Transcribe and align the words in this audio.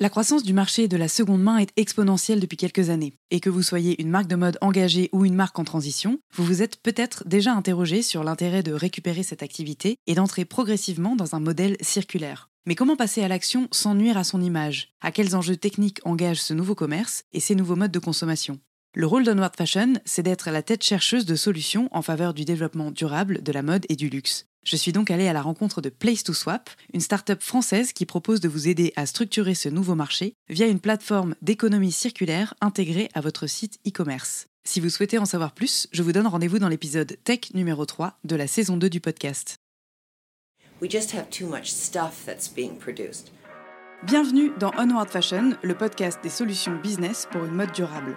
La 0.00 0.10
croissance 0.10 0.42
du 0.42 0.54
marché 0.54 0.88
de 0.88 0.96
la 0.96 1.06
seconde 1.06 1.42
main 1.42 1.58
est 1.58 1.70
exponentielle 1.76 2.40
depuis 2.40 2.56
quelques 2.56 2.90
années. 2.90 3.14
Et 3.30 3.38
que 3.38 3.48
vous 3.48 3.62
soyez 3.62 4.02
une 4.02 4.10
marque 4.10 4.26
de 4.26 4.34
mode 4.34 4.58
engagée 4.60 5.08
ou 5.12 5.24
une 5.24 5.36
marque 5.36 5.56
en 5.60 5.64
transition, 5.64 6.18
vous 6.34 6.44
vous 6.44 6.62
êtes 6.62 6.82
peut-être 6.82 7.22
déjà 7.28 7.52
interrogé 7.52 8.02
sur 8.02 8.24
l'intérêt 8.24 8.64
de 8.64 8.72
récupérer 8.72 9.22
cette 9.22 9.44
activité 9.44 9.98
et 10.08 10.16
d'entrer 10.16 10.44
progressivement 10.44 11.14
dans 11.14 11.36
un 11.36 11.40
modèle 11.40 11.76
circulaire. 11.80 12.50
Mais 12.66 12.74
comment 12.74 12.96
passer 12.96 13.22
à 13.22 13.28
l'action 13.28 13.68
sans 13.70 13.94
nuire 13.94 14.16
à 14.16 14.24
son 14.24 14.42
image? 14.42 14.88
À 15.00 15.12
quels 15.12 15.36
enjeux 15.36 15.56
techniques 15.56 16.00
engage 16.04 16.42
ce 16.42 16.54
nouveau 16.54 16.74
commerce 16.74 17.22
et 17.32 17.38
ces 17.38 17.54
nouveaux 17.54 17.76
modes 17.76 17.92
de 17.92 18.00
consommation? 18.00 18.58
Le 18.94 19.06
rôle 19.06 19.24
d'Onward 19.24 19.56
Fashion, 19.56 19.94
c'est 20.04 20.22
d'être 20.22 20.50
la 20.50 20.62
tête 20.62 20.84
chercheuse 20.84 21.26
de 21.26 21.34
solutions 21.34 21.88
en 21.90 22.00
faveur 22.00 22.32
du 22.32 22.44
développement 22.44 22.92
durable 22.92 23.42
de 23.42 23.52
la 23.52 23.62
mode 23.62 23.84
et 23.88 23.96
du 23.96 24.08
luxe. 24.08 24.46
Je 24.64 24.76
suis 24.76 24.92
donc 24.92 25.10
allée 25.10 25.26
à 25.26 25.32
la 25.32 25.42
rencontre 25.42 25.82
de 25.82 25.88
Place 25.88 26.22
to 26.22 26.32
Swap, 26.32 26.70
une 26.94 27.00
start-up 27.00 27.42
française 27.42 27.92
qui 27.92 28.06
propose 28.06 28.40
de 28.40 28.48
vous 28.48 28.68
aider 28.68 28.92
à 28.96 29.04
structurer 29.04 29.54
ce 29.54 29.68
nouveau 29.68 29.96
marché 29.96 30.34
via 30.48 30.66
une 30.66 30.78
plateforme 30.78 31.34
d'économie 31.42 31.92
circulaire 31.92 32.54
intégrée 32.60 33.10
à 33.14 33.20
votre 33.20 33.48
site 33.48 33.78
e-commerce. 33.86 34.46
Si 34.64 34.80
vous 34.80 34.88
souhaitez 34.88 35.18
en 35.18 35.26
savoir 35.26 35.52
plus, 35.52 35.88
je 35.92 36.02
vous 36.02 36.12
donne 36.12 36.28
rendez-vous 36.28 36.60
dans 36.60 36.68
l'épisode 36.68 37.18
Tech 37.24 37.52
numéro 37.52 37.84
3 37.84 38.18
de 38.22 38.36
la 38.36 38.46
saison 38.46 38.76
2 38.76 38.88
du 38.88 39.00
podcast. 39.00 39.56
Bienvenue 44.04 44.52
dans 44.60 44.72
Onward 44.78 45.10
Fashion, 45.10 45.56
le 45.62 45.74
podcast 45.74 46.20
des 46.22 46.30
solutions 46.30 46.76
business 46.76 47.26
pour 47.30 47.44
une 47.44 47.54
mode 47.54 47.72
durable. 47.72 48.16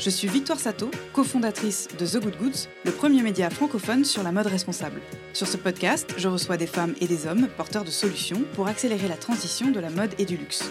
Je 0.00 0.10
suis 0.10 0.28
Victoire 0.28 0.60
Sato, 0.60 0.92
cofondatrice 1.12 1.88
de 1.98 2.06
The 2.06 2.22
Good 2.22 2.36
Goods, 2.38 2.68
le 2.84 2.92
premier 2.92 3.20
média 3.22 3.50
francophone 3.50 4.04
sur 4.04 4.22
la 4.22 4.30
mode 4.30 4.46
responsable. 4.46 5.00
Sur 5.32 5.48
ce 5.48 5.56
podcast, 5.56 6.14
je 6.16 6.28
reçois 6.28 6.56
des 6.56 6.68
femmes 6.68 6.94
et 7.00 7.08
des 7.08 7.26
hommes 7.26 7.48
porteurs 7.56 7.84
de 7.84 7.90
solutions 7.90 8.44
pour 8.54 8.68
accélérer 8.68 9.08
la 9.08 9.16
transition 9.16 9.72
de 9.72 9.80
la 9.80 9.90
mode 9.90 10.14
et 10.18 10.24
du 10.24 10.36
luxe. 10.36 10.70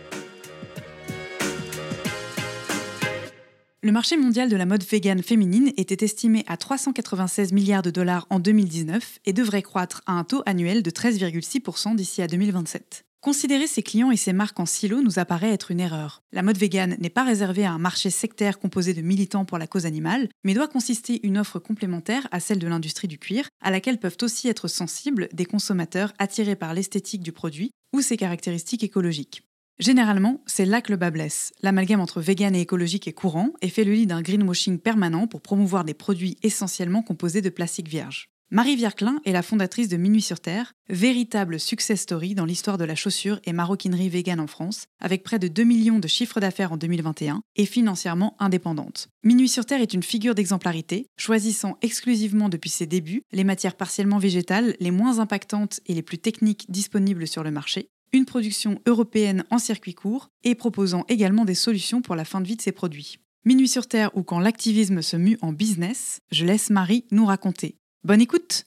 Le 3.83 3.91
marché 3.91 4.15
mondial 4.15 4.47
de 4.47 4.55
la 4.55 4.67
mode 4.67 4.83
vegan 4.83 5.23
féminine 5.23 5.71
était 5.75 6.05
estimé 6.05 6.43
à 6.45 6.55
396 6.55 7.51
milliards 7.51 7.81
de 7.81 7.89
dollars 7.89 8.27
en 8.29 8.39
2019 8.39 9.17
et 9.25 9.33
devrait 9.33 9.63
croître 9.63 10.03
à 10.05 10.11
un 10.11 10.23
taux 10.23 10.43
annuel 10.45 10.83
de 10.83 10.91
13,6% 10.91 11.95
d'ici 11.95 12.21
à 12.21 12.27
2027. 12.27 13.05
Considérer 13.21 13.65
ses 13.65 13.81
clients 13.81 14.11
et 14.11 14.17
ses 14.17 14.33
marques 14.33 14.59
en 14.59 14.67
silo 14.67 15.01
nous 15.01 15.17
apparaît 15.17 15.51
être 15.51 15.71
une 15.71 15.79
erreur. 15.79 16.21
La 16.31 16.43
mode 16.43 16.59
vegan 16.59 16.95
n'est 16.99 17.09
pas 17.09 17.23
réservée 17.23 17.65
à 17.65 17.71
un 17.71 17.79
marché 17.79 18.11
sectaire 18.11 18.59
composé 18.59 18.93
de 18.93 19.01
militants 19.01 19.45
pour 19.45 19.57
la 19.57 19.65
cause 19.65 19.87
animale, 19.87 20.29
mais 20.43 20.53
doit 20.53 20.67
consister 20.67 21.19
une 21.25 21.39
offre 21.39 21.57
complémentaire 21.57 22.27
à 22.29 22.39
celle 22.39 22.59
de 22.59 22.67
l'industrie 22.67 23.07
du 23.07 23.17
cuir, 23.17 23.47
à 23.61 23.71
laquelle 23.71 23.99
peuvent 23.99 24.17
aussi 24.21 24.47
être 24.47 24.67
sensibles 24.67 25.27
des 25.33 25.45
consommateurs 25.45 26.13
attirés 26.19 26.55
par 26.55 26.75
l'esthétique 26.75 27.23
du 27.23 27.31
produit 27.31 27.71
ou 27.95 28.01
ses 28.01 28.17
caractéristiques 28.17 28.83
écologiques. 28.83 29.41
Généralement, 29.81 30.43
c'est 30.45 30.65
là 30.65 30.79
que 30.79 30.91
le 30.91 30.97
bas 30.97 31.09
blesse. 31.09 31.53
L'amalgame 31.63 32.01
entre 32.01 32.21
vegan 32.21 32.55
et 32.55 32.61
écologique 32.61 33.07
est 33.07 33.13
courant 33.13 33.49
et 33.63 33.69
fait 33.69 33.83
le 33.83 33.93
lit 33.93 34.05
d'un 34.05 34.21
greenwashing 34.21 34.77
permanent 34.77 35.25
pour 35.25 35.41
promouvoir 35.41 35.83
des 35.83 35.95
produits 35.95 36.37
essentiellement 36.43 37.01
composés 37.01 37.41
de 37.41 37.49
plastique 37.49 37.87
vierge. 37.87 38.29
Marie 38.51 38.75
Vierclin 38.75 39.19
est 39.25 39.31
la 39.31 39.41
fondatrice 39.41 39.87
de 39.87 39.97
Minuit 39.97 40.21
sur 40.21 40.39
Terre, 40.39 40.73
véritable 40.89 41.59
success 41.59 42.01
story 42.01 42.35
dans 42.35 42.45
l'histoire 42.45 42.77
de 42.77 42.83
la 42.83 42.93
chaussure 42.93 43.39
et 43.45 43.53
maroquinerie 43.53 44.09
vegan 44.09 44.39
en 44.39 44.45
France, 44.45 44.85
avec 44.99 45.23
près 45.23 45.39
de 45.39 45.47
2 45.47 45.63
millions 45.63 45.99
de 45.99 46.07
chiffres 46.07 46.39
d'affaires 46.39 46.73
en 46.73 46.77
2021 46.77 47.41
et 47.55 47.65
financièrement 47.65 48.35
indépendante. 48.37 49.07
Minuit 49.23 49.49
sur 49.49 49.65
Terre 49.65 49.81
est 49.81 49.95
une 49.95 50.03
figure 50.03 50.35
d'exemplarité, 50.35 51.07
choisissant 51.17 51.77
exclusivement 51.81 52.49
depuis 52.49 52.69
ses 52.69 52.85
débuts 52.85 53.23
les 53.31 53.45
matières 53.45 53.77
partiellement 53.77 54.19
végétales 54.19 54.75
les 54.79 54.91
moins 54.91 55.17
impactantes 55.17 55.79
et 55.87 55.95
les 55.95 56.03
plus 56.03 56.19
techniques 56.19 56.69
disponibles 56.69 57.27
sur 57.27 57.43
le 57.43 57.51
marché, 57.51 57.89
une 58.13 58.25
production 58.25 58.79
européenne 58.85 59.45
en 59.49 59.57
circuit 59.57 59.93
court 59.93 60.29
et 60.43 60.55
proposant 60.55 61.05
également 61.07 61.45
des 61.45 61.55
solutions 61.55 62.01
pour 62.01 62.15
la 62.15 62.25
fin 62.25 62.41
de 62.41 62.47
vie 62.47 62.57
de 62.57 62.61
ses 62.61 62.71
produits. 62.71 63.19
Minuit 63.45 63.67
sur 63.67 63.87
Terre 63.87 64.15
ou 64.15 64.23
quand 64.23 64.39
l'activisme 64.39 65.01
se 65.01 65.17
mue 65.17 65.37
en 65.41 65.53
business, 65.53 66.21
je 66.31 66.45
laisse 66.45 66.69
Marie 66.69 67.05
nous 67.11 67.25
raconter. 67.25 67.75
Bonne 68.03 68.21
écoute 68.21 68.65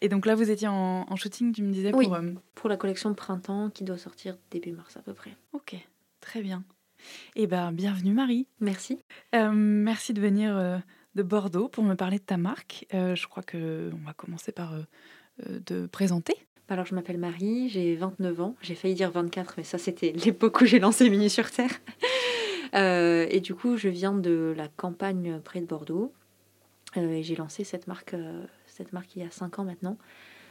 Et 0.00 0.08
donc 0.08 0.26
là, 0.26 0.34
vous 0.34 0.50
étiez 0.50 0.68
en, 0.68 1.16
shooting, 1.16 1.52
tu 1.52 1.62
me 1.62 1.72
disais, 1.72 1.90
pour... 1.90 2.14
Euh, 2.14 2.32
pour 2.54 2.68
la 2.68 2.76
collection 2.76 3.14
printemps 3.14 3.70
qui 3.70 3.84
doit 3.84 3.98
sortir 3.98 4.36
début 4.50 4.72
mars 4.72 4.96
à 4.96 5.00
peu 5.00 5.14
près. 5.14 5.30
Ok, 5.52 5.74
très 6.20 6.42
bien. 6.42 6.62
Eh 7.36 7.46
bien, 7.46 7.72
bienvenue 7.72 8.12
Marie. 8.12 8.46
Merci. 8.60 9.02
Euh, 9.34 9.50
merci 9.52 10.12
de 10.12 10.20
venir 10.20 10.56
euh, 10.56 10.78
de 11.14 11.22
Bordeaux 11.22 11.68
pour 11.68 11.84
me 11.84 11.94
parler 11.94 12.18
de 12.18 12.24
ta 12.24 12.36
marque. 12.36 12.86
je 12.92 13.26
crois 13.26 13.42
qu'on 13.42 13.98
va 14.04 14.12
commencer 14.12 14.52
par 14.52 14.74
de 15.38 15.86
présenter 15.86 16.36
alors, 16.68 16.86
je 16.86 16.94
m'appelle 16.94 17.18
Marie, 17.18 17.68
j'ai 17.68 17.94
29 17.94 18.40
ans. 18.40 18.56
J'ai 18.62 18.74
failli 18.74 18.94
dire 18.94 19.10
24, 19.10 19.54
mais 19.58 19.64
ça, 19.64 19.76
c'était 19.76 20.12
l'époque 20.24 20.60
où 20.60 20.64
j'ai 20.64 20.78
lancé 20.78 21.08
Mini 21.10 21.30
sur 21.30 21.50
Terre. 21.50 21.70
Euh, 22.74 23.28
et 23.30 23.38
du 23.38 23.54
coup, 23.54 23.76
je 23.76 23.88
viens 23.88 24.12
de 24.12 24.52
la 24.56 24.66
campagne 24.66 25.38
près 25.44 25.60
de 25.60 25.64
Bordeaux. 25.64 26.12
Euh, 26.96 27.08
et 27.12 27.22
j'ai 27.22 27.36
lancé 27.36 27.62
cette 27.62 27.86
marque, 27.86 28.16
cette 28.66 28.92
marque 28.92 29.14
il 29.14 29.22
y 29.22 29.24
a 29.24 29.30
5 29.30 29.60
ans 29.60 29.64
maintenant, 29.64 29.96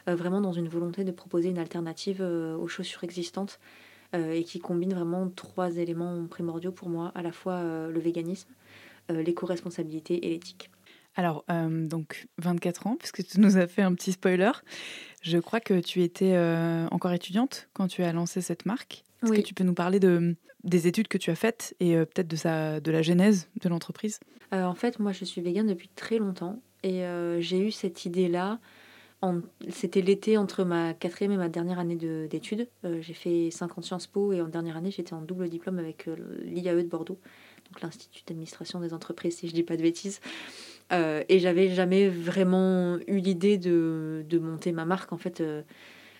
vraiment 0.07 0.39
dans 0.39 0.53
une 0.53 0.69
volonté 0.69 1.03
de 1.03 1.11
proposer 1.11 1.49
une 1.49 1.57
alternative 1.57 2.21
aux 2.21 2.67
chaussures 2.69 3.03
existantes 3.03 3.59
et 4.13 4.45
qui 4.45 4.61
combine 4.61 4.93
vraiment 4.93 5.29
trois 5.35 5.75
éléments 5.75 6.25
primordiaux 6.27 6.71
pour 6.71 6.87
moi, 6.87 7.11
à 7.13 7.23
la 7.23 7.33
fois 7.33 7.61
le 7.61 7.99
véganisme, 7.99 8.53
l'éco-responsabilité 9.09 10.25
et 10.25 10.29
l'éthique. 10.29 10.69
Alors, 11.15 11.45
euh, 11.49 11.87
donc 11.87 12.27
24 12.39 12.87
ans, 12.87 12.95
puisque 12.97 13.25
tu 13.25 13.39
nous 13.39 13.57
as 13.57 13.67
fait 13.67 13.81
un 13.81 13.93
petit 13.93 14.13
spoiler. 14.13 14.51
Je 15.21 15.37
crois 15.37 15.59
que 15.59 15.79
tu 15.79 16.01
étais 16.01 16.33
euh, 16.33 16.87
encore 16.89 17.11
étudiante 17.11 17.69
quand 17.73 17.87
tu 17.87 18.03
as 18.03 18.11
lancé 18.11 18.41
cette 18.41 18.65
marque. 18.65 19.03
Est-ce 19.23 19.31
que 19.31 19.41
tu 19.41 19.53
peux 19.53 19.63
nous 19.63 19.73
parler 19.73 19.99
de, 19.99 20.35
des 20.63 20.87
études 20.87 21.07
que 21.07 21.17
tu 21.17 21.29
as 21.29 21.35
faites 21.35 21.75
et 21.79 21.95
euh, 21.95 22.05
peut-être 22.05 22.27
de, 22.27 22.35
sa, 22.35 22.79
de 22.79 22.91
la 22.91 23.01
genèse 23.01 23.47
de 23.61 23.69
l'entreprise? 23.69 24.19
En 24.51 24.75
fait, 24.75 24.99
moi, 24.99 25.11
je 25.11 25.25
suis 25.25 25.41
végane 25.41 25.65
depuis 25.65 25.89
très 25.95 26.17
longtemps 26.19 26.61
et 26.83 27.03
j'ai 27.39 27.59
eu 27.59 27.71
cette 27.71 28.05
idée-là. 28.05 28.59
C'était 29.69 30.01
l'été 30.01 30.37
entre 30.37 30.63
ma 30.63 30.93
quatrième 30.93 31.31
et 31.31 31.37
ma 31.37 31.49
dernière 31.49 31.79
année 31.79 31.95
d'études. 31.95 32.67
j'ai 32.83 33.13
fait 33.15 33.49
50 33.49 33.83
Sciences 33.83 34.05
Po 34.05 34.31
et 34.31 34.41
en 34.41 34.47
dernière 34.47 34.77
année, 34.77 34.91
j'étais 34.91 35.13
en 35.13 35.21
double 35.21 35.49
diplôme 35.49 35.79
avec 35.79 36.07
l'IAE 36.43 36.83
de 36.83 36.87
Bordeaux, 36.87 37.17
donc 37.65 37.81
l'Institut 37.81 38.21
d'administration 38.27 38.79
des 38.79 38.93
entreprises, 38.93 39.37
si 39.37 39.47
je 39.47 39.53
ne 39.53 39.55
dis 39.55 39.63
pas 39.63 39.75
de 39.75 39.81
bêtises. 39.81 40.19
Euh, 40.91 41.23
et 41.29 41.39
j'avais 41.39 41.69
jamais 41.69 42.07
vraiment 42.07 42.97
eu 43.07 43.17
l'idée 43.17 43.57
de, 43.57 44.25
de, 44.27 44.39
monter 44.39 44.71
ma 44.71 44.85
marque. 44.85 45.13
En 45.13 45.17
fait, 45.17 45.41
euh, 45.41 45.61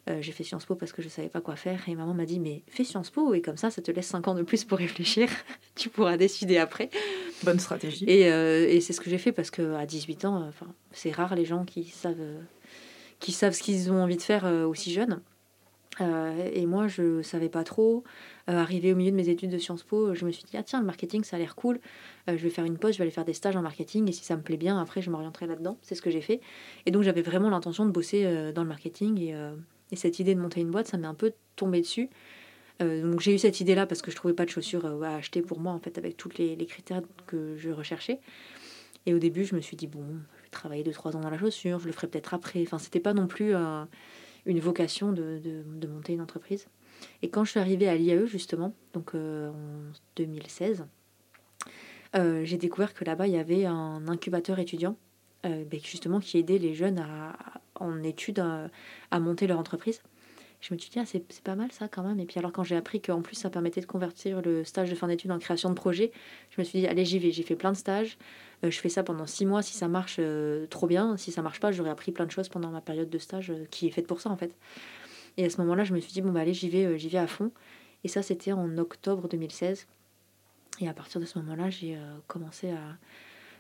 euh, 0.10 0.22
j'ai 0.22 0.32
fait 0.32 0.44
Sciences 0.44 0.66
Po 0.66 0.76
parce 0.76 0.92
que 0.92 1.02
je 1.02 1.10
savais 1.10 1.30
pas 1.30 1.42
quoi 1.42 1.56
faire. 1.56 1.88
Et 1.88 1.96
maman 1.96 2.14
m'a 2.14 2.26
dit 2.26 2.40
Mais 2.40 2.64
fais 2.68 2.84
Sciences 2.84 3.10
Po 3.10 3.34
et 3.34 3.42
comme 3.42 3.58
ça, 3.58 3.70
ça 3.70 3.82
te 3.82 3.92
laisse 3.92 4.08
5 4.08 4.28
ans 4.28 4.36
de 4.36 4.44
plus 4.44 4.64
pour 4.64 4.78
réfléchir. 4.78 5.30
tu 5.76 5.90
pourras 5.90 6.18
décider 6.18 6.58
après. 6.58 6.90
Bonne 7.44 7.60
stratégie. 7.60 8.06
Et, 8.06 8.22
et 8.22 8.82
c'est 8.82 8.94
ce 8.94 9.02
que 9.02 9.10
j'ai 9.10 9.18
fait 9.18 9.32
parce 9.32 9.52
qu'à 9.52 9.86
18 9.86 10.26
ans, 10.26 10.50
c'est 10.92 11.12
rare 11.12 11.36
les 11.36 11.46
gens 11.46 11.66
qui 11.66 11.84
savent, 11.84 12.16
qui 13.20 13.32
savent 13.32 13.54
ce 13.54 13.62
qu'ils 13.62 13.92
ont 13.92 14.02
envie 14.02 14.18
de 14.18 14.22
faire 14.22 14.46
aussi 14.46 14.94
jeunes. 14.94 15.22
Et 16.02 16.66
moi, 16.66 16.88
je 16.88 17.22
savais 17.22 17.50
pas 17.50 17.64
trop. 17.64 18.04
Euh, 18.50 18.58
arrivé 18.58 18.92
au 18.92 18.96
milieu 18.96 19.12
de 19.12 19.16
mes 19.16 19.30
études 19.30 19.52
de 19.52 19.58
Sciences 19.58 19.84
Po, 19.84 20.14
je 20.14 20.26
me 20.26 20.32
suis 20.32 20.44
dit, 20.44 20.58
ah 20.58 20.64
tiens, 20.64 20.80
le 20.80 20.86
marketing, 20.86 21.24
ça 21.24 21.38
a 21.38 21.40
l'air 21.40 21.56
cool. 21.56 21.80
Euh, 22.30 22.38
je 22.38 22.44
vais 22.44 22.50
faire 22.50 22.66
une 22.66 22.78
pause, 22.78 22.94
je 22.94 22.98
vais 22.98 23.04
aller 23.04 23.12
faire 23.12 23.26
des 23.26 23.34
stages 23.34 23.56
en 23.56 23.62
marketing. 23.62 24.10
Et 24.10 24.12
si 24.12 24.24
ça 24.24 24.36
me 24.36 24.42
plaît 24.42 24.58
bien, 24.58 24.80
après, 24.80 25.02
je 25.02 25.10
m'orienterai 25.10 25.48
là-dedans. 25.48 25.78
C'est 25.82 25.96
ce 25.96 26.02
que 26.02 26.10
j'ai 26.10 26.22
fait. 26.22 26.42
Et 26.86 26.92
donc, 26.92 27.04
j'avais 27.04 27.22
vraiment 27.22 27.50
l'intention 27.50 27.86
de 27.86 27.92
bosser 27.92 28.26
euh, 28.26 28.52
dans 28.52 28.64
le 28.64 28.70
marketing. 28.70 29.20
Et, 29.20 29.36
et, 29.92 29.96
cette 29.96 30.20
idée 30.20 30.36
de 30.36 30.40
monter 30.40 30.62
une 30.62 30.72
boîte, 30.72 30.88
ça 30.88 30.98
m'est 30.98 31.08
un 31.08 31.14
peu 31.14 31.34
tombé 31.56 31.80
dessus. 31.82 32.10
donc, 32.80 33.20
j'ai 33.22 33.34
eu 33.34 33.38
cette 33.38 33.62
idée-là 33.62 33.86
parce 33.86 34.02
que 34.02 34.12
je 34.12 34.16
trouvais 34.16 34.34
pas 34.34 34.46
de 34.46 34.50
chaussures 34.50 34.86
à 35.04 35.16
acheter 35.16 35.42
pour 35.42 35.60
moi, 35.60 35.72
en 35.72 35.80
fait, 35.80 35.98
avec 35.98 36.18
tous 36.18 36.30
les, 36.38 36.56
les, 36.56 36.66
critères 36.66 37.02
que 37.28 37.56
je 37.58 37.70
recherchais. 37.70 38.20
Et 39.06 39.14
au 39.14 39.20
début, 39.20 39.46
je 39.46 39.56
me 39.56 39.62
suis 39.62 39.78
dit, 39.78 39.88
bon, 39.88 40.04
je 40.38 40.44
vais 40.44 40.50
travailler 40.50 40.84
2-3 40.84 41.16
ans 41.16 41.20
dans 41.22 41.30
la 41.30 41.38
chaussure, 41.38 41.80
je 41.80 41.86
le 41.86 41.92
ferai 41.92 42.08
peut-être 42.08 42.34
après. 42.34 42.62
Enfin, 42.64 42.80
c'était 42.80 43.00
pas 43.00 43.14
non 43.14 43.28
plus 43.28 43.54
une 44.46 44.60
vocation 44.60 45.12
de, 45.12 45.40
de, 45.44 45.88
monter 45.88 46.14
une 46.14 46.22
entreprise. 46.22 46.68
Et 47.22 47.30
quand 47.30 47.44
je 47.44 47.52
suis 47.52 47.60
arrivée 47.60 47.88
à 47.88 47.96
l'IAE, 47.96 48.26
justement, 48.26 48.74
donc 48.94 49.16
euh, 49.16 49.50
en 49.50 49.92
2016, 50.16 50.86
euh, 52.16 52.46
j'ai 52.46 52.58
découvert 52.58 52.94
que 52.94 53.04
là-bas, 53.04 53.28
il 53.28 53.34
y 53.34 53.38
avait 53.38 53.66
un 53.66 54.08
incubateur 54.08 54.60
étudiant, 54.60 54.96
euh, 55.46 55.64
ben, 55.66 55.80
justement, 55.84 56.20
qui 56.20 56.38
aidait 56.38 56.60
les 56.60 56.74
jeunes 56.74 57.04
en 57.76 58.04
études 58.04 58.44
à, 59.12 59.20
monter 59.20 59.48
leur 59.48 59.60
entreprise. 59.60 60.02
Je 60.64 60.74
me 60.74 60.80
suis 60.80 60.90
dit, 60.90 60.98
ah, 60.98 61.06
c'est 61.06 61.42
pas 61.42 61.56
mal 61.56 61.74
ça 61.74 61.90
quand 61.90 62.04
même. 62.04 62.22
Et 62.22 62.26
puis 62.26 62.40
alors 62.40 62.54
quand 62.54 62.64
j'ai 62.64 62.78
appris 62.78 63.02
qu'en 63.02 63.22
plus 63.22 63.36
ça 63.36 63.50
permettait 63.50 63.82
de 63.82 63.86
convertir 63.86 64.42
le 64.42 64.64
stage 64.64 64.90
de 64.90 64.96
fin 64.96 65.10
d'études 65.10 65.32
en 65.32 65.38
création 65.38 65.70
de 65.70 65.74
projet, 65.74 66.14
je 66.52 66.62
me 66.62 66.64
suis 66.64 66.80
dit, 66.80 66.88
allez, 66.88 67.04
j'y 67.04 67.20
vais. 67.20 67.32
J'ai 67.32 67.44
fait 67.44 67.58
plein 67.58 67.74
de 67.74 67.78
stages. 67.78 68.18
Euh, 68.64 68.72
je 68.72 68.80
fais 68.80 68.88
ça 68.88 69.04
pendant 69.04 69.28
six 69.28 69.46
mois. 69.46 69.62
Si 69.62 69.74
ça 69.74 69.90
marche, 69.90 70.16
euh, 70.20 70.66
trop 70.68 70.88
bien. 70.88 71.18
Si 71.18 71.34
ça 71.34 71.42
marche 71.42 71.60
pas, 71.60 71.74
j'aurais 71.74 71.90
appris 71.90 72.14
plein 72.14 72.26
de 72.26 72.32
choses 72.32 72.48
pendant 72.48 72.70
ma 72.70 72.80
période 72.80 73.10
de 73.10 73.18
stage 73.18 73.52
euh, 73.52 73.66
qui 73.72 73.88
est 73.88 73.92
faite 73.92 74.08
pour 74.08 74.22
ça 74.22 74.30
en 74.30 74.38
fait. 74.38 74.56
Et 75.36 75.44
à 75.44 75.50
ce 75.50 75.60
moment-là, 75.60 75.84
je 75.84 75.94
me 75.94 76.00
suis 76.00 76.14
dit, 76.14 76.22
bon, 76.22 76.32
bah 76.32 76.40
allez, 76.40 76.54
j'y 76.54 76.70
vais, 76.70 76.98
j'y 76.98 77.10
vais 77.10 77.18
à 77.18 77.28
fond. 77.28 77.52
Et 78.06 78.08
ça, 78.08 78.22
c'était 78.22 78.54
en 78.54 78.78
octobre 78.78 79.28
2016. 79.28 79.86
Et 80.80 80.88
à 80.88 80.94
partir 80.94 81.20
de 81.20 81.26
ce 81.26 81.40
moment-là, 81.40 81.70
j'ai 81.70 81.98
commencé 82.28 82.70
à 82.70 82.98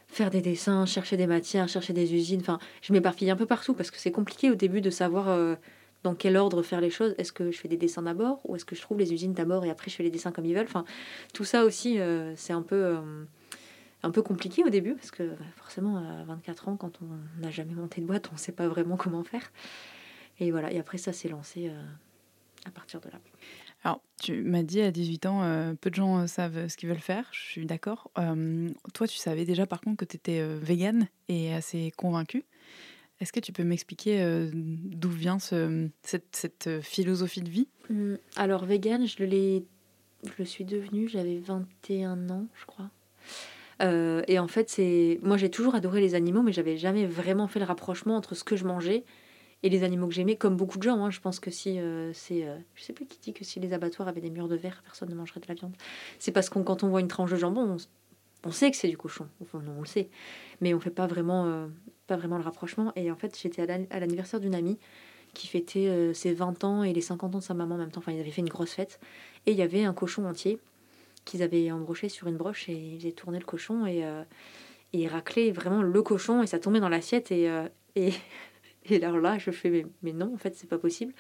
faire 0.07 0.29
des 0.29 0.41
dessins, 0.41 0.85
chercher 0.85 1.17
des 1.17 1.27
matières, 1.27 1.67
chercher 1.67 1.91
des 1.91 2.13
usines. 2.13 2.39
Enfin, 2.41 2.59
je 2.81 2.93
m'éparpille 2.93 3.29
un 3.29 3.35
peu 3.35 3.45
partout 3.45 3.73
parce 3.73 3.91
que 3.91 3.97
c'est 3.97 4.11
compliqué 4.11 4.51
au 4.51 4.55
début 4.55 4.81
de 4.81 4.89
savoir 4.89 5.57
dans 6.03 6.15
quel 6.15 6.37
ordre 6.37 6.61
faire 6.63 6.81
les 6.81 6.89
choses? 6.89 7.15
Est-ce 7.17 7.33
que 7.33 7.51
je 7.51 7.57
fais 7.57 7.67
des 7.67 7.77
dessins 7.77 8.03
d'abord 8.03 8.41
ou 8.43 8.55
est-ce 8.55 8.65
que 8.65 8.75
je 8.75 8.81
trouve 8.81 8.99
les 8.99 9.13
usines 9.13 9.33
d'abord 9.33 9.65
et 9.65 9.69
après 9.69 9.89
je 9.89 9.95
fais 9.95 10.03
les 10.03 10.11
dessins 10.11 10.31
comme 10.31 10.45
ils 10.45 10.55
veulent? 10.55 10.65
Enfin, 10.67 10.85
tout 11.33 11.45
ça 11.45 11.63
aussi, 11.65 11.99
c'est 12.35 12.53
un 12.53 12.61
peu 12.61 12.97
un 14.03 14.11
peu 14.11 14.21
compliqué 14.21 14.63
au 14.63 14.69
début 14.69 14.95
parce 14.95 15.11
que 15.11 15.23
bah, 15.23 15.45
forcément 15.55 15.97
à 15.97 16.23
24 16.25 16.67
ans 16.67 16.77
quand 16.77 16.99
on 17.01 17.41
n'a 17.41 17.49
jamais 17.49 17.73
monté 17.73 18.01
de 18.01 18.05
boîte 18.05 18.27
on 18.29 18.33
ne 18.33 18.39
sait 18.39 18.51
pas 18.51 18.67
vraiment 18.67 18.97
comment 18.97 19.23
faire. 19.23 19.51
Et 20.39 20.51
voilà. 20.51 20.71
Et 20.71 20.79
après 20.79 20.97
ça 20.97 21.13
s'est 21.13 21.29
lancé 21.29 21.69
euh, 21.69 21.83
à 22.65 22.71
partir 22.71 22.99
de 22.99 23.09
là. 23.09 23.19
Alors 23.83 24.01
tu 24.21 24.43
m'as 24.43 24.63
dit 24.63 24.81
à 24.81 24.91
18 24.91 25.25
ans 25.25 25.43
euh, 25.43 25.73
peu 25.73 25.89
de 25.89 25.95
gens 25.95 26.19
euh, 26.19 26.27
savent 26.27 26.67
ce 26.67 26.75
qu'ils 26.77 26.89
veulent 26.89 26.99
faire. 26.99 27.29
Je 27.31 27.39
suis 27.39 27.65
d'accord. 27.65 28.11
Toi 28.93 29.07
tu 29.07 29.17
savais 29.17 29.45
déjà 29.45 29.65
par 29.65 29.81
contre 29.81 29.97
que 29.97 30.05
tu 30.05 30.17
étais 30.17 30.45
végane 30.57 31.07
et 31.29 31.53
assez 31.53 31.91
convaincu 31.95 32.43
est-ce 33.19 33.31
que 33.31 33.39
tu 33.39 33.53
peux 33.53 33.63
m'expliquer 33.63 34.49
d'où 34.53 35.09
vient 35.09 35.39
ce, 35.39 35.87
cette, 36.03 36.35
cette, 36.35 36.81
philosophie 36.81 37.41
de 37.41 37.49
vie? 37.49 37.67
Mmh, 37.89 38.15
alors 38.35 38.65
végane 38.65 39.07
je 39.07 39.23
le 39.23 40.45
suis 40.45 40.65
devenue 40.65 41.07
j'avais 41.07 41.37
21 41.37 42.29
ans 42.29 42.47
je 42.53 42.65
crois 42.65 42.89
euh, 43.81 44.21
et 44.27 44.39
en 44.39 44.47
fait, 44.47 44.69
c'est 44.69 45.19
moi 45.21 45.37
j'ai 45.37 45.49
toujours 45.49 45.75
adoré 45.75 46.01
les 46.01 46.15
animaux, 46.15 46.41
mais 46.41 46.53
j'avais 46.53 46.77
jamais 46.77 47.05
vraiment 47.05 47.47
fait 47.47 47.59
le 47.59 47.65
rapprochement 47.65 48.15
entre 48.15 48.35
ce 48.35 48.43
que 48.43 48.55
je 48.55 48.65
mangeais 48.65 49.03
et 49.63 49.69
les 49.69 49.83
animaux 49.83 50.07
que 50.07 50.13
j'aimais, 50.13 50.35
comme 50.35 50.57
beaucoup 50.57 50.77
de 50.77 50.83
gens. 50.83 51.03
Hein. 51.03 51.09
Je 51.09 51.19
pense 51.19 51.39
que 51.39 51.49
si 51.49 51.79
euh, 51.79 52.11
c'est, 52.13 52.45
euh, 52.45 52.57
je 52.75 52.83
sais 52.83 52.93
plus 52.93 53.05
qui 53.05 53.19
dit 53.19 53.33
que 53.33 53.43
si 53.43 53.59
les 53.59 53.73
abattoirs 53.73 54.07
avaient 54.07 54.21
des 54.21 54.29
murs 54.29 54.47
de 54.47 54.55
verre, 54.55 54.81
personne 54.83 55.09
ne 55.09 55.15
mangerait 55.15 55.39
de 55.39 55.47
la 55.47 55.53
viande. 55.53 55.73
C'est 56.19 56.31
parce 56.31 56.49
qu'on 56.49 56.63
quand 56.63 56.83
on 56.83 56.89
voit 56.89 56.99
une 56.99 57.07
tranche 57.07 57.31
de 57.31 57.37
jambon, 57.37 57.61
on, 57.61 57.77
sait 58.51 58.71
que 58.71 58.77
c'est 58.77 58.89
du 58.89 58.97
cochon. 58.97 59.27
Enfin, 59.41 59.59
non, 59.59 59.73
on 59.77 59.81
le 59.81 59.87
sait, 59.87 60.09
mais 60.61 60.73
on 60.73 60.79
fait 60.79 60.89
pas 60.89 61.07
vraiment, 61.07 61.69
pas 62.07 62.17
vraiment 62.17 62.37
le 62.37 62.43
rapprochement. 62.43 62.91
Et 62.95 63.11
en 63.11 63.15
fait, 63.15 63.37
j'étais 63.41 63.61
à 63.61 63.99
l'anniversaire 63.99 64.39
d'une 64.39 64.55
amie 64.55 64.79
qui 65.33 65.47
fêtait 65.47 66.13
ses 66.13 66.33
20 66.33 66.63
ans 66.63 66.83
et 66.83 66.93
les 66.93 67.01
50 67.01 67.35
ans 67.35 67.39
de 67.39 67.43
sa 67.43 67.53
maman 67.53 67.75
en 67.75 67.77
même 67.77 67.91
temps. 67.91 67.99
Enfin, 67.99 68.11
ils 68.11 68.19
avaient 68.19 68.31
fait 68.31 68.41
une 68.41 68.49
grosse 68.49 68.73
fête 68.73 68.99
et 69.45 69.51
il 69.51 69.57
y 69.57 69.61
avait 69.61 69.83
un 69.83 69.93
cochon 69.93 70.25
entier 70.25 70.59
qu'ils 71.25 71.43
avaient 71.43 71.71
embroché 71.71 72.09
sur 72.09 72.27
une 72.27 72.37
broche 72.37 72.69
et 72.69 72.73
ils 72.73 73.01
avaient 73.01 73.11
tourné 73.11 73.39
le 73.39 73.45
cochon 73.45 73.85
et, 73.85 74.05
euh, 74.05 74.23
ils 74.93 75.07
raclaient 75.07 75.51
vraiment 75.51 75.81
le 75.81 76.01
cochon 76.01 76.43
et 76.43 76.47
ça 76.47 76.59
tombait 76.59 76.79
dans 76.79 76.89
l'assiette 76.89 77.31
et, 77.31 77.49
euh, 77.49 77.67
et, 77.95 78.11
et 78.85 79.03
alors 79.03 79.19
là 79.19 79.37
je 79.37 79.51
fais 79.51 79.69
mais, 79.69 79.85
mais 80.01 80.13
non 80.13 80.33
en 80.33 80.37
fait 80.37 80.55
c'est 80.55 80.67
pas 80.67 80.77
possible 80.77 81.13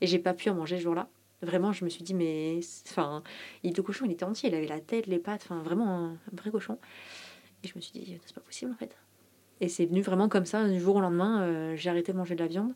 et 0.00 0.06
j'ai 0.06 0.18
pas 0.18 0.34
pu 0.34 0.48
en 0.48 0.54
manger 0.54 0.78
ce 0.78 0.82
jour-là 0.82 1.08
vraiment 1.42 1.72
je 1.72 1.84
me 1.84 1.90
suis 1.90 2.02
dit 2.02 2.14
mais 2.14 2.60
enfin 2.88 3.22
le 3.62 3.80
cochon 3.80 4.04
il 4.06 4.12
était 4.12 4.24
entier 4.24 4.48
il 4.48 4.54
avait 4.54 4.66
la 4.66 4.80
tête 4.80 5.06
les 5.06 5.18
pattes 5.18 5.42
enfin 5.44 5.62
vraiment 5.62 5.88
un, 5.88 6.18
vrai 6.32 6.50
cochon. 6.50 6.78
Et 7.64 7.68
je 7.68 7.72
me 7.74 7.80
suis 7.80 7.92
dit 7.92 8.18
c'est 8.24 8.34
pas 8.34 8.40
possible 8.40 8.72
en 8.72 8.76
fait. 8.76 8.96
Et 9.60 9.68
c'est 9.68 9.86
venu 9.86 10.02
vraiment 10.02 10.28
comme 10.28 10.46
ça 10.46 10.68
du 10.68 10.78
jour 10.80 10.96
au 10.96 11.00
lendemain 11.00 11.42
euh, 11.42 11.76
j'ai 11.76 11.90
arrêté 11.90 12.12
de 12.12 12.16
manger 12.16 12.34
de 12.34 12.40
la 12.40 12.48
viande. 12.48 12.72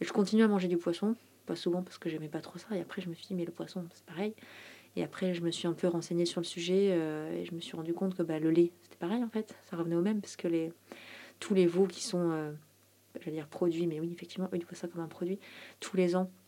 Et 0.00 0.04
je 0.04 0.12
continue 0.12 0.42
à 0.42 0.48
manger 0.48 0.68
du 0.68 0.76
poisson 0.76 1.16
pas 1.46 1.56
souvent 1.56 1.82
parce 1.82 1.98
que 1.98 2.08
j'aimais 2.08 2.28
pas 2.28 2.40
trop 2.40 2.58
ça. 2.58 2.76
Et 2.76 2.80
après 2.80 3.02
je 3.02 3.08
me 3.08 3.14
suis 3.14 3.26
dit 3.26 3.34
mais 3.34 3.44
le 3.44 3.52
poisson 3.52 3.84
c'est 3.92 4.04
pareil. 4.04 4.34
Et 4.96 5.04
après, 5.04 5.34
je 5.34 5.42
me 5.42 5.50
suis 5.50 5.68
un 5.68 5.74
peu 5.74 5.88
renseignée 5.88 6.24
sur 6.24 6.40
le 6.40 6.46
sujet 6.46 6.88
euh, 6.92 7.30
et 7.30 7.44
je 7.44 7.54
me 7.54 7.60
suis 7.60 7.76
rendu 7.76 7.92
compte 7.92 8.16
que 8.16 8.22
bah, 8.22 8.38
le 8.38 8.50
lait, 8.50 8.72
c'était 8.82 8.96
pareil 8.96 9.22
en 9.22 9.28
fait, 9.28 9.54
ça 9.70 9.76
revenait 9.76 9.94
au 9.94 10.00
même 10.00 10.22
parce 10.22 10.36
que 10.36 10.48
les, 10.48 10.72
tous 11.38 11.52
les 11.52 11.66
veaux 11.66 11.86
qui 11.86 12.02
sont, 12.02 12.30
euh, 12.30 12.52
j'allais 13.20 13.36
dire 13.36 13.46
produits, 13.46 13.86
mais 13.86 14.00
oui, 14.00 14.10
effectivement, 14.10 14.48
eux 14.54 14.56
ils 14.56 14.64
voient 14.64 14.74
ça 14.74 14.88
comme 14.88 15.02
un 15.02 15.08
produit 15.08 15.38
tous 15.80 15.98
les 15.98 16.16
ans 16.16 16.30
euh, 16.30 16.45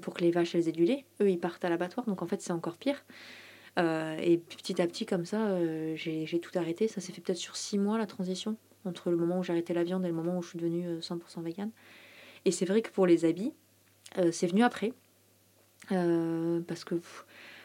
pour 0.00 0.14
que 0.14 0.22
les 0.22 0.30
vaches 0.30 0.54
elles 0.54 0.68
aient 0.68 0.72
du 0.72 0.84
lait. 0.84 1.04
Eux 1.20 1.30
ils 1.30 1.38
partent 1.38 1.64
à 1.64 1.68
l'abattoir, 1.68 2.06
donc 2.06 2.22
en 2.22 2.26
fait 2.26 2.40
c'est 2.40 2.52
encore 2.52 2.76
pire. 2.76 3.04
et 3.78 4.40
petit 4.58 4.80
à 4.80 4.86
petit, 4.86 5.06
comme 5.06 5.24
ça, 5.24 5.58
j'ai 5.94 6.40
tout 6.40 6.56
arrêté. 6.58 6.88
Ça 6.88 7.00
s'est 7.00 7.12
fait 7.12 7.20
peut-être 7.20 7.38
sur 7.38 7.56
six 7.56 7.78
mois 7.78 7.98
la 7.98 8.06
transition 8.06 8.56
entre 8.84 9.10
le 9.10 9.16
moment 9.16 9.38
où 9.38 9.42
j'ai 9.42 9.52
arrêté 9.52 9.74
la 9.74 9.84
viande 9.84 10.04
et 10.04 10.08
le 10.08 10.14
moment 10.14 10.38
où 10.38 10.42
je 10.42 10.50
suis 10.50 10.58
devenue 10.58 10.98
100% 11.00 11.42
vegan. 11.42 11.70
Et 12.44 12.50
c'est 12.50 12.64
vrai 12.64 12.82
que 12.82 12.90
pour 12.90 13.06
les 13.06 13.24
habits, 13.24 13.52
c'est 14.30 14.46
venu 14.46 14.62
après. 14.62 14.92
parce 15.88 16.84
que 16.84 17.00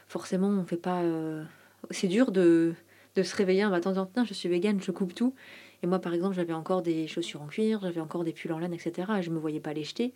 forcément, 0.07 0.47
on 0.47 0.65
fait 0.65 0.77
pas. 0.77 1.01
Euh, 1.03 1.43
c'est 1.91 2.07
dur 2.07 2.31
de, 2.31 2.73
de, 3.15 3.23
se 3.23 3.35
réveiller 3.35 3.65
en 3.65 3.73
attendant, 3.73 4.07
je 4.23 4.33
suis 4.33 4.49
végane, 4.49 4.81
je 4.81 4.91
coupe 4.91 5.13
tout. 5.13 5.33
Et 5.83 5.87
moi, 5.87 5.99
par 5.99 6.13
exemple, 6.13 6.35
j'avais 6.35 6.53
encore 6.53 6.81
des 6.81 7.07
chaussures 7.07 7.41
en 7.41 7.47
cuir, 7.47 7.81
j'avais 7.81 8.01
encore 8.01 8.23
des 8.23 8.33
pulls 8.33 8.51
en 8.51 8.59
laine, 8.59 8.73
etc. 8.73 9.11
Et 9.19 9.21
je 9.21 9.29
me 9.29 9.37
voyais 9.37 9.59
pas 9.59 9.73
les 9.73 9.83
jeter. 9.83 10.13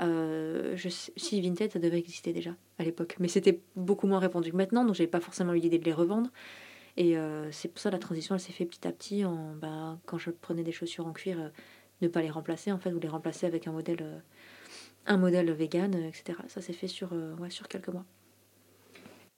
Euh, 0.00 0.76
je, 0.76 0.88
si 0.88 1.40
Vinted, 1.40 1.72
ça 1.72 1.78
devait 1.78 1.98
exister 1.98 2.32
déjà 2.32 2.54
à 2.78 2.84
l'époque, 2.84 3.16
mais 3.18 3.28
c'était 3.28 3.60
beaucoup 3.74 4.06
moins 4.06 4.20
répandu 4.20 4.52
que 4.52 4.56
maintenant, 4.56 4.84
donc 4.84 4.94
j'avais 4.94 5.08
pas 5.08 5.20
forcément 5.20 5.54
eu 5.54 5.58
l'idée 5.58 5.78
de 5.78 5.84
les 5.84 5.92
revendre. 5.92 6.30
Et 6.96 7.16
euh, 7.16 7.50
c'est 7.52 7.68
pour 7.68 7.78
ça 7.78 7.90
la 7.90 7.98
transition, 7.98 8.34
elle 8.34 8.40
s'est 8.40 8.52
fait 8.52 8.64
petit 8.64 8.86
à 8.86 8.92
petit. 8.92 9.24
En, 9.24 9.54
bah, 9.54 9.98
quand 10.06 10.18
je 10.18 10.30
prenais 10.30 10.62
des 10.62 10.72
chaussures 10.72 11.06
en 11.06 11.12
cuir, 11.12 11.50
ne 12.00 12.08
pas 12.08 12.22
les 12.22 12.30
remplacer 12.30 12.72
en 12.72 12.78
fait, 12.78 12.92
ou 12.92 13.00
les 13.00 13.08
remplacer 13.08 13.46
avec 13.46 13.66
un 13.66 13.72
modèle, 13.72 14.22
un 15.06 15.16
modèle 15.16 15.50
vegan, 15.52 15.94
etc. 15.94 16.38
Ça 16.48 16.60
s'est 16.60 16.72
fait 16.72 16.88
sur, 16.88 17.12
ouais, 17.40 17.50
sur 17.50 17.68
quelques 17.68 17.88
mois. 17.88 18.04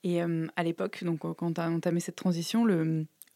Et 0.02 0.20
à 0.22 0.62
l'époque, 0.62 1.04
donc 1.04 1.20
quand 1.36 1.58
as 1.58 1.68
entamé 1.68 2.00
cette 2.00 2.16
transition, 2.16 2.64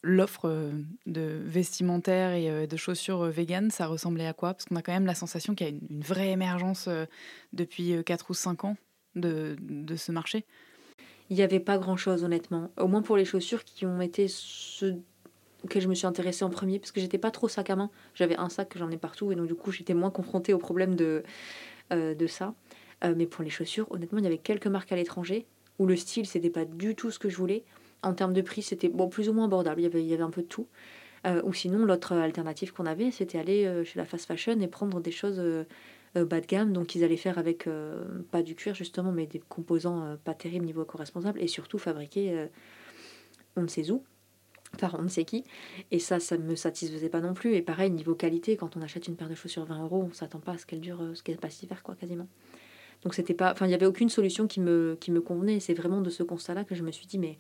l'offre 0.04 0.70
de 1.06 1.40
vestimentaire 1.44 2.32
et 2.34 2.66
de 2.66 2.76
chaussures 2.76 3.24
véganes, 3.24 3.70
ça 3.70 3.86
ressemblait 3.86 4.26
à 4.26 4.34
quoi? 4.34 4.54
Parce 4.54 4.66
qu'on 4.66 4.76
a 4.76 4.82
quand 4.82 4.92
même 4.92 5.06
la 5.06 5.14
sensation 5.14 5.54
qu'il 5.54 5.66
y 5.66 5.70
a 5.70 5.72
une, 5.72 6.02
vraie 6.02 6.30
émergence 6.30 6.88
depuis 7.52 7.94
4 8.04 8.30
ou 8.30 8.34
5 8.34 8.64
ans 8.64 8.76
de, 9.16 9.56
ce 9.96 10.12
marché. 10.12 10.44
Il 11.30 11.36
n'y 11.36 11.42
avait 11.42 11.60
pas 11.60 11.78
grand-chose, 11.78 12.22
honnêtement. 12.22 12.70
Au 12.76 12.86
moins 12.86 13.02
pour 13.02 13.16
les 13.16 13.24
chaussures 13.24 13.64
qui 13.64 13.86
ont 13.86 14.00
été 14.00 14.26
ceux 14.28 15.00
auxquels 15.64 15.82
je 15.82 15.88
me 15.88 15.94
suis 15.94 16.06
intéressée 16.06 16.44
en 16.44 16.50
premier, 16.50 16.78
parce 16.78 16.92
que 16.92 17.00
j'étais 17.00 17.16
pas 17.16 17.30
trop 17.30 17.48
sac 17.48 17.70
à 17.70 17.76
main. 17.76 17.90
J'avais 18.14 18.36
un 18.36 18.50
sac 18.50 18.68
que 18.68 18.78
j'en 18.78 18.90
ai 18.90 18.98
partout, 18.98 19.32
et 19.32 19.34
donc 19.34 19.46
du 19.46 19.54
coup 19.54 19.72
j'étais 19.72 19.94
moins 19.94 20.10
confrontée 20.10 20.52
au 20.52 20.58
problème 20.58 20.94
de, 20.94 21.24
de 21.90 22.26
ça. 22.26 22.54
mais 23.02 23.26
pour 23.26 23.42
les 23.42 23.50
chaussures, 23.50 23.90
honnêtement, 23.90 24.18
il 24.18 24.24
y 24.24 24.26
avait 24.26 24.38
quelques 24.38 24.66
marques 24.66 24.92
à 24.92 24.96
l'étranger 24.96 25.46
où 25.78 25.86
le 25.86 25.96
style, 25.96 26.26
c'était 26.26 26.50
pas 26.50 26.64
du 26.64 26.94
tout 26.94 27.10
ce 27.10 27.18
que 27.18 27.28
je 27.28 27.36
voulais. 27.36 27.64
En 28.04 28.14
termes 28.14 28.32
de 28.32 28.42
prix, 28.42 28.62
c'était 28.62 28.88
bon, 28.88 29.08
plus 29.08 29.28
ou 29.28 29.32
moins 29.32 29.46
abordable, 29.46 29.80
il 29.80 29.84
y 29.84 29.86
avait, 29.86 30.02
il 30.02 30.08
y 30.08 30.14
avait 30.14 30.23
un 30.23 30.30
peu 30.30 30.42
de 30.42 30.46
tout. 30.46 30.68
Euh, 31.26 31.40
ou 31.42 31.54
sinon, 31.54 31.84
l'autre 31.84 32.12
alternative 32.12 32.73
qu'on 32.73 32.87
avait, 32.87 33.11
c'était 33.11 33.38
aller 33.38 33.64
euh, 33.64 33.82
chez 33.82 33.99
la 33.99 34.04
fast 34.04 34.26
fashion 34.26 34.61
et 34.61 34.68
prendre 34.68 35.00
des 35.00 35.11
choses 35.11 35.38
euh, 35.38 35.64
bas 36.14 36.40
de 36.40 36.46
gamme. 36.46 36.73
Donc, 36.73 36.94
ils 36.94 37.02
allaient 37.02 37.16
faire 37.16 37.38
avec 37.38 37.68
pas 38.30 38.42
du 38.42 38.54
cuir, 38.54 38.75
justement, 38.75 39.11
mais 39.11 39.26
des 39.26 39.40
composants 39.40 40.16
pas 40.23 40.34
terribles 40.34 40.66
niveau 40.66 40.84
éco-responsable 40.84 41.40
et 41.42 41.49
surtout 41.49 41.78
fabriqués 41.78 42.49
on 43.56 43.62
ne 43.62 43.68
sait 43.68 43.90
où 43.90 44.04
par 44.78 44.96
on 44.99 45.02
ne 45.02 45.08
sait 45.08 45.25
qui. 45.25 45.44
Et 45.92 46.00
ça, 46.00 46.18
ça 46.18 46.37
me 46.37 46.56
satisfaisait 46.56 47.08
pas 47.08 47.20
non 47.20 47.32
plus. 47.32 47.54
Et 47.54 47.62
pareil, 47.62 47.90
niveau 47.90 48.14
qualité, 48.16 48.56
quand 48.56 48.76
on 48.76 48.82
achète 48.82 49.06
une 49.06 49.14
paire 49.14 49.28
de 49.28 49.37
chaussures 49.37 49.64
20 49.64 49.84
euros, 49.84 50.08
on 50.08 50.12
s'attend 50.12 50.40
pas 50.40 50.52
à 50.52 50.58
ce 50.58 50.66
qu'elle 50.66 50.80
dure, 50.80 51.00
ce 51.14 51.23
qu'elle 51.23 51.38
passe 51.38 51.61
l'hiver, 51.62 51.82
quoi, 51.84 51.94
quasiment. 51.94 52.26
Donc 53.04 53.14
c'était 53.14 53.34
pas, 53.34 53.52
enfin 53.52 53.66
il 53.66 53.68
n'y 53.68 53.75
avait 53.75 53.87
aucune 53.87 54.08
solution 54.08 54.46
qui 54.46 54.61
me, 54.61 54.96
qui 55.00 55.11
me 55.11 55.20
convenait. 55.20 55.61
C'est 55.61 55.75
vraiment 55.75 56.00
de 56.00 56.11
ce 56.11 56.23
constat-là 56.23 56.64
que 56.64 56.75
je 56.75 56.82
me 56.82 56.90
suis 56.90 57.06
dit 57.06 57.18
mais 57.18 57.38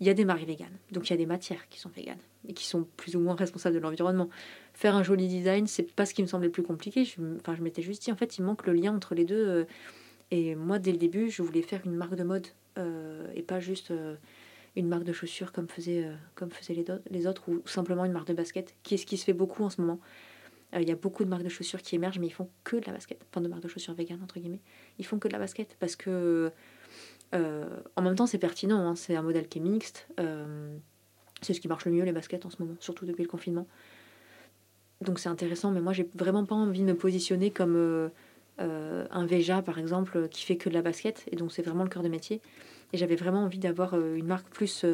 il 0.00 0.06
y 0.06 0.10
a 0.10 0.14
des 0.14 0.24
marques 0.24 0.44
véganes, 0.44 0.76
donc 0.90 1.08
il 1.08 1.12
y 1.12 1.14
a 1.14 1.16
des 1.16 1.26
matières 1.26 1.68
qui 1.68 1.78
sont 1.78 1.88
véganes 1.88 2.18
et 2.48 2.52
qui 2.52 2.66
sont 2.66 2.86
plus 2.96 3.16
ou 3.16 3.20
moins 3.20 3.34
responsables 3.34 3.74
de 3.74 3.80
l'environnement. 3.80 4.28
Faire 4.72 4.96
un 4.96 5.02
joli 5.02 5.28
design, 5.28 5.66
c'est 5.66 5.94
pas 5.94 6.04
ce 6.04 6.14
qui 6.14 6.22
me 6.22 6.26
semblait 6.26 6.48
le 6.48 6.52
plus 6.52 6.62
compliqué. 6.62 7.04
Je, 7.04 7.20
enfin 7.36 7.54
je 7.54 7.62
m'étais 7.62 7.82
juste 7.82 8.02
dit 8.02 8.12
en 8.12 8.16
fait 8.16 8.36
il 8.36 8.42
manque 8.42 8.66
le 8.66 8.72
lien 8.72 8.94
entre 8.94 9.14
les 9.14 9.24
deux. 9.24 9.48
Euh, 9.48 9.64
et 10.30 10.54
moi 10.54 10.78
dès 10.78 10.90
le 10.90 10.98
début 10.98 11.30
je 11.30 11.42
voulais 11.42 11.62
faire 11.62 11.80
une 11.84 11.94
marque 11.94 12.16
de 12.16 12.24
mode 12.24 12.46
euh, 12.78 13.28
et 13.34 13.42
pas 13.42 13.60
juste 13.60 13.92
euh, 13.92 14.16
une 14.74 14.88
marque 14.88 15.04
de 15.04 15.12
chaussures 15.12 15.52
comme 15.52 15.68
faisaient, 15.68 16.08
comme 16.34 16.50
faisaient 16.50 16.84
les, 17.10 17.26
autres 17.26 17.48
ou 17.48 17.62
simplement 17.66 18.04
une 18.04 18.12
marque 18.12 18.28
de 18.28 18.34
basket, 18.34 18.74
qui 18.82 18.94
est 18.94 18.98
ce 18.98 19.06
qui 19.06 19.16
se 19.16 19.24
fait 19.24 19.32
beaucoup 19.32 19.62
en 19.62 19.70
ce 19.70 19.80
moment. 19.80 20.00
Il 20.76 20.88
y 20.88 20.90
a 20.90 20.96
beaucoup 20.96 21.24
de 21.24 21.28
marques 21.28 21.44
de 21.44 21.48
chaussures 21.48 21.80
qui 21.80 21.94
émergent, 21.94 22.18
mais 22.18 22.26
ils 22.26 22.32
font 22.32 22.50
que 22.64 22.74
de 22.74 22.84
la 22.86 22.92
basket. 22.92 23.24
Enfin, 23.30 23.40
de 23.40 23.46
marques 23.46 23.62
de 23.62 23.68
chaussures 23.68 23.94
vegan, 23.94 24.20
entre 24.24 24.40
guillemets. 24.40 24.58
Ils 24.98 25.06
font 25.06 25.20
que 25.20 25.28
de 25.28 25.32
la 25.32 25.38
basket 25.38 25.76
parce 25.78 25.94
que, 25.94 26.50
euh, 27.34 27.64
en 27.96 28.02
même 28.02 28.14
temps, 28.14 28.26
c'est 28.26 28.38
pertinent. 28.38 28.88
Hein. 28.88 28.96
c'est 28.96 29.16
un 29.16 29.22
modèle 29.22 29.48
qui 29.48 29.58
est 29.58 29.62
mixte. 29.62 30.08
Euh, 30.20 30.76
c'est 31.42 31.54
ce 31.54 31.60
qui 31.60 31.68
marche 31.68 31.84
le 31.84 31.92
mieux, 31.92 32.04
les 32.04 32.12
baskets, 32.12 32.46
en 32.46 32.50
ce 32.50 32.62
moment, 32.62 32.74
surtout 32.80 33.06
depuis 33.06 33.22
le 33.22 33.28
confinement. 33.28 33.66
Donc 35.00 35.18
c'est 35.18 35.28
intéressant, 35.28 35.70
mais 35.70 35.80
moi, 35.80 35.92
j'ai 35.92 36.08
vraiment 36.14 36.44
pas 36.44 36.54
envie 36.54 36.80
de 36.80 36.86
me 36.86 36.94
positionner 36.94 37.50
comme 37.50 38.10
un 38.58 39.26
Veja, 39.26 39.60
par 39.60 39.78
exemple, 39.78 40.28
qui 40.30 40.44
fait 40.44 40.56
que 40.56 40.68
de 40.68 40.74
la 40.74 40.82
basket. 40.82 41.24
Et 41.30 41.36
donc, 41.36 41.52
c'est 41.52 41.62
vraiment 41.62 41.82
le 41.84 41.90
cœur 41.90 42.02
de 42.02 42.08
métier. 42.08 42.40
Et 42.92 42.96
j'avais 42.96 43.16
vraiment 43.16 43.42
envie 43.42 43.58
d'avoir 43.58 43.98
une 43.98 44.26
marque 44.26 44.48
plus, 44.48 44.86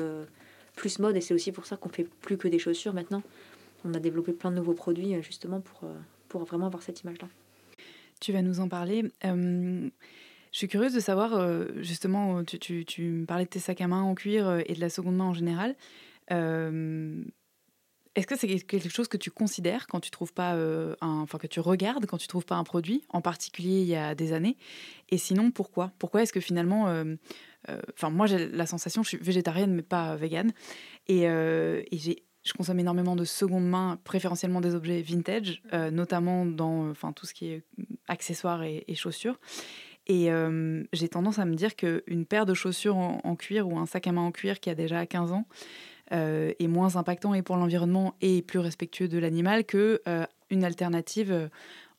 plus 0.75 0.99
mode. 0.99 1.17
Et 1.17 1.21
c'est 1.21 1.35
aussi 1.35 1.53
pour 1.53 1.67
ça 1.67 1.77
qu'on 1.77 1.91
fait 1.91 2.09
plus 2.23 2.39
que 2.39 2.49
des 2.49 2.59
chaussures 2.59 2.95
maintenant 2.95 3.23
on 3.85 3.95
a 3.95 4.01
développé 4.01 4.33
plein 4.33 4.51
de 4.51 4.57
nouveaux 4.57 4.75
produits 4.75 5.15
euh, 5.15 5.23
justement 5.23 5.61
pour, 5.61 5.85
euh, 5.85 5.95
pour 6.29 6.45
vraiment 6.45 6.67
avoir 6.67 6.83
cette 6.83 7.03
image-là. 7.03 7.29
Tu 8.21 8.33
vas 8.33 8.43
nous 8.43 8.61
en 8.61 8.69
parler. 8.69 9.05
Je 10.53 10.59
suis 10.59 10.69
curieuse 10.69 10.93
de 10.93 11.01
savoir, 11.01 11.35
euh, 11.35 11.67
justement, 11.77 12.43
tu, 12.45 12.59
tu, 12.59 12.85
tu, 12.85 13.03
me 13.03 13.27
parlais 13.27 13.45
de 13.45 13.51
tes 13.51 13.61
sacs 13.61 13.81
à 13.81 13.87
main 13.87 14.03
en 14.03 14.15
cuir 14.15 14.49
euh, 14.49 14.61
et 14.67 14.75
de 14.75 14.81
la 14.81 14.91
seconde 14.91 15.17
main 15.17 15.27
en 15.27 15.35
général. 15.35 15.77
Euh, 16.33 17.23
est-ce 18.17 18.27
que 18.27 18.37
c'est 18.37 18.49
quelque 18.59 18.89
chose 18.89 19.07
que 19.07 19.17
tu 19.17 19.31
considères 19.31 19.87
quand 19.87 20.01
tu 20.01 20.11
trouves 20.11 20.33
pas 20.33 20.55
un, 20.55 20.97
enfin 21.01 21.39
que 21.39 21.47
tu 21.47 21.61
regardes 21.61 22.07
quand 22.07 22.19
tu 22.19 22.27
trouves 22.27 22.45
pas 22.45 22.57
un 22.57 22.65
produit, 22.65 23.05
en 23.09 23.21
particulier 23.21 23.83
il 23.83 23.87
y 23.87 23.95
a 23.95 24.17
des 24.17 24.33
années? 24.33 24.57
Et 25.11 25.19
sinon, 25.19 25.53
pourquoi? 25.53 25.93
Pourquoi 26.01 26.23
est-ce 26.23 26.33
que 26.33 26.41
finalement, 26.41 26.93
enfin 27.95 28.11
moi 28.11 28.27
j'ai 28.27 28.49
la 28.49 28.67
sensation, 28.67 29.05
je 29.05 29.11
suis 29.11 29.17
végétarienne 29.17 29.73
mais 29.73 29.83
pas 29.83 30.17
végane, 30.17 30.51
et, 31.07 31.23
et 31.23 31.99
j'ai 31.99 32.25
je 32.43 32.53
consomme 32.53 32.81
énormément 32.81 33.15
de 33.15 33.25
seconde 33.25 33.69
main, 33.69 34.01
préférentiellement 34.03 34.61
des 34.61 34.75
objets 34.75 35.03
vintage, 35.03 35.63
notamment 35.93 36.45
dans 36.45 36.93
tout 37.15 37.27
ce 37.27 37.33
qui 37.33 37.47
est 37.47 37.63
accessoires 38.09 38.65
et 38.65 38.95
chaussures. 38.97 39.39
Et 40.11 40.29
euh, 40.33 40.83
j'ai 40.93 41.09
tendance 41.09 41.39
à 41.39 41.45
me 41.45 41.55
dire 41.55 41.77
qu'une 41.77 42.27
paire 42.27 42.45
de 42.45 42.53
chaussures 42.53 42.97
en, 42.97 43.37
cuir 43.37 43.69
ou 43.69 43.79
un 43.79 43.87
sac 43.87 44.09
à 44.09 44.13
main 44.13 44.23
en 44.23 44.33
cuir 44.33 44.59
qui 44.59 44.69
a 44.69 44.75
déjà 44.75 45.07
15 45.07 45.31
ans 45.31 45.45
euh, 46.11 46.53
est 46.59 46.67
moins 46.67 46.97
impactant 46.97 47.33
et 47.33 47.43
pour 47.43 47.57
l'environnement 47.57 48.17
et 48.21 48.43
plus 48.43 48.59
respectueux 48.59 49.07
de 49.07 49.19
l'animal 49.19 49.65
que 49.65 50.03
euh, 50.09 50.27
une 50.51 50.65
alternative 50.65 51.49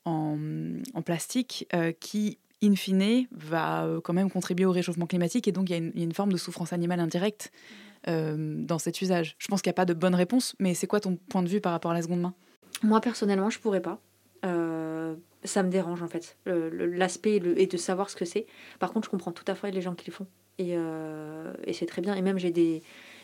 en, 0.04 0.38
en 0.94 1.02
plastique 1.02 1.70
qui, 2.02 2.38
in 2.62 2.76
fine, 2.76 3.28
va 3.32 3.88
quand 4.04 4.12
même 4.12 4.30
contribuer 4.30 4.66
au 4.66 4.74
réchauffement 4.74 5.06
climatique. 5.06 5.48
Et 5.48 5.54
donc 5.54 5.70
il 5.70 5.72
y, 5.72 6.02
a 6.02 6.04
une 6.04 6.12
forme 6.12 6.34
de 6.34 6.38
souffrance 6.38 6.74
animale 6.74 7.00
indirecte 7.00 7.54
dans 8.08 8.78
cet 8.78 9.02
usage. 9.02 9.36
Je 9.38 9.48
pense 9.48 9.62
qu'il 9.62 9.70
n'y 9.70 9.76
a 9.76 9.80
pas 9.80 9.86
de 9.86 9.94
bonne 9.94 10.16
réponse, 10.16 10.54
mais 10.60 10.74
c'est 10.74 10.88
quoi 10.88 11.00
ton 11.00 11.16
point 11.16 11.44
de 11.44 11.48
vue 11.48 11.62
par 11.62 11.72
rapport 11.72 11.92
à 11.92 11.94
la 11.94 12.02
seconde 12.02 12.20
main? 12.20 12.34
Moi 12.84 13.00
personnellement, 13.00 13.50
je 13.50 13.60
pourrais 13.60 13.82
pas 13.82 14.02
ça 15.44 15.64
me 15.64 15.70
dérange 15.70 16.04
en 16.04 16.08
fait. 16.08 16.38
L'aspect 16.46 17.36
et, 17.36 17.68
de 17.68 17.78
savoir 17.78 18.10
ce 18.10 18.16
que 18.16 18.26
c'est. 18.26 18.46
Par 18.80 18.92
contre, 18.92 19.06
je 19.06 19.12
comprends 19.12 19.32
tout 19.32 19.46
à 19.48 19.56
fait 19.56 19.72
les 19.72 19.82
gens 19.82 19.96
qui 19.96 20.08
le 20.08 20.14
font. 20.14 20.28
Et, 20.58 20.76
euh, 20.76 21.54
c'est 21.74 21.86
très 21.86 22.02
bien. 22.02 22.16
Et 22.16 22.22
même 22.22 22.38
j'ai 22.38 22.52
des, 22.52 22.84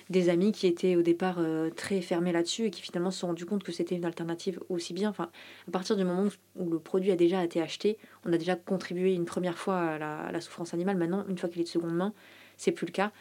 des 0.09 0.29
amis 0.29 0.51
qui 0.51 0.67
étaient 0.67 0.95
au 0.95 1.01
départ 1.01 1.37
euh, 1.39 1.69
très 1.69 2.01
fermés 2.01 2.31
là-dessus 2.31 2.65
et 2.65 2.71
qui 2.71 2.81
finalement 2.81 3.11
se 3.11 3.19
sont 3.19 3.27
rendus 3.27 3.45
compte 3.45 3.63
que 3.63 3.71
c'était 3.71 3.95
une 3.95 4.05
alternative 4.05 4.59
aussi 4.69 4.93
bien. 4.93 5.09
Enfin, 5.09 5.29
à 5.67 5.71
partir 5.71 5.95
du 5.95 6.03
moment 6.03 6.29
où 6.55 6.69
le 6.69 6.79
produit 6.79 7.11
a 7.11 7.15
déjà 7.15 7.43
été 7.43 7.61
acheté, 7.61 7.97
on 8.25 8.33
a 8.33 8.37
déjà 8.37 8.55
contribué 8.55 9.13
une 9.13 9.25
première 9.25 9.57
fois 9.57 9.79
à 9.79 10.31
la, 10.31 10.41
souffrance 10.41 10.73
animale. 10.73 10.97
Maintenant, 10.97 11.25
une 11.27 11.37
fois 11.37 11.49
qu'il 11.49 11.61
est 11.61 11.65
de 11.65 11.69
seconde 11.69 11.95
main, 11.95 12.13
c'est 12.57 12.71
plus 12.71 12.87
le 12.87 12.91
cas. 12.91 13.11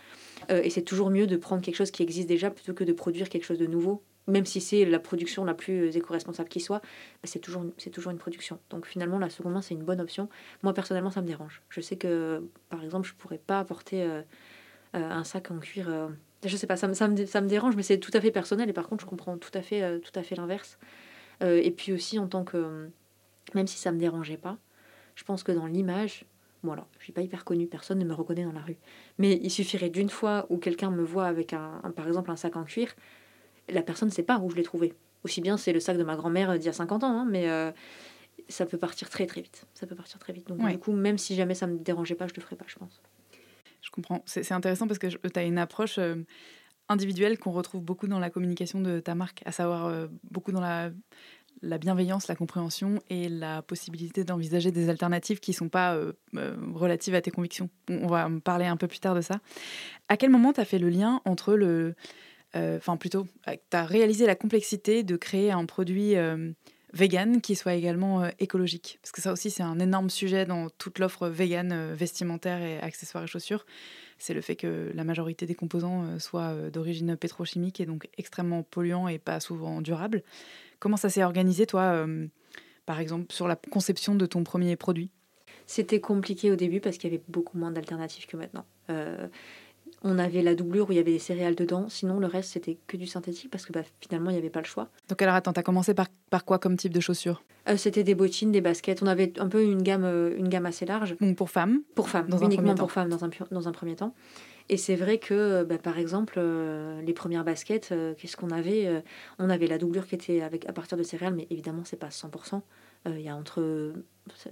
Euh, 0.51 0.63
et 0.63 0.71
c'est 0.71 0.83
toujours 0.83 1.11
mieux 1.11 1.27
de 1.27 1.37
prendre 1.37 1.63
quelque 1.63 1.77
chose 1.77 1.91
qui 1.91 2.03
existe 2.03 2.29
déjà 2.29 2.51
plutôt 2.51 2.73
que 2.73 2.85
de 2.85 2.93
produire 2.93 3.29
quelque 3.29 3.45
chose 3.45 3.59
de 3.59 3.67
nouveau 3.67 4.03
même 4.27 4.45
si 4.45 4.61
c'est 4.61 4.85
la 4.85 4.99
production 4.99 5.45
la 5.45 5.55
plus 5.55 5.97
éco-responsable 5.97 6.49
qui 6.49 6.61
soit, 6.61 6.81
bah, 6.81 7.25
c'est 7.25 7.39
toujours, 7.39 7.65
toujours 7.93 8.13
une 8.13 8.19
production. 8.19 8.59
Donc 8.71 8.87
finalement, 8.87 9.19
la 9.19 9.31
seconde 9.31 9.53
main, 9.53 9.63
c'est 9.63 9.75
une 9.75 9.85
bonne 9.85 10.01
option. 10.01 10.29
Moi, 10.63 10.75
personnellement, 10.75 11.11
ça 11.11 11.23
me 11.23 11.27
dérange. 11.27 11.63
Je 11.69 11.81
sais 11.81 11.97
que, 11.97 12.43
par 12.69 12.83
exemple, 12.83 13.07
je 13.07 13.15
pourrais 13.15 13.39
pas 13.39 13.61
apporter 13.61 14.03
euh, 14.03 14.23
euh, 14.95 15.11
un 15.11 15.25
sac 15.25 15.51
en 15.51 15.59
cuir. 15.59 15.89
Euh, 15.89 16.09
je 16.45 16.57
sais 16.57 16.67
pas, 16.67 16.77
ça 16.77 16.89
me, 16.89 16.95
ça, 16.95 17.09
me, 17.09 17.25
ça 17.27 17.41
me 17.41 17.49
dérange, 17.49 17.77
mais 17.77 17.83
c'est 17.83 17.99
tout 17.99 18.11
à 18.15 18.21
fait 18.21 18.31
personnel. 18.31 18.69
Et 18.69 18.73
par 18.73 18.89
contre, 18.89 19.05
je 19.05 19.09
comprends 19.09 19.39
tout 19.39 19.51
à 19.55 19.63
fait, 19.63 20.01
tout 20.01 20.13
à 20.19 20.23
fait 20.23 20.37
l'inverse. 20.37 20.79
et 21.41 21.71
puis 21.71 21.93
aussi, 21.93 22.19
en 22.19 22.27
tant 22.27 22.45
que... 22.45 22.89
Même 23.55 23.69
si 23.69 23.79
ça 23.79 23.93
me 23.93 23.99
dérangeait 23.99 24.37
pas, 24.37 24.59
je 25.15 25.23
pense 25.23 25.45
que 25.45 25.53
dans 25.53 25.67
l'image, 25.67 26.27
Bon 26.63 26.73
alors, 26.73 26.89
je 26.99 27.05
suis 27.05 27.13
pas 27.13 27.23
hyper 27.23 27.45
connue, 27.45 27.69
personne 27.69 28.01
ne 28.01 28.05
me 28.05 28.13
reconnaît 28.13 28.43
dans 28.43 28.53
la 28.53 28.61
rue. 28.61 28.77
Mais 29.19 29.39
il 29.41 29.51
suffirait 29.51 29.91
d'une 29.91 30.09
fois 30.09 30.47
où 30.49 30.57
quelqu'un 30.57 30.91
me 30.91 31.05
voit 31.05 31.27
avec 31.27 31.53
un, 31.53 31.81
par 31.95 32.09
exemple 32.09 32.29
un 32.31 32.37
sac 32.37 32.57
en 32.57 32.65
cuir, 32.65 32.93
la 33.69 33.83
personne 33.83 34.09
ne 34.09 34.15
sait 34.15 34.23
pas 34.23 34.39
où 34.39 34.51
je 34.51 34.57
l'ai 34.57 34.63
trouvé. 34.63 34.95
Aussi 35.25 35.41
bien 35.41 35.57
c'est 35.57 35.73
le 35.73 35.81
sac 35.81 35.97
de 35.97 36.05
ma 36.05 36.17
grand-mère 36.17 36.59
d'il 36.59 36.67
y 36.67 36.69
a 36.69 36.73
50 36.73 37.05
ans, 37.05 37.21
hein, 37.21 37.27
mais 37.29 37.49
euh, 37.49 37.73
ça 38.49 38.67
peut 38.67 38.79
partir 38.79 39.11
très 39.11 39.27
très 39.27 39.41
vite. 39.41 39.67
Ça 39.75 39.87
peut 39.87 39.95
partir 39.95 40.19
très 40.19 40.33
vite. 40.33 40.49
Donc 40.49 40.67
du 40.67 40.79
coup, 40.79 40.93
même 40.93 41.19
si 41.19 41.35
jamais 41.35 41.55
ça 41.55 41.67
me 41.67 41.79
dérangeait 41.79 42.15
pas, 42.15 42.27
je 42.27 42.35
le 42.35 42.43
ferais 42.43 42.57
pas, 42.57 42.67
je 42.69 42.77
pense. 42.77 43.03
Je 43.83 43.91
comprends. 43.91 44.23
C'est 44.27 44.53
intéressant 44.53 44.87
parce 44.87 44.99
que 44.99 45.07
tu 45.07 45.39
as 45.39 45.45
une 45.45 45.59
approche 45.59 45.99
euh, 45.99 46.17
individuelle 46.89 47.39
qu'on 47.39 47.53
retrouve 47.53 47.83
beaucoup 47.83 48.09
dans 48.09 48.19
la 48.19 48.31
communication 48.31 48.81
de 48.81 49.01
ta 49.01 49.15
marque, 49.15 49.43
à 49.47 49.53
savoir 49.53 49.87
euh, 49.87 50.09
beaucoup 50.31 50.51
dans 50.51 50.61
la, 50.61 50.91
la 51.63 51.79
bienveillance, 51.79 52.29
la 52.29 52.35
compréhension 52.35 53.01
et 53.11 53.29
la 53.29 53.63
possibilité 53.63 54.25
d'envisager 54.25 54.71
des 54.71 54.89
alternatives 54.89 55.41
qui 55.41 55.53
ne 55.53 55.57
sont 55.57 55.69
pas 55.69 55.99
relatives 56.75 57.15
à 57.15 57.21
tes 57.21 57.31
convictions. 57.31 57.71
On 57.89 58.09
va 58.09 58.29
me 58.29 58.41
parler 58.41 58.67
un 58.67 58.77
peu 58.77 58.89
plus 58.89 59.01
tard 59.01 59.15
de 59.15 59.21
ça. 59.21 59.41
À 60.09 60.17
quel 60.17 60.31
moment 60.31 60.53
tu 60.53 60.61
as 60.61 60.65
fait 60.65 60.79
le 60.79 60.89
lien 60.89 61.21
entre 61.25 61.55
le, 61.55 61.67
euh, 61.67 61.95
enfin 62.77 62.97
plutôt, 62.97 63.27
euh, 63.49 63.57
tu 63.71 63.77
as 63.77 63.85
réalisé 63.85 64.27
la 64.27 64.35
complexité 64.35 65.03
de 65.03 65.17
créer 65.17 65.51
un 65.51 65.65
produit 65.67 66.17
euh, 66.17 66.53
vegan 66.93 67.41
qui 67.41 67.55
soit 67.55 67.75
également 67.75 68.29
écologique. 68.39 68.99
Parce 69.03 69.13
que 69.13 69.21
ça 69.21 69.33
aussi, 69.33 69.51
c'est 69.51 69.63
un 69.63 69.79
énorme 69.79 70.11
sujet 70.11 70.47
dans 70.47 70.69
toute 70.71 70.99
l'offre 70.99 71.29
vegan 71.29 71.93
vestimentaire 71.93 72.63
et 72.63 72.79
accessoires 72.79 73.25
et 73.25 73.27
chaussures. 73.27 73.67
C'est 74.19 74.33
le 74.33 74.41
fait 74.41 74.57
que 74.57 74.93
la 74.95 75.05
majorité 75.05 75.45
des 75.45 75.55
composants 75.55 76.19
soient 76.19 76.55
d'origine 76.71 77.17
pétrochimique 77.17 77.81
et 77.81 77.87
donc 77.87 78.09
extrêmement 78.17 78.63
polluants 78.63 79.09
et 79.09 79.19
pas 79.19 79.41
souvent 79.41 79.83
durables. 79.83 80.23
Comment 80.79 80.97
ça 80.97 81.11
s'est 81.11 81.23
organisé, 81.23 81.67
toi, 81.67 82.07
par 82.87 82.99
exemple, 82.99 83.31
sur 83.31 83.47
la 83.47 83.57
conception 83.57 84.15
de 84.15 84.25
ton 84.25 84.43
premier 84.43 84.75
produit? 84.77 85.11
C'était 85.67 86.01
compliqué 86.01 86.51
au 86.51 86.57
début 86.57 86.81
parce 86.81 86.97
qu'il 86.97 87.13
y 87.13 87.15
avait 87.15 87.25
beaucoup 87.29 87.59
moins 87.59 87.73
d'alternatives 87.73 88.25
que 88.25 88.39
maintenant. 88.39 88.65
On 90.09 90.21
avait 90.21 90.41
la 90.41 90.55
doublure 90.55 90.89
où 90.89 90.93
il 90.93 90.97
y 90.97 91.01
avait 91.01 91.13
des 91.13 91.19
céréales 91.19 91.57
dedans. 91.57 91.89
Sinon, 91.89 92.21
le 92.21 92.29
reste, 92.29 92.53
c'était 92.53 92.79
que 92.87 92.97
du 92.97 93.09
synthétique 93.09 93.51
parce 93.51 93.67
que 93.67 93.73
bah, 93.73 93.83
finalement, 94.01 94.31
il 94.31 94.35
n'y 94.35 94.39
avait 94.39 94.51
pas 94.51 94.61
le 94.61 94.67
choix. 94.67 94.89
Donc, 95.09 95.21
alors 95.21 95.35
attends, 95.35 95.53
tu 95.53 95.59
as 95.59 95.65
commencé 95.65 95.95
par, 95.95 96.07
par 96.31 96.45
quoi 96.45 96.61
comme 96.61 96.77
type 96.77 96.93
de 96.93 97.01
chaussures? 97.01 97.43
Euh, 97.69 97.77
C'était 97.77 98.05
des 98.05 98.15
bottines, 98.15 98.53
des 98.53 98.61
baskets. 98.61 99.03
On 99.03 99.09
avait 99.09 99.33
un 99.41 99.49
peu 99.49 99.65
une 99.65 99.83
gamme, 99.83 100.05
euh, 100.05 100.37
une 100.39 100.49
gamme 100.49 100.65
assez 100.65 100.87
large. 100.87 101.17
Donc, 101.21 101.37
pour 101.37 101.51
femmes? 101.51 101.81
Pour 101.97 102.09
femmes, 102.09 102.29
dans 102.29 102.39
uniquement 102.39 102.77
pour 102.77 102.93
femmes 102.93 103.09
dans 103.09 103.25
un, 103.25 103.31
dans 103.51 103.67
un 103.67 103.73
premier 103.73 103.97
temps. 103.97 104.15
Et 104.69 104.77
c'est 104.77 104.95
vrai 104.95 105.19
que, 105.19 105.35
euh, 105.35 105.65
bah, 105.65 105.79
par 105.79 105.99
exemple, 105.99 106.41
les 106.41 107.13
premières 107.13 107.43
baskets, 107.43 107.93
qu'est-ce 108.17 108.37
qu'on 108.37 108.51
avait 108.51 109.03
On 109.41 109.51
avait 109.51 109.67
la 109.67 109.79
doublure 109.79 110.07
qui 110.07 110.15
était 110.15 110.41
avec, 110.41 110.69
à 110.69 110.73
partir 110.73 110.97
de 110.97 111.03
céréales, 111.03 111.35
mais 111.35 111.49
évidemment, 111.51 111.83
c'est 111.85 111.99
pas 111.99 112.11
100%. 112.11 112.63
Il 113.07 113.21
y 113.21 113.29
a 113.29 113.35
entre. 113.35 113.93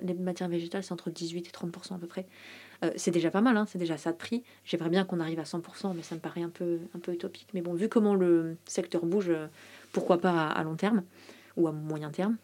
Les 0.02 0.14
matières 0.14 0.48
végétales, 0.48 0.82
c'est 0.82 0.92
entre 0.92 1.10
18 1.10 1.46
et 1.46 1.50
30% 1.50 1.94
à 1.94 1.98
peu 1.98 2.06
près. 2.06 2.26
Euh, 2.84 2.90
c'est 2.96 3.10
déjà 3.10 3.30
pas 3.30 3.40
mal, 3.40 3.56
hein, 3.56 3.66
c'est 3.66 3.78
déjà 3.78 3.96
ça 3.96 4.12
de 4.12 4.16
prix. 4.16 4.42
J'aimerais 4.64 4.90
bien 4.90 5.04
qu'on 5.04 5.20
arrive 5.20 5.40
à 5.40 5.44
100%, 5.44 5.94
mais 5.94 6.02
ça 6.02 6.14
me 6.14 6.20
paraît 6.20 6.42
un 6.42 6.48
peu, 6.48 6.78
un 6.94 6.98
peu 6.98 7.12
utopique. 7.12 7.48
Mais 7.54 7.62
bon, 7.62 7.74
vu 7.74 7.88
comment 7.88 8.14
le 8.14 8.56
secteur 8.66 9.06
bouge, 9.06 9.30
euh, 9.30 9.46
pourquoi 9.92 10.18
pas 10.18 10.48
à, 10.48 10.62
long 10.62 10.76
terme 10.76 11.02
ou 11.56 11.68
à 11.68 11.72
moyen 11.72 12.10
terme. 12.10 12.36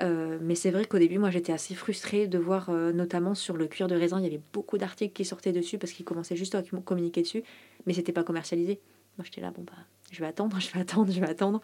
Euh, 0.00 0.38
mais 0.40 0.54
c'est 0.54 0.70
vrai 0.70 0.84
qu'au 0.86 0.98
début, 0.98 1.18
moi, 1.18 1.30
j'étais 1.30 1.52
assez 1.52 1.74
frustrée 1.74 2.26
de 2.26 2.38
voir, 2.38 2.70
notamment 2.70 3.34
sur 3.34 3.56
le 3.56 3.66
cuir 3.66 3.88
de 3.88 3.94
raisin, 3.94 4.18
il 4.18 4.24
y 4.24 4.28
avait 4.28 4.40
beaucoup 4.52 4.78
d'articles 4.78 5.12
qui 5.12 5.24
sortaient 5.24 5.52
dessus 5.52 5.78
parce 5.78 5.92
qu'ils 5.92 6.06
commençaient 6.06 6.36
juste 6.36 6.54
à 6.54 6.62
communiquer 6.62 7.22
dessus, 7.22 7.42
mais 7.86 7.92
c'était 7.92 8.12
pas 8.12 8.24
commercialisé. 8.24 8.80
Moi, 9.18 9.24
j'étais 9.24 9.42
là, 9.42 9.50
bon, 9.50 9.62
bah, 9.62 9.72
je 10.10 10.20
vais 10.20 10.26
attendre, 10.26 10.56
je 10.60 10.72
vais 10.72 10.80
attendre, 10.80 11.12
je 11.12 11.20
vais 11.20 11.28
attendre. 11.28 11.60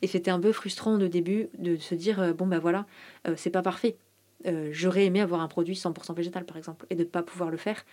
Et 0.00 0.06
c'était 0.06 0.30
un 0.30 0.40
peu 0.40 0.52
frustrant 0.52 0.94
au 0.94 1.08
début 1.08 1.48
de 1.58 1.76
se 1.76 1.94
dire, 1.94 2.34
bon, 2.34 2.46
bah 2.46 2.58
voilà, 2.58 2.86
c'est 3.36 3.50
pas 3.50 3.62
parfait. 3.62 3.96
Euh, 4.46 4.68
j'aurais 4.72 5.06
aimé 5.06 5.20
avoir 5.20 5.40
un 5.40 5.48
produit 5.48 5.74
100% 5.74 6.14
végétal, 6.14 6.44
par 6.44 6.56
exemple, 6.56 6.86
et 6.90 6.94
de 6.94 7.00
ne 7.00 7.08
pas 7.08 7.22
pouvoir 7.22 7.50
le 7.50 7.56
faire, 7.56 7.84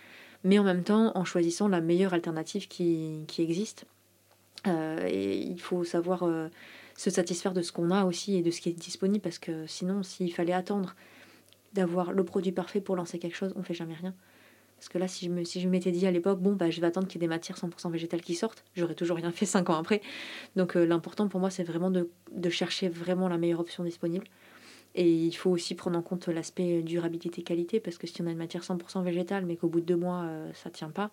mais 0.44 0.58
en 0.58 0.64
même 0.64 0.82
temps 0.82 1.12
en 1.14 1.24
choisissant 1.24 1.68
la 1.68 1.80
meilleure 1.80 2.14
alternative 2.14 2.68
qui, 2.68 3.24
qui 3.26 3.42
existe. 3.42 3.86
Euh, 4.66 5.06
et 5.08 5.38
il 5.38 5.60
faut 5.60 5.82
savoir 5.84 6.22
euh, 6.22 6.48
se 6.96 7.10
satisfaire 7.10 7.52
de 7.52 7.62
ce 7.62 7.72
qu'on 7.72 7.90
a 7.90 8.04
aussi 8.04 8.36
et 8.36 8.42
de 8.42 8.50
ce 8.50 8.60
qui 8.60 8.68
est 8.68 8.72
disponible, 8.72 9.22
parce 9.22 9.38
que 9.38 9.66
sinon, 9.66 10.02
s'il 10.02 10.32
fallait 10.32 10.52
attendre 10.52 10.94
d'avoir 11.72 12.12
le 12.12 12.22
produit 12.24 12.52
parfait 12.52 12.80
pour 12.80 12.96
lancer 12.96 13.18
quelque 13.18 13.36
chose, 13.36 13.54
on 13.56 13.62
fait 13.62 13.74
jamais 13.74 13.94
rien. 13.94 14.14
Parce 14.76 14.88
que 14.88 14.98
là, 14.98 15.06
si 15.06 15.26
je 15.26 15.44
si 15.44 15.66
m'étais 15.68 15.92
dit 15.92 16.06
à 16.06 16.10
l'époque, 16.10 16.40
bon, 16.40 16.54
bah, 16.54 16.68
je 16.68 16.80
vais 16.80 16.88
attendre 16.88 17.06
qu'il 17.06 17.20
y 17.20 17.24
ait 17.24 17.28
des 17.28 17.32
matières 17.32 17.56
100% 17.56 17.90
végétales 17.90 18.20
qui 18.20 18.34
sortent, 18.34 18.64
j'aurais 18.74 18.96
toujours 18.96 19.16
rien 19.16 19.30
fait 19.30 19.46
cinq 19.46 19.70
ans 19.70 19.78
après. 19.78 20.02
Donc 20.56 20.74
l'important 20.74 21.28
pour 21.28 21.38
moi, 21.38 21.50
c'est 21.50 21.62
vraiment 21.62 21.90
de, 21.90 22.10
de, 22.32 22.50
chercher 22.50 22.88
vraiment 22.88 23.28
la 23.28 23.38
meilleure 23.38 23.60
option 23.60 23.84
disponible. 23.84 24.26
Et 24.94 25.10
il 25.10 25.32
faut 25.32 25.50
aussi 25.50 25.74
prendre 25.74 25.98
en 25.98 26.02
compte 26.02 26.28
l'aspect 26.28 26.82
durabilité-qualité, 26.82 27.80
parce 27.80 27.96
que 27.96 28.06
si 28.06 28.20
on 28.22 28.26
a 28.26 28.30
une 28.30 28.38
matière 28.38 28.62
100% 28.62 29.02
végétale, 29.02 29.46
mais 29.46 29.56
qu'au 29.56 29.68
bout 29.68 29.80
de 29.80 29.86
deux 29.86 29.96
mois, 29.96 30.22
euh, 30.24 30.50
ça 30.54 30.68
ne 30.68 30.74
tient 30.74 30.90
pas, 30.90 31.10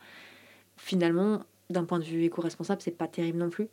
finalement, 0.77 1.43
d'un 1.69 1.85
point 1.85 1.99
de 1.99 2.03
vue 2.03 2.23
éco-responsable, 2.23 2.81
c'est 2.81 2.91
pas 2.91 3.07
terrible 3.07 3.37
non 3.37 3.49
plus. 3.49 3.69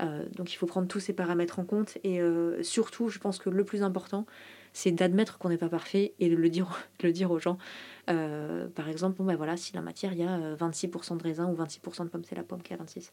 Euh, 0.00 0.24
donc 0.36 0.52
il 0.52 0.56
faut 0.56 0.66
prendre 0.66 0.88
tous 0.88 1.00
ces 1.00 1.12
paramètres 1.12 1.58
en 1.58 1.64
compte. 1.64 1.98
Et 2.02 2.20
euh, 2.20 2.62
surtout, 2.62 3.08
je 3.08 3.18
pense 3.18 3.38
que 3.38 3.50
le 3.50 3.64
plus 3.64 3.82
important, 3.82 4.26
c'est 4.72 4.90
d'admettre 4.90 5.38
qu'on 5.38 5.50
n'est 5.50 5.58
pas 5.58 5.68
parfait 5.68 6.14
et 6.18 6.30
de 6.30 6.36
le 6.36 6.48
dire, 6.48 6.88
le 7.02 7.12
dire 7.12 7.30
aux 7.30 7.38
gens. 7.38 7.58
par 8.06 8.88
exemple, 8.88 9.18
bon, 9.18 9.24
ben 9.24 9.36
voilà, 9.36 9.58
si 9.58 9.74
la 9.74 9.82
matière, 9.82 10.12
il 10.14 10.20
y 10.20 10.22
a 10.22 10.54
26% 10.56 11.18
de 11.18 11.22
raisin 11.22 11.46
ou 11.46 11.54
26% 11.54 12.04
de 12.04 12.08
pomme, 12.08 12.24
c'est 12.24 12.36
la 12.36 12.42
pomme 12.42 12.62
qui 12.62 12.72
a 12.72 12.78
26%. 12.78 13.10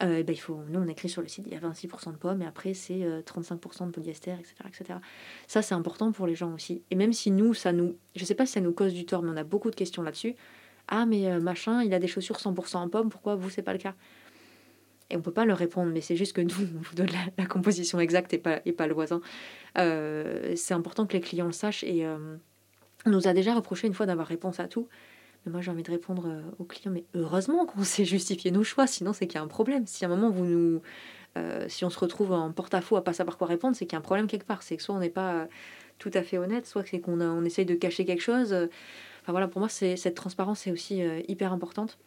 Ben, 0.00 0.24
il 0.28 0.36
faut, 0.36 0.60
nous, 0.68 0.80
on 0.80 0.88
écrit 0.88 1.08
sur 1.08 1.22
le 1.22 1.28
site, 1.28 1.46
il 1.46 1.52
y 1.52 1.56
a 1.56 1.60
26% 1.60 2.12
de 2.12 2.16
pommes, 2.16 2.42
et 2.42 2.46
après, 2.46 2.74
c'est 2.74 3.00
35% 3.00 3.82
euh, 3.82 3.86
de 3.86 3.90
polyester, 3.92 4.32
etc., 4.32 4.54
etc. 4.66 4.98
Ça, 5.46 5.62
c'est 5.62 5.74
important 5.74 6.12
pour 6.12 6.26
les 6.26 6.34
gens 6.34 6.52
aussi. 6.52 6.82
Et 6.90 6.94
même 6.94 7.12
si 7.12 7.30
nous, 7.30 7.54
ça 7.54 7.72
nous. 7.72 7.96
Je 8.14 8.24
sais 8.24 8.34
pas 8.34 8.44
si 8.44 8.52
ça 8.52 8.60
nous 8.60 8.72
cause 8.72 8.92
du 8.92 9.06
tort, 9.06 9.22
mais 9.22 9.30
on 9.30 9.36
a 9.36 9.44
beaucoup 9.44 9.70
de 9.70 9.76
questions 9.76 10.02
là-dessus. 10.02 10.34
Ah, 10.88 11.06
mais 11.06 11.30
euh, 11.30 11.40
machin, 11.40 11.82
il 11.82 11.94
a 11.94 11.98
des 11.98 12.08
chaussures 12.08 12.36
100% 12.36 12.76
en 12.76 12.88
pommes, 12.88 13.08
pourquoi 13.08 13.36
vous, 13.36 13.48
c'est 13.48 13.62
pas 13.62 13.72
le 13.72 13.78
cas? 13.78 13.94
Et 15.10 15.16
on 15.16 15.22
peut 15.22 15.32
pas 15.32 15.44
leur 15.44 15.58
répondre, 15.58 15.90
mais 15.92 16.00
c'est 16.00 16.16
juste 16.16 16.34
que 16.34 16.40
nous, 16.40 16.54
on 16.76 16.80
vous 16.82 16.94
donne 16.94 17.10
la, 17.38 17.46
composition 17.46 18.00
exacte 18.00 18.34
et 18.34 18.38
pas, 18.38 18.60
et 18.66 18.72
pas 18.72 18.86
le 18.86 18.94
voisin. 18.94 19.20
c'est 19.76 20.74
important 20.74 21.06
que 21.06 21.14
les 21.14 21.20
clients 21.20 21.46
le 21.46 21.52
sachent 21.52 21.84
et. 21.84 22.06
On 23.06 23.10
nous 23.10 23.28
a 23.28 23.34
déjà 23.34 23.54
reproché 23.54 23.86
une 23.86 23.92
fois 23.92 24.06
d'avoir 24.06 24.26
réponse 24.26 24.60
à 24.60 24.68
tout. 24.68 24.88
Moi, 25.46 25.60
j'ai 25.60 25.70
envie 25.70 25.82
de 25.82 25.90
répondre 25.90 26.26
euh, 26.26 26.40
aux 26.58 26.64
clients, 26.64 26.90
mais 26.90 27.04
heureusement 27.14 27.66
qu'on 27.66 27.82
sait 27.84 28.04
justifier 28.04 28.50
nos 28.50 28.64
choix, 28.64 28.86
sinon 28.86 29.12
c'est 29.12 29.26
qu'il 29.26 29.36
y 29.36 29.38
a 29.38 29.42
un 29.42 29.48
problème. 29.48 29.86
Si 29.86 30.04
à 30.04 30.08
un 30.08 30.10
moment, 30.10 30.30
vous 30.30 30.44
nous, 30.44 30.82
euh, 31.36 31.66
si 31.68 31.84
on 31.84 31.90
se 31.90 31.98
retrouve 31.98 32.32
en 32.32 32.50
porte-à-faux 32.52 32.96
à 32.96 33.04
pas 33.04 33.12
savoir 33.12 33.36
quoi 33.36 33.46
répondre, 33.46 33.76
c'est 33.76 33.84
qu'il 33.84 33.94
y 33.94 33.96
a 33.96 33.98
un 33.98 34.02
problème 34.02 34.26
quelque 34.26 34.46
part. 34.46 34.62
C'est 34.62 34.76
que 34.76 34.82
soit 34.82 34.94
on 34.94 35.00
n'est 35.00 35.10
pas 35.10 35.34
euh, 35.34 35.46
tout 35.98 36.10
à 36.14 36.22
fait 36.22 36.38
honnête, 36.38 36.66
soit 36.66 36.84
c'est 36.86 37.00
qu'on 37.00 37.20
on 37.20 37.44
essaye 37.44 37.66
de 37.66 37.74
cacher 37.74 38.04
quelque 38.04 38.22
chose. 38.22 38.52
Enfin 38.52 39.32
voilà, 39.32 39.48
pour 39.48 39.60
moi, 39.60 39.68
c'est, 39.68 39.96
cette 39.96 40.14
transparence 40.14 40.66
est 40.66 40.70
aussi 40.70 41.02
hyper 41.28 41.52
importante. 41.52 41.98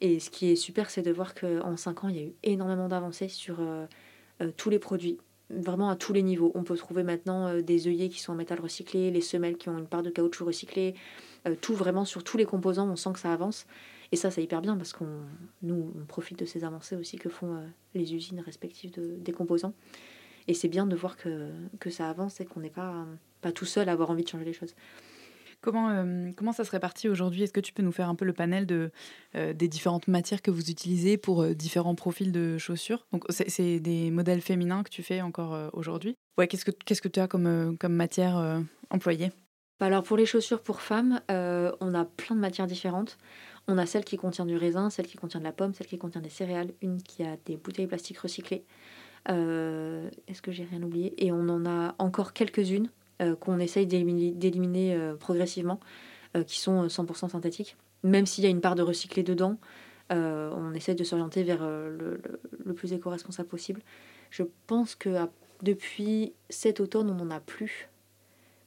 Et 0.00 0.20
ce 0.20 0.30
qui 0.30 0.50
est 0.50 0.56
super, 0.56 0.90
c'est 0.90 1.02
de 1.02 1.12
voir 1.12 1.34
qu'en 1.34 1.76
5 1.76 2.04
ans, 2.04 2.08
il 2.08 2.16
y 2.16 2.20
a 2.20 2.22
eu 2.22 2.32
énormément 2.42 2.88
d'avancées 2.88 3.28
sur 3.28 3.58
tous 4.56 4.70
les 4.70 4.78
produits, 4.78 5.18
vraiment 5.50 5.90
à 5.90 5.96
tous 5.96 6.12
les 6.12 6.22
niveaux. 6.22 6.50
On 6.54 6.64
peut 6.64 6.76
trouver 6.76 7.02
maintenant 7.02 7.60
des 7.60 7.86
œillets 7.86 8.08
qui 8.08 8.20
sont 8.20 8.32
en 8.32 8.36
métal 8.36 8.60
recyclé, 8.60 9.10
les 9.10 9.20
semelles 9.20 9.56
qui 9.56 9.68
ont 9.68 9.78
une 9.78 9.86
part 9.86 10.02
de 10.02 10.10
caoutchouc 10.10 10.46
recyclé, 10.46 10.94
euh, 11.48 11.54
tout 11.60 11.74
vraiment 11.74 12.04
sur 12.04 12.24
tous 12.24 12.36
les 12.36 12.44
composants, 12.44 12.88
on 12.88 12.96
sent 12.96 13.10
que 13.14 13.18
ça 13.18 13.32
avance. 13.32 13.66
Et 14.12 14.16
ça, 14.16 14.30
c'est 14.30 14.42
hyper 14.42 14.62
bien 14.62 14.76
parce 14.76 14.92
qu'on 14.92 15.20
nous, 15.62 15.92
profite 16.06 16.38
de 16.38 16.44
ces 16.44 16.64
avancées 16.64 16.96
aussi 16.96 17.16
que 17.16 17.28
font 17.28 17.54
euh, 17.54 17.66
les 17.94 18.14
usines 18.14 18.40
respectives 18.40 18.92
de, 18.92 19.16
des 19.18 19.32
composants. 19.32 19.74
Et 20.46 20.54
c'est 20.54 20.68
bien 20.68 20.86
de 20.86 20.96
voir 20.96 21.16
que, 21.16 21.50
que 21.78 21.90
ça 21.90 22.08
avance 22.08 22.40
et 22.40 22.46
qu'on 22.46 22.60
n'est 22.60 22.70
pas, 22.70 23.06
pas 23.42 23.52
tout 23.52 23.66
seul 23.66 23.88
à 23.88 23.92
avoir 23.92 24.10
envie 24.10 24.24
de 24.24 24.28
changer 24.28 24.46
les 24.46 24.54
choses. 24.54 24.74
Comment, 25.60 25.90
euh, 25.90 26.30
comment 26.36 26.52
ça 26.52 26.64
se 26.64 26.70
répartit 26.70 27.08
aujourd'hui? 27.08 27.42
Est-ce 27.42 27.52
que 27.52 27.60
tu 27.60 27.72
peux 27.72 27.82
nous 27.82 27.92
faire 27.92 28.08
un 28.08 28.14
peu 28.14 28.24
le 28.24 28.32
panel 28.32 28.64
de, 28.64 28.90
des 29.34 29.68
différentes 29.68 30.06
matières 30.06 30.40
que 30.40 30.52
vous 30.52 30.70
utilisez 30.70 31.18
pour 31.18 31.44
différents 31.48 31.96
profils 31.96 32.30
de 32.30 32.56
chaussures? 32.58 33.06
Donc, 33.12 33.24
c'est 33.28 33.80
des 33.80 34.10
modèles 34.12 34.40
féminins 34.40 34.84
que 34.84 34.90
tu 34.90 35.02
fais 35.02 35.20
encore 35.20 35.70
aujourd'hui 35.72 36.14
Ouais, 36.38 36.46
qu'est-ce 36.46 36.64
que, 36.64 36.70
qu'est-ce 36.70 37.02
que 37.02 37.08
tu 37.08 37.18
as 37.18 37.26
comme, 37.26 37.76
comme 37.76 37.92
matière 37.92 38.62
employée? 38.90 39.32
Alors 39.86 40.02
pour 40.02 40.16
les 40.16 40.26
chaussures 40.26 40.60
pour 40.60 40.80
femmes, 40.80 41.20
euh, 41.30 41.72
on 41.80 41.94
a 41.94 42.04
plein 42.04 42.34
de 42.34 42.40
matières 42.40 42.66
différentes. 42.66 43.16
On 43.68 43.78
a 43.78 43.86
celle 43.86 44.04
qui 44.04 44.16
contient 44.16 44.46
du 44.46 44.56
raisin, 44.56 44.90
celle 44.90 45.06
qui 45.06 45.16
contient 45.16 45.40
de 45.40 45.44
la 45.44 45.52
pomme, 45.52 45.72
celle 45.74 45.86
qui 45.86 45.98
contient 45.98 46.20
des 46.20 46.30
céréales, 46.30 46.72
une 46.82 47.02
qui 47.02 47.22
a 47.22 47.36
des 47.44 47.56
bouteilles 47.56 47.86
plastiques 47.86 48.18
recyclées. 48.18 48.64
Euh, 49.28 50.10
est-ce 50.26 50.42
que 50.42 50.50
j'ai 50.50 50.64
rien 50.64 50.82
oublié? 50.82 51.14
Et 51.24 51.30
on 51.30 51.48
en 51.48 51.64
a 51.66 51.94
encore 51.98 52.32
quelques-unes 52.32 52.88
euh, 53.22 53.36
qu'on 53.36 53.58
essaye 53.58 53.86
d'éliminer 53.86 54.98
progressivement, 55.20 55.80
qui 56.46 56.60
sont 56.60 56.86
100% 56.86 57.30
synthétiques. 57.30 57.76
Même 58.02 58.26
s'il 58.26 58.44
y 58.44 58.46
a 58.46 58.50
une 58.50 58.60
part 58.60 58.74
de 58.74 58.82
recyclé 58.82 59.22
dedans, 59.22 59.58
on 60.10 60.72
essaie 60.74 60.94
de 60.94 61.04
s'orienter 61.04 61.42
vers 61.42 61.64
le, 61.64 62.20
le, 62.64 62.74
plus 62.74 62.92
éco-responsable 62.92 63.48
possible. 63.48 63.82
Je 64.30 64.44
pense 64.66 64.94
que 64.94 65.26
depuis 65.62 66.32
cet 66.48 66.80
automne, 66.80 67.10
on 67.10 67.14
n'en 67.14 67.30
a 67.30 67.40
plus. 67.40 67.88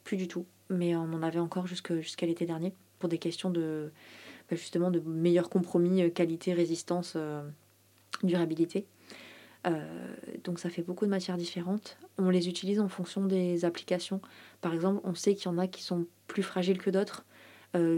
Plus 0.04 0.18
du 0.18 0.28
tout 0.28 0.46
mais 0.72 0.96
on 0.96 1.14
en 1.14 1.22
avait 1.22 1.40
encore 1.40 1.68
jusqu'à 1.68 2.26
l'été 2.26 2.46
dernier 2.46 2.74
pour 3.00 3.10
des 3.10 3.18
questions 3.18 3.50
de 3.50 3.92
bah, 4.52 4.58
justement 4.58 4.92
de 4.92 5.00
meilleur 5.00 5.50
compromis 5.50 6.04
euh, 6.04 6.10
qualité, 6.10 6.54
résistance, 6.54 7.14
euh, 7.16 7.42
durabilité. 8.22 8.86
Euh, 9.66 10.14
donc 10.44 10.60
ça 10.60 10.70
fait 10.70 10.82
beaucoup 10.82 11.06
de 11.06 11.10
matières 11.10 11.38
différentes. 11.38 11.98
On 12.18 12.30
les 12.30 12.50
utilise 12.50 12.80
en 12.80 12.90
fonction 12.90 13.26
des 13.26 13.64
applications. 13.64 14.20
Par 14.60 14.74
exemple, 14.74 15.00
on 15.06 15.16
sait 15.16 15.36
qu'il 15.36 15.46
y 15.46 15.48
en 15.54 15.58
a 15.58 15.68
qui 15.68 15.84
sont 15.84 16.06
plus 16.28 16.44
fragiles 16.44 16.80
que 16.80 16.90
d'autres, 16.90 17.26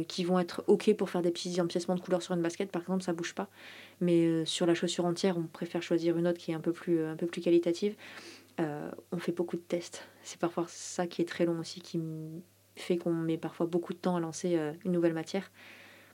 qui 0.07 0.23
vont 0.23 0.37
être 0.37 0.63
ok 0.67 0.95
pour 0.95 1.09
faire 1.09 1.23
des 1.23 1.31
petits 1.31 1.59
empiècements 1.59 1.95
de 1.95 1.99
couleurs 1.99 2.21
sur 2.21 2.35
une 2.35 2.43
basket. 2.43 2.71
Par 2.71 2.83
exemple, 2.83 3.01
ça 3.01 3.11
bouge 3.11 3.33
pas. 3.33 3.49
Mais 4.01 4.45
sur 4.45 4.67
la 4.67 4.75
chaussure 4.75 5.05
entière, 5.05 5.35
on 5.35 5.47
préfère 5.47 5.81
choisir 5.81 6.15
une 6.15 6.27
autre 6.27 6.37
qui 6.37 6.51
est 6.51 6.53
un 6.53 6.59
peu 6.59 6.73
plus, 6.73 7.03
un 7.03 7.15
peu 7.15 7.25
plus 7.25 7.41
qualitative. 7.41 7.95
on 8.59 9.17
fait 9.17 9.31
beaucoup 9.31 9.55
de 9.55 9.63
tests. 9.63 10.07
C'est 10.21 10.39
parfois 10.39 10.65
ça 10.67 11.07
qui 11.07 11.23
est 11.23 11.25
très 11.25 11.45
long 11.45 11.59
aussi, 11.59 11.81
qui 11.81 11.97
fait 12.75 12.97
qu'on 12.97 13.13
met 13.13 13.37
parfois 13.37 13.65
beaucoup 13.65 13.93
de 13.93 13.97
temps 13.99 14.15
à 14.15 14.19
lancer 14.19 14.57
euh, 14.57 14.73
une 14.85 14.91
nouvelle 14.91 15.13
matière. 15.13 15.51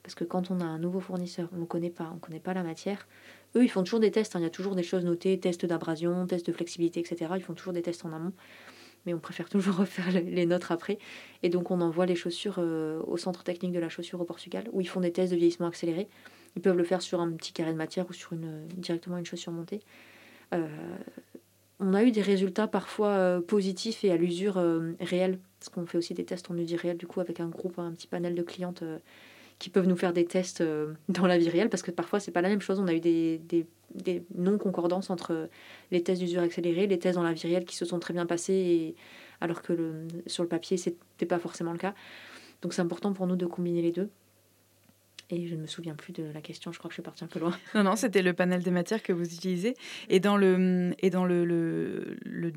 Parce 0.03 0.15
que 0.15 0.23
quand 0.23 0.49
on 0.49 0.59
a 0.61 0.65
un 0.65 0.79
nouveau 0.79 0.99
fournisseur, 0.99 1.49
on 1.53 1.59
ne 1.59 1.65
connaît 1.65 1.89
pas, 1.89 2.53
la 2.53 2.63
matière. 2.63 3.07
Eux, 3.55 3.63
ils 3.63 3.69
font 3.69 3.83
toujours 3.83 3.99
des 3.99 4.11
tests, 4.11 4.35
hein. 4.35 4.39
il 4.39 4.43
y 4.43 4.45
a 4.45 4.49
toujours 4.49 4.75
des 4.75 4.83
choses 4.83 5.03
notées, 5.03 5.39
tests 5.39 5.65
d'abrasion, 5.65 6.25
tests 6.25 6.47
de 6.47 6.51
flexibilité, 6.51 6.99
etc. 6.99 7.31
Ils 7.35 7.43
font 7.43 7.53
toujours 7.53 7.73
des 7.73 7.81
tests 7.81 8.05
en 8.05 8.13
amont. 8.13 8.33
Mais 9.05 9.13
on 9.13 9.19
préfère 9.19 9.49
toujours 9.49 9.75
refaire 9.75 10.11
les 10.11 10.45
nôtres 10.45 10.71
après. 10.71 10.99
Et 11.43 11.49
donc 11.49 11.71
on 11.71 11.81
envoie 11.81 12.05
les 12.05 12.15
chaussures 12.15 12.55
euh, 12.59 13.01
au 13.07 13.17
centre 13.17 13.43
technique 13.43 13.73
de 13.73 13.79
la 13.79 13.89
chaussure 13.89 14.21
au 14.21 14.25
Portugal, 14.25 14.69
où 14.71 14.81
ils 14.81 14.87
font 14.87 15.01
des 15.01 15.11
tests 15.11 15.31
de 15.31 15.37
vieillissement 15.37 15.67
accéléré. 15.67 16.07
Ils 16.55 16.61
peuvent 16.61 16.77
le 16.77 16.83
faire 16.83 17.01
sur 17.01 17.19
un 17.19 17.31
petit 17.33 17.53
carré 17.53 17.71
de 17.71 17.77
matière 17.77 18.09
ou 18.09 18.13
sur 18.13 18.33
une, 18.33 18.67
directement 18.67 19.17
une 19.17 19.25
chaussure 19.25 19.51
montée. 19.51 19.81
Euh, 20.53 20.67
on 21.79 21.93
a 21.93 22.03
eu 22.03 22.11
des 22.11 22.21
résultats 22.21 22.67
parfois 22.67 23.41
positifs 23.47 24.03
et 24.03 24.11
à 24.11 24.17
l'usure 24.17 24.61
réelle 24.99 25.39
parce 25.59 25.69
qu'on 25.69 25.85
fait 25.85 25.97
aussi 25.97 26.13
des 26.13 26.23
tests 26.23 26.49
en 26.49 26.53
vie 26.53 26.75
réelle, 26.75 26.97
du 26.97 27.05
coup, 27.05 27.19
avec 27.19 27.39
un 27.39 27.49
groupe, 27.49 27.79
un 27.79 27.91
petit 27.91 28.07
panel 28.07 28.33
de 28.33 28.41
clientes 28.41 28.81
euh, 28.81 28.97
qui 29.59 29.69
peuvent 29.69 29.87
nous 29.87 29.97
faire 29.97 30.13
des 30.13 30.25
tests 30.25 30.61
euh, 30.61 30.93
dans 31.09 31.27
la 31.27 31.37
vie 31.37 31.49
réelle, 31.49 31.69
parce 31.69 31.83
que 31.83 31.91
parfois, 31.91 32.19
c'est 32.19 32.31
pas 32.31 32.41
la 32.41 32.49
même 32.49 32.61
chose. 32.61 32.79
On 32.79 32.87
a 32.87 32.93
eu 32.93 33.01
des, 33.01 33.67
non-concordances 34.35 35.09
entre 35.09 35.49
les 35.91 36.01
tests 36.01 36.21
d'usure 36.21 36.41
accélérée, 36.41 36.87
les 36.87 36.99
tests 36.99 37.15
dans 37.15 37.23
la 37.23 37.33
vie 37.33 37.47
réelle 37.47 37.65
qui 37.65 37.75
se 37.75 37.85
sont 37.85 37.99
très 37.99 38.13
bien 38.13 38.25
passés, 38.25 38.95
alors 39.41 39.61
que 39.61 40.05
sur 40.27 40.43
le 40.43 40.49
papier, 40.49 40.77
c'était 40.77 41.25
pas 41.25 41.39
forcément 41.39 41.73
le 41.73 41.77
cas. 41.77 41.93
Donc, 42.61 42.73
c'est 42.73 42.81
important 42.81 43.11
pour 43.13 43.27
nous 43.27 43.35
de 43.35 43.45
combiner 43.45 43.81
les 43.81 43.91
deux. 43.91 44.09
Et 45.31 45.47
je 45.47 45.55
ne 45.55 45.61
me 45.61 45.67
souviens 45.67 45.93
plus 45.93 46.11
de 46.11 46.23
la 46.33 46.41
question, 46.41 46.71
je 46.71 46.79
crois 46.79 46.89
que 46.89 46.93
je 46.93 46.95
suis 46.95 47.03
partie 47.03 47.23
un 47.23 47.27
peu 47.27 47.39
loin. 47.39 47.55
Non, 47.75 47.83
non, 47.83 47.95
c'était 47.95 48.23
le 48.23 48.33
panel 48.33 48.63
des 48.63 48.71
matières 48.71 49.03
que 49.03 49.13
vous 49.13 49.25
utilisez. 49.25 49.75
Et 50.09 50.19
dans 50.19 50.37
le, 50.37 50.95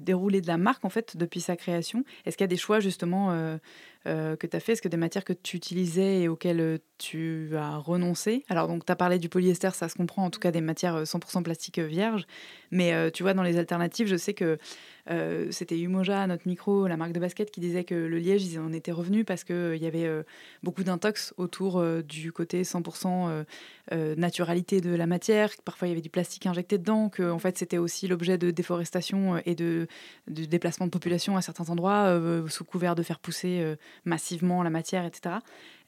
déroulé 0.00 0.40
de 0.40 0.46
la 0.46 0.56
marque, 0.56 0.85
en 0.85 0.88
fait, 0.88 1.16
depuis 1.16 1.40
sa 1.40 1.56
création, 1.56 2.04
est-ce 2.24 2.37
qu'il 2.37 2.44
y 2.44 2.46
a 2.46 2.48
des 2.48 2.56
choix 2.56 2.80
justement 2.80 3.32
euh, 3.32 3.58
euh, 4.07 4.35
que 4.37 4.47
tu 4.47 4.57
as 4.57 4.61
fait? 4.61 4.73
Est-ce 4.73 4.83
que 4.83 4.88
des 4.88 4.97
matières 4.97 5.25
que 5.25 5.33
tu 5.33 5.57
utilisais 5.57 6.23
et 6.23 6.29
auxquelles 6.29 6.61
euh, 6.61 6.79
tu 6.99 7.51
as 7.57 7.77
renoncé? 7.77 8.45
Alors, 8.49 8.67
donc, 8.67 8.85
tu 8.85 8.91
as 8.91 8.97
parlé 8.97 9.19
du 9.19 9.29
polyester, 9.29 9.71
ça 9.75 9.88
se 9.88 9.95
comprend, 9.95 10.25
en 10.25 10.31
tout 10.31 10.41
cas 10.41 10.51
des 10.51 10.61
matières 10.61 11.03
100% 11.05 11.38
euh, 11.38 11.43
plastique 11.43 11.79
vierge. 11.79 12.27
Mais 12.71 13.11
tu 13.11 13.23
vois, 13.23 13.35
dans 13.35 13.43
les 13.43 13.59
alternatives, 13.59 14.07
je 14.07 14.17
sais 14.17 14.33
que 14.33 14.59
c'était 15.51 15.79
Umoja, 15.79 16.27
notre 16.27 16.49
micro, 16.49 16.87
la 16.87 16.97
marque 16.97 17.12
de 17.12 17.21
basket, 17.21 17.51
qui 17.51 17.61
disait 17.61 17.85
que 17.85 17.95
le 17.95 18.17
liège, 18.17 18.47
ils 18.47 18.59
en 18.59 18.73
étaient 18.73 18.93
revenus 18.93 19.27
parce 19.27 19.45
qu'il 19.45 19.77
y 19.77 19.87
avait 19.87 20.09
beaucoup 20.62 20.83
d'intox 20.83 21.35
autour 21.37 21.85
du 22.03 22.33
côté 22.33 22.62
100% 22.62 23.45
naturalité 23.91 24.81
de 24.81 24.95
la 24.95 25.07
matière. 25.07 25.51
Parfois, 25.67 25.88
il 25.88 25.91
y 25.91 25.93
avait 25.93 26.01
du 26.01 26.09
plastique 26.09 26.47
injecté 26.47 26.79
dedans, 26.79 27.11
que 27.11 27.31
en 27.31 27.38
fait, 27.38 27.59
c'était 27.59 27.77
aussi 27.77 28.09
l'objet 28.09 28.38
de 28.38 28.51
déforestation 28.51 29.37
et 29.45 29.55
de, 29.55 29.87
de, 30.29 30.47
déplacement 30.47 30.87
de 30.87 30.93
population 30.93 31.37
à 31.37 31.43
certains 31.43 31.69
endroits, 31.69 32.19
sous 32.49 32.65
couvert 32.65 32.95
de 32.95 33.03
faire 33.03 33.19
pousser 33.19 33.77
massivement 34.05 34.62
la 34.62 34.70
matière, 34.70 35.05
etc. 35.05 35.37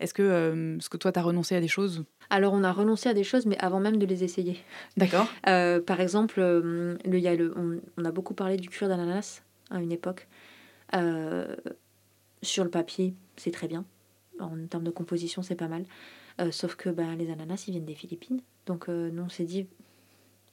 Est-ce 0.01 0.15
que, 0.15 0.23
euh, 0.23 0.79
ce 0.81 0.89
que 0.89 0.97
toi, 0.97 1.13
tu 1.13 1.19
as 1.19 1.23
renoncé 1.23 1.55
à 1.55 1.61
des 1.61 1.69
choses? 1.69 2.05
Alors, 2.31 2.53
on 2.53 2.65
a 2.65 2.73
renoncé 2.73 3.09
à 3.09 3.15
des 3.15 3.25
choses, 3.25 3.47
mais 3.47 3.59
avant 3.59 3.81
même 3.81 3.97
de 3.97 4.07
les 4.07 4.25
essayer. 4.25 4.59
D'accord. 4.97 5.27
Euh, 5.47 5.81
par 5.81 6.01
exemple, 6.01 6.41
euh, 6.41 6.97
le, 7.05 7.19
y 7.19 7.29
a 7.29 7.35
le, 7.35 7.55
on, 7.57 8.05
a 8.05 8.11
beaucoup 8.11 8.35
parlé 8.35 8.57
du 8.57 8.69
cuir 8.69 8.89
d'ananas 8.89 9.43
à 9.71 9.81
une 9.81 9.93
époque. 9.93 10.27
sur 12.43 12.65
le 12.65 12.71
papier, 12.71 13.15
c'est 13.37 13.51
très 13.51 13.69
bien. 13.69 13.85
En 14.41 14.67
termes 14.67 14.85
de 14.85 14.91
composition, 14.91 15.43
c'est 15.43 15.55
pas 15.55 15.69
mal. 15.69 15.85
sauf 16.51 16.77
que 16.77 16.89
bah, 16.89 17.15
les 17.17 17.31
ananas, 17.31 17.65
ils 17.69 17.73
viennent 17.73 17.85
des 17.85 17.95
Philippines. 17.95 18.41
Donc, 18.67 18.89
nous, 18.89 19.23
on 19.23 19.29
s'est 19.29 19.45
dit, 19.45 19.67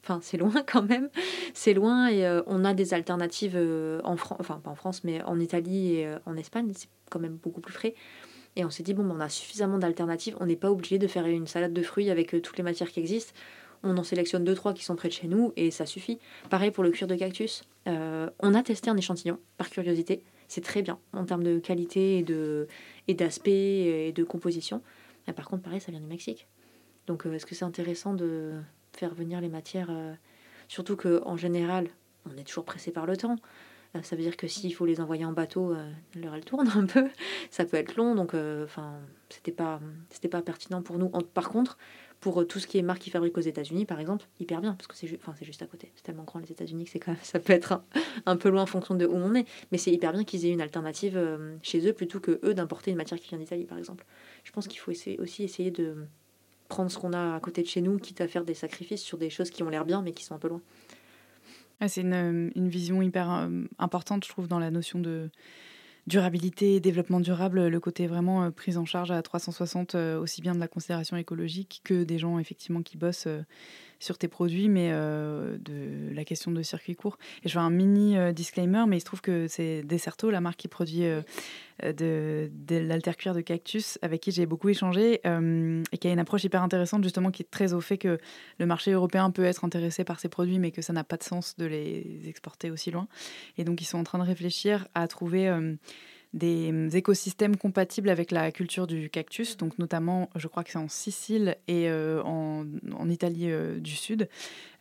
Enfin, 0.03 0.19
c'est 0.21 0.37
loin 0.37 0.53
quand 0.67 0.83
même. 0.83 1.09
C'est 1.53 1.73
loin 1.73 2.09
et 2.09 2.41
on 2.47 2.65
a 2.65 2.73
des 2.73 2.93
alternatives 2.93 3.57
en 4.03 4.15
France, 4.17 4.37
enfin 4.39 4.59
pas 4.63 4.71
en 4.71 4.75
France, 4.75 5.03
mais 5.03 5.21
en 5.23 5.39
Italie 5.39 5.95
et 5.95 6.15
en 6.25 6.35
Espagne 6.37 6.71
quand 7.09 7.19
même 7.19 7.35
beaucoup 7.35 7.61
plus 7.61 7.73
frais. 7.73 7.93
Et 8.55 8.65
on 8.65 8.69
s'est 8.69 8.83
dit, 8.83 8.93
bon, 8.93 9.03
ben, 9.03 9.15
on 9.15 9.19
a 9.19 9.29
suffisamment 9.29 9.77
d'alternatives, 9.77 10.35
on 10.39 10.45
n'est 10.45 10.55
pas 10.55 10.71
obligé 10.71 10.97
de 10.97 11.07
faire 11.07 11.25
une 11.25 11.47
salade 11.47 11.73
de 11.73 11.81
fruits 11.81 12.09
avec 12.09 12.33
euh, 12.33 12.41
toutes 12.41 12.57
les 12.57 12.63
matières 12.63 12.91
qui 12.91 12.99
existent. 12.99 13.33
On 13.83 13.97
en 13.97 14.03
sélectionne 14.03 14.43
deux 14.43 14.53
trois 14.53 14.73
qui 14.73 14.83
sont 14.83 14.95
près 14.95 15.07
de 15.07 15.13
chez 15.13 15.27
nous 15.27 15.53
et 15.55 15.71
ça 15.71 15.85
suffit. 15.85 16.19
Pareil 16.49 16.71
pour 16.71 16.83
le 16.83 16.91
cuir 16.91 17.07
de 17.07 17.15
cactus. 17.15 17.63
Euh, 17.87 18.29
on 18.39 18.53
a 18.53 18.61
testé 18.61 18.89
un 18.89 18.97
échantillon 18.97 19.39
par 19.57 19.69
curiosité. 19.69 20.23
C'est 20.47 20.61
très 20.61 20.81
bien 20.81 20.99
en 21.13 21.25
termes 21.25 21.43
de 21.43 21.57
qualité 21.59 22.19
et 22.19 22.25
et 23.07 23.13
d'aspect 23.13 24.07
et 24.07 24.11
de 24.11 24.23
composition. 24.23 24.81
par 25.35 25.47
contre, 25.47 25.63
pareil, 25.63 25.79
ça 25.79 25.91
vient 25.91 26.01
du 26.01 26.07
Mexique. 26.07 26.47
Donc, 27.07 27.25
euh, 27.25 27.33
est-ce 27.33 27.45
que 27.45 27.55
c'est 27.55 27.65
intéressant 27.65 28.13
de 28.13 28.53
faire 28.93 29.13
venir 29.13 29.41
les 29.41 29.49
matières 29.49 29.89
Surtout 30.71 30.95
que 30.95 31.21
en 31.25 31.35
général, 31.35 31.89
on 32.25 32.37
est 32.37 32.45
toujours 32.45 32.63
pressé 32.63 32.91
par 32.91 33.05
le 33.05 33.17
temps. 33.17 33.35
Euh, 33.95 34.01
ça 34.03 34.15
veut 34.15 34.21
dire 34.21 34.37
que 34.37 34.47
s'il 34.47 34.73
faut 34.73 34.85
les 34.85 35.01
envoyer 35.01 35.25
en 35.25 35.33
bateau, 35.33 35.73
euh, 35.73 35.91
l'heure 36.15 36.33
elle 36.33 36.45
tourne 36.45 36.69
un 36.75 36.85
peu. 36.85 37.09
Ça 37.49 37.65
peut 37.65 37.75
être 37.75 37.97
long, 37.97 38.15
donc 38.15 38.33
euh, 38.33 38.63
enfin 38.63 38.99
c'était 39.27 39.51
pas 39.51 39.81
c'était 40.09 40.29
pas 40.29 40.41
pertinent 40.41 40.81
pour 40.81 40.97
nous. 40.97 41.09
par 41.09 41.49
contre, 41.49 41.77
pour 42.21 42.47
tout 42.47 42.59
ce 42.59 42.67
qui 42.67 42.77
est 42.77 42.83
marque 42.83 43.01
qui 43.01 43.09
fabrique 43.09 43.37
aux 43.37 43.41
États-Unis, 43.41 43.85
par 43.85 43.99
exemple, 43.99 44.27
hyper 44.39 44.61
bien 44.61 44.75
parce 44.75 44.87
que 44.87 44.95
c'est 44.95 45.19
c'est 45.37 45.45
juste 45.45 45.61
à 45.61 45.65
côté. 45.65 45.91
C'est 45.95 46.03
tellement 46.03 46.23
grand 46.23 46.39
les 46.39 46.51
États-Unis 46.51 46.85
que 46.85 46.91
c'est 46.91 46.99
quand 46.99 47.11
même 47.11 47.19
ça 47.23 47.39
peut 47.39 47.51
être 47.51 47.83
un, 48.25 48.37
peu 48.37 48.47
loin 48.47 48.61
en 48.61 48.67
fonction 48.67 48.95
de 48.95 49.05
où 49.05 49.15
on 49.15 49.35
est, 49.35 49.45
mais 49.73 49.77
c'est 49.77 49.91
hyper 49.91 50.13
bien 50.13 50.23
qu'ils 50.23 50.45
aient 50.45 50.51
une 50.51 50.61
alternative 50.61 51.19
chez 51.63 51.85
eux 51.85 51.93
plutôt 51.93 52.21
que 52.21 52.39
eux 52.45 52.53
d'importer 52.53 52.91
une 52.91 52.97
matière 52.97 53.19
qui 53.19 53.27
vient 53.27 53.39
d'Italie, 53.39 53.65
par 53.65 53.77
exemple. 53.77 54.05
Je 54.45 54.53
pense 54.53 54.69
qu'il 54.69 54.79
faut 54.79 54.91
essayer, 54.91 55.19
aussi 55.19 55.43
essayer 55.43 55.69
de 55.71 56.07
prendre 56.71 56.89
ce 56.89 56.97
qu'on 56.97 57.13
a 57.13 57.35
à 57.35 57.39
côté 57.41 57.61
de 57.61 57.67
chez 57.67 57.81
nous, 57.81 57.99
quitte 57.99 58.21
à 58.21 58.27
faire 58.27 58.45
des 58.45 58.53
sacrifices 58.53 59.01
sur 59.01 59.17
des 59.17 59.29
choses 59.29 59.49
qui 59.49 59.61
ont 59.61 59.69
l'air 59.69 59.85
bien 59.85 60.01
mais 60.01 60.13
qui 60.13 60.23
sont 60.23 60.33
un 60.33 60.39
peu 60.39 60.47
loin. 60.47 60.61
C'est 61.87 62.01
une, 62.01 62.51
une, 62.55 62.69
vision 62.69 63.01
hyper 63.01 63.31
euh, 63.31 63.63
importante, 63.79 64.23
je 64.23 64.29
trouve, 64.29 64.47
dans 64.47 64.59
la 64.59 64.69
notion 64.69 64.99
de, 64.99 65.31
durabilité, 66.05 66.79
développement 66.79 67.19
durable, 67.19 67.67
le 67.67 67.79
côté 67.79 68.07
vraiment 68.07 68.51
prise 68.51 68.77
en 68.77 68.85
charge 68.85 69.11
à 69.11 69.21
360, 69.21 69.95
aussi 69.95 70.41
bien 70.41 70.53
de 70.53 70.59
la 70.59 70.67
considération 70.67 71.17
écologique 71.17 71.81
que 71.83 72.03
des 72.03 72.19
gens 72.19 72.39
effectivement 72.39 72.81
qui 72.81 72.97
bossent 72.97 73.27
sur 74.01 74.17
tes 74.17 74.27
produits, 74.27 74.67
mais 74.67 74.89
euh, 74.91 75.57
de 75.59 76.13
la 76.13 76.25
question 76.25 76.51
de 76.51 76.61
circuit 76.63 76.95
court. 76.95 77.17
Et 77.43 77.49
je 77.49 77.53
fais 77.53 77.59
un 77.59 77.69
mini 77.69 78.17
euh, 78.17 78.31
disclaimer, 78.33 78.83
mais 78.87 78.97
il 78.97 78.99
se 78.99 79.05
trouve 79.05 79.21
que 79.21 79.47
c'est 79.47 79.83
Deserto, 79.83 80.31
la 80.31 80.41
marque 80.41 80.57
qui 80.57 80.67
produit 80.67 81.05
euh, 81.05 81.21
de, 81.83 82.49
de 82.51 82.77
l'altercuir 82.77 83.35
de 83.35 83.41
cactus, 83.41 83.99
avec 84.01 84.21
qui 84.21 84.31
j'ai 84.31 84.47
beaucoup 84.47 84.69
échangé, 84.69 85.21
et 85.23 85.97
qui 85.97 86.07
a 86.07 86.11
une 86.11 86.19
approche 86.19 86.43
hyper 86.43 86.61
intéressante, 86.63 87.03
justement, 87.03 87.31
qui 87.31 87.43
est 87.43 87.49
très 87.49 87.73
au 87.73 87.81
fait 87.81 87.97
que 87.97 88.19
le 88.59 88.65
marché 88.65 88.91
européen 88.91 89.29
peut 89.31 89.45
être 89.45 89.63
intéressé 89.65 90.03
par 90.03 90.19
ces 90.19 90.29
produits, 90.29 90.59
mais 90.59 90.71
que 90.71 90.81
ça 90.81 90.93
n'a 90.93 91.03
pas 91.03 91.17
de 91.17 91.23
sens 91.23 91.55
de 91.57 91.65
les 91.65 92.27
exporter 92.27 92.69
aussi 92.71 92.91
loin. 92.91 93.07
Et 93.57 93.63
donc, 93.63 93.81
ils 93.81 93.85
sont 93.85 93.97
en 93.97 94.03
train 94.03 94.19
de 94.19 94.23
réfléchir 94.23 94.87
à 94.93 95.07
trouver 95.07 95.49
des 96.33 96.69
hum, 96.69 96.89
écosystèmes 96.93 97.57
compatibles 97.57 98.09
avec 98.09 98.31
la 98.31 98.51
culture 98.51 98.87
du 98.87 99.09
cactus, 99.09 99.57
donc 99.57 99.77
notamment, 99.79 100.29
je 100.35 100.47
crois 100.47 100.63
que 100.63 100.71
c'est 100.71 100.77
en 100.77 100.87
Sicile 100.87 101.57
et 101.67 101.89
euh, 101.89 102.21
en, 102.23 102.65
Italie 103.09 103.51
euh, 103.51 103.79
du 103.79 103.91
Sud, 103.91 104.29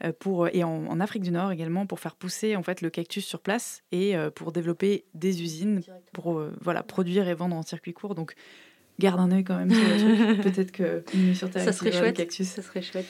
euh, 0.04 0.12
pour, 0.18 0.48
et 0.48 0.62
en, 0.62 1.00
Afrique 1.00 1.22
du 1.22 1.32
Nord 1.32 1.50
également, 1.50 1.86
pour 1.86 1.98
faire 1.98 2.14
pousser 2.14 2.56
en 2.56 2.62
fait 2.62 2.82
le 2.82 2.90
cactus 2.90 3.24
sur 3.24 3.40
place 3.40 3.82
et 3.90 4.14
pour 4.34 4.52
développer 4.52 5.04
des 5.14 5.42
usines 5.42 5.80
pour 6.12 6.42
voilà, 6.60 6.82
produire 6.82 7.28
et 7.28 7.34
vendre 7.34 7.56
en 7.56 7.62
circuit 7.62 7.94
court. 7.94 8.14
Donc, 8.14 8.34
garde 8.98 9.18
un 9.18 9.32
œil 9.32 9.44
quand 9.44 9.56
même 9.56 9.70
sur 9.70 10.42
Peut-être 10.42 10.72
que 10.72 11.02
sur 11.34 11.50
ta 11.50 11.60
ça 11.60 11.72
serait 11.72 11.92
chouette. 11.92 12.16
Cactus. 12.16 12.46
Ça 12.46 12.62
serait 12.62 12.82
chouette. 12.82 13.08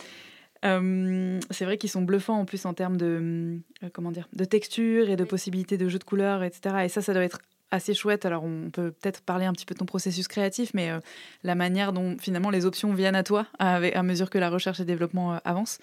c'est 0.63 1.65
vrai 1.65 1.79
qu'ils 1.79 1.91
sont 1.91 2.03
bluffants 2.03 2.39
en 2.39 2.45
plus 2.45 2.65
en 2.65 2.75
termes 2.75 2.97
de 2.97 3.59
comment 3.93 4.13
dire 4.13 4.29
de 4.33 4.45
texture 4.45 5.11
et 5.11 5.17
de 5.17 5.25
possibilités 5.25 5.77
de 5.77 5.89
jeu 5.89 5.99
de 5.99 6.05
couleurs, 6.05 6.45
etc. 6.45 6.77
Et 6.85 6.89
ça, 6.89 7.03
ça 7.03 7.13
doit 7.13 7.25
être 7.25 7.41
assez 7.71 7.95
chouette. 7.95 8.25
Alors, 8.25 8.45
on 8.45 8.71
peut 8.71 8.93
peut-être 8.93 9.23
parler 9.23 9.45
un 9.45 9.53
petit 9.53 9.67
peu 9.67 9.75
de 9.75 9.79
ton 9.79 9.87
processus 9.87 10.29
créatif, 10.29 10.73
mais 10.75 10.91
euh, 10.91 11.01
la 11.43 11.55
manière 11.55 11.93
dont 11.93 12.17
finalement 12.19 12.51
les 12.51 12.67
options 12.67 12.93
viennent 12.93 13.17
à 13.17 13.23
toi 13.23 13.47
à, 13.59 14.03
mesure 14.03 14.31
que 14.31 14.39
la 14.39 14.51
recherche 14.51 14.81
et 14.81 14.85
développement 14.85 15.35
euh, 15.35 15.39
avancent. 15.45 15.79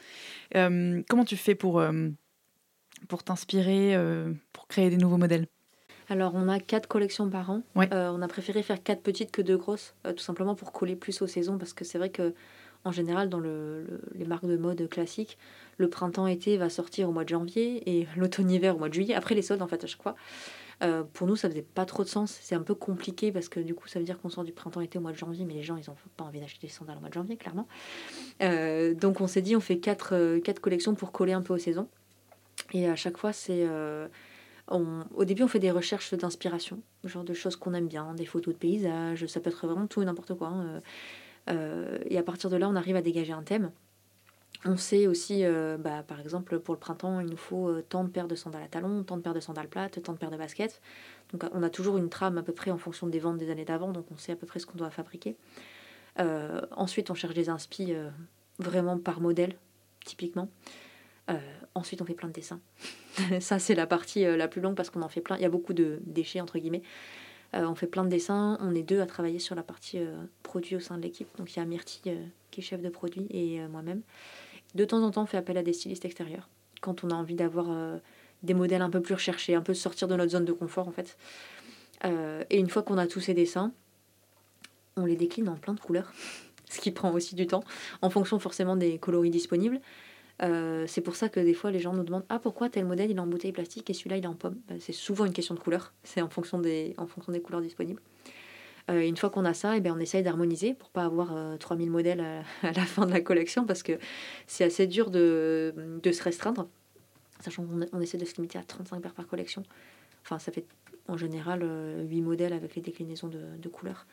Euh, 0.56 1.02
comment 1.10 1.26
tu 1.26 1.38
fais 1.38 1.56
pour, 1.56 1.84
pour 3.08 3.24
t'inspirer, 3.24 3.96
pour 4.54 4.68
créer 4.68 4.90
des 4.90 4.98
nouveaux 4.98 5.18
modèles? 5.18 5.48
Alors, 6.10 6.34
on 6.36 6.48
a 6.48 6.60
quatre 6.60 6.88
collections 6.88 7.30
par 7.30 7.50
an. 7.50 7.62
on 7.76 8.22
a 8.22 8.28
préféré 8.28 8.64
faire 8.64 8.82
quatre 8.82 9.02
petites 9.02 9.32
que 9.32 9.42
deux 9.42 9.58
grosses, 9.58 9.94
tout 10.04 10.24
simplement 10.24 10.56
pour 10.56 10.72
coller 10.72 10.96
plus 10.96 11.22
aux 11.22 11.28
saisons, 11.28 11.58
parce 11.58 11.74
que 11.74 11.84
c'est 11.84 11.98
vrai 11.98 12.10
que 12.10 12.34
en 12.84 12.92
général, 12.92 13.28
dans 13.28 13.40
les 13.40 14.26
marques 14.26 14.46
de 14.46 14.56
mode 14.56 14.88
classiques, 14.88 15.38
le 15.78 15.90
printemps-été 15.90 16.58
va 16.58 16.70
sortir 16.70 17.10
au 17.10 17.12
mois 17.12 17.24
de 17.24 17.30
janvier 17.30 17.84
et 17.86 18.08
l'automne-hiver 18.16 18.76
au 18.76 18.80
mois 18.80 18.90
de 18.90 18.94
juillet, 18.94 19.14
après 19.14 19.36
les 19.36 19.42
soldes 19.42 19.62
en 19.62 19.68
fait 19.68 19.84
à 19.84 19.88
chaque 19.88 20.02
fois. 20.02 20.16
Euh, 20.84 21.04
pour 21.04 21.28
nous, 21.28 21.36
ça 21.36 21.50
faisait 21.50 21.64
pas 21.64 21.86
trop 21.86 22.04
de 22.04 22.10
sens. 22.10 22.38
C'est 22.42 22.56
un 22.56 22.62
peu 22.62 22.76
compliqué 22.76 23.32
parce 23.32 23.50
que 23.50 23.60
du 23.60 23.74
coup, 23.74 23.88
ça 23.88 24.00
veut 24.00 24.06
dire 24.06 24.20
qu'on 24.20 24.30
sort 24.30 24.44
du 24.44 24.52
printemps-été 24.52 24.98
au 24.98 25.02
mois 25.02 25.12
de 25.12 25.18
janvier, 25.18 25.46
mais 25.46 25.54
les 25.54 25.64
gens, 25.64 25.78
ils 25.78 25.90
ont 25.90 25.96
pas 26.16 26.26
envie 26.26 26.40
d'acheter 26.40 26.68
des 26.68 26.74
sandales 26.74 26.98
au 26.98 27.00
mois 27.00 27.10
de 27.10 27.14
janvier, 27.14 27.38
clairement. 27.38 27.68
Euh, 28.42 28.94
donc, 28.94 29.22
on 29.22 29.28
s'est 29.28 29.42
dit, 29.42 29.56
on 29.56 29.60
fait 29.60 29.80
quatre, 29.80 30.14
euh, 30.14 30.40
quatre 30.40 30.60
collections 30.60 30.96
pour 30.96 31.12
coller 31.12 31.34
un 31.34 31.42
peu 31.42 31.54
aux 31.54 31.58
saisons. 31.58 31.88
Et 32.74 32.88
à 32.88 32.96
chaque 32.96 33.18
fois, 33.18 33.34
c'est. 33.34 33.68
au 34.70 35.26
début, 35.26 35.44
on 35.44 35.48
fait 35.48 35.60
des 35.60 35.72
recherches 35.72 36.14
d'inspiration, 36.14 36.82
genre 37.04 37.24
de 37.24 37.34
choses 37.34 37.56
qu'on 37.56 37.74
aime 37.74 37.88
bien, 37.88 38.14
des 38.14 38.26
photos 38.26 38.54
de 38.54 38.60
paysages, 38.60 39.26
ça 39.28 39.40
peut 39.40 39.50
être 39.50 39.66
vraiment 39.66 39.88
tout 39.88 40.02
et 40.02 40.06
n'importe 40.06 40.34
quoi. 40.34 40.50
Hein. 40.50 40.82
et 42.10 42.18
à 42.18 42.24
partir 42.24 42.50
de 42.50 42.58
là, 42.58 42.68
on 42.68 42.76
arrive 42.76 42.96
à 42.96 43.02
dégager 43.02 43.32
un 43.32 43.44
thème. 43.44 43.72
On 44.66 44.76
sait 44.76 45.08
aussi, 45.08 45.46
euh, 45.46 45.78
bah, 45.78 46.04
par 46.04 46.20
exemple, 46.20 46.60
pour 46.60 46.74
le 46.74 46.80
printemps, 46.80 47.20
il 47.20 47.28
nous 47.28 47.38
faut 47.38 47.70
euh, 47.70 47.86
tant 47.88 48.04
de 48.04 48.10
paires 48.10 48.28
de 48.28 48.36
sandales 48.36 48.64
à 48.64 48.68
talons, 48.68 49.04
tant 49.04 49.16
de 49.16 49.22
paires 49.22 49.34
de 49.34 49.40
sandales 49.40 49.68
plates, 49.68 50.02
tant 50.02 50.14
de 50.14 50.18
paires 50.18 50.32
de 50.32 50.38
baskets. 50.38 50.82
Donc 51.32 51.44
on 51.54 51.62
a 51.62 51.70
toujours 51.70 51.98
une 51.98 52.10
trame 52.10 52.38
à 52.38 52.44
peu 52.44 52.54
près 52.54 52.72
en 52.72 52.78
fonction 52.78 53.08
des 53.08 53.20
ventes 53.20 53.38
des 53.38 53.52
années 53.52 53.66
d'avant, 53.66 53.92
donc 53.92 54.06
on 54.12 54.18
sait 54.18 54.32
à 54.32 54.36
peu 54.36 54.48
près 54.48 54.60
ce 54.60 54.66
qu'on 54.66 54.78
doit 54.78 54.90
fabriquer. 54.90 55.36
Euh, 56.20 56.62
ensuite, 56.72 57.12
on 57.12 57.14
cherche 57.14 57.36
des 57.36 57.50
inspi 57.50 57.94
vraiment 58.60 58.98
par 58.98 59.22
modèle, 59.22 59.56
typiquement. 60.06 60.50
ensuite, 61.76 62.02
on 62.02 62.06
fait 62.06 62.16
plein 62.16 62.30
de 62.30 62.34
dessins. 62.34 62.60
Ça, 63.40 63.60
c'est 63.60 63.76
la 63.76 63.86
partie 63.86 64.24
la 64.24 64.48
plus 64.48 64.62
longue 64.62 64.76
parce 64.76 64.90
qu'on 64.90 65.02
en 65.02 65.10
fait 65.10 65.22
plein. 65.22 65.36
Il 65.36 65.42
y 65.42 65.46
a 65.46 65.50
beaucoup 65.50 65.74
de 65.74 66.00
déchets, 66.06 66.42
entre 66.42 66.58
guillemets. 66.58 66.82
on 67.54 67.76
fait 67.76 67.88
plein 67.88 68.04
de 68.04 68.10
dessins. 68.10 68.58
On 68.62 68.74
est 68.74 68.84
deux 68.84 69.02
à 69.02 69.06
travailler 69.06 69.40
sur 69.40 69.54
la 69.54 69.64
partie 69.64 70.00
produit 70.44 70.76
au 70.76 70.80
sein 70.80 70.98
de 70.98 71.04
l'équipe. 71.04 71.28
Donc 71.38 71.56
il 71.56 71.60
y 71.60 71.62
a 71.62 71.66
Myrtille 71.66 72.18
qui 72.52 72.62
est 72.62 72.64
chef 72.64 72.82
de 72.82 72.90
produit 72.90 73.28
et 73.30 73.60
moi-même. 73.68 74.02
De 74.76 74.86
temps 74.86 75.02
en 75.04 75.12
temps, 75.12 75.24
on 75.24 75.26
fait 75.26 75.38
appel 75.38 75.58
à 75.58 75.64
des 75.64 75.74
stylistes 75.74 76.06
extérieurs 76.06 76.48
quand 76.82 77.04
on 77.04 77.10
a 77.10 77.14
envie 77.14 77.36
d'avoir 77.36 77.68
euh, 77.70 77.98
des 78.44 78.54
modèles 78.54 78.82
un 78.82 78.90
peu 78.90 79.02
plus 79.02 79.14
recherchés, 79.14 79.56
un 79.56 79.62
peu 79.62 79.74
sortir 79.74 80.08
de 80.08 80.16
notre 80.16 80.32
zone 80.32 80.46
de 80.46 80.54
confort 80.54 80.88
en 80.88 80.92
fait. 80.92 81.18
Euh, 82.06 82.44
et 82.50 82.60
une 82.60 82.70
fois 82.70 82.84
qu'on 82.84 82.98
a 82.98 83.08
tous 83.08 83.20
ces 83.20 83.34
dessins, 83.34 83.72
on 84.96 85.06
les 85.06 85.16
décline 85.16 85.50
en 85.50 85.56
plein 85.56 85.74
de 85.74 85.80
couleurs, 85.80 86.12
ce 86.70 86.80
qui 86.80 86.92
prend 86.92 87.12
aussi 87.12 87.36
du 87.36 87.48
temps, 87.48 87.64
en 88.02 88.10
fonction 88.10 88.40
forcément 88.40 88.76
des 88.76 88.98
coloris 88.98 89.30
disponibles. 89.30 89.80
Euh, 90.44 90.86
c'est 90.88 91.02
pour 91.02 91.16
ça 91.16 91.30
que 91.30 91.40
des 91.40 91.56
fois 91.56 91.72
les 91.72 91.80
gens 91.80 91.94
nous 91.94 92.04
demandent 92.04 92.26
Ah, 92.30 92.38
pourquoi 92.38 92.70
tel 92.70 92.86
modèle 92.86 93.10
il 93.10 93.18
est 93.18 93.20
en 93.20 93.26
bouteille 93.26 93.52
plastique 93.52 93.90
et 93.90 93.94
celui-là 93.94 94.18
il 94.18 94.24
est 94.24 94.28
en 94.28 94.36
pomme? 94.36 94.58
Ben, 94.68 94.78
C'est 94.80 94.94
souvent 94.94 95.26
une 95.26 95.34
question 95.34 95.56
de 95.56 95.60
couleur, 95.60 95.94
c'est 96.04 96.22
en, 96.22 96.30
fonction 96.30 96.60
des, 96.60 96.94
en 96.98 97.08
fonction 97.08 97.32
des 97.32 97.42
couleurs 97.42 97.62
disponibles. 97.62 98.02
Euh, 98.90 99.02
une 99.02 99.18
fois 99.18 99.30
qu'on 99.30 99.44
a 99.46 99.54
ça, 99.54 99.74
et 99.74 99.78
eh 99.78 99.82
bien, 99.82 99.94
on 99.96 100.00
essaye 100.00 100.24
d'harmoniser 100.24 100.74
pour 100.74 100.90
pas 100.90 101.04
avoir 101.04 101.34
3000 101.60 101.88
euh, 101.88 101.92
modèles 101.92 102.22
à, 102.64 102.72
la 102.72 102.86
fin 102.86 103.06
de 103.06 103.12
la 103.12 103.22
collection 103.22 103.66
parce 103.66 103.84
que 103.84 104.00
c'est 104.48 104.64
assez 104.64 104.88
dur 104.88 105.12
de, 105.12 105.74
de 106.02 106.12
se 106.12 106.24
restreindre, 106.24 106.68
sachant 107.42 107.66
qu'on 107.66 107.86
on 107.92 108.02
essaie 108.02 108.18
de 108.18 108.26
se 108.26 108.36
limiter 108.36 108.58
à 108.58 108.64
35 108.64 109.02
paires 109.02 109.14
par 109.14 109.28
collection. 109.28 109.64
Enfin, 110.24 110.40
ça 110.40 110.52
fait 110.52 110.66
en 111.08 111.18
général 111.18 111.62
8 111.62 111.66
euh, 111.66 112.22
modèles 112.22 112.54
avec 112.54 112.76
les 112.76 112.82
déclinaisons 112.82 113.28
de, 113.28 113.42
de 113.58 113.70
couleurs. 113.70 114.06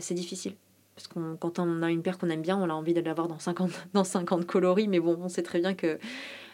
c'est 0.00 0.14
difficile. 0.14 0.54
Parce 0.94 1.08
que 1.08 1.34
quand 1.34 1.58
on 1.58 1.82
a 1.82 1.90
une 1.90 2.02
paire 2.02 2.16
qu'on 2.16 2.30
aime 2.30 2.40
bien, 2.40 2.56
on 2.56 2.70
a 2.70 2.72
envie 2.72 2.94
de 2.94 3.00
l'avoir 3.00 3.28
dans 3.28 3.38
50, 3.38 3.70
dans 3.92 4.04
50 4.04 4.46
coloris, 4.46 4.88
mais 4.88 5.00
bon, 5.00 5.18
on 5.20 5.28
sait 5.28 5.42
très 5.42 5.60
bien 5.60 5.74
que 5.74 5.98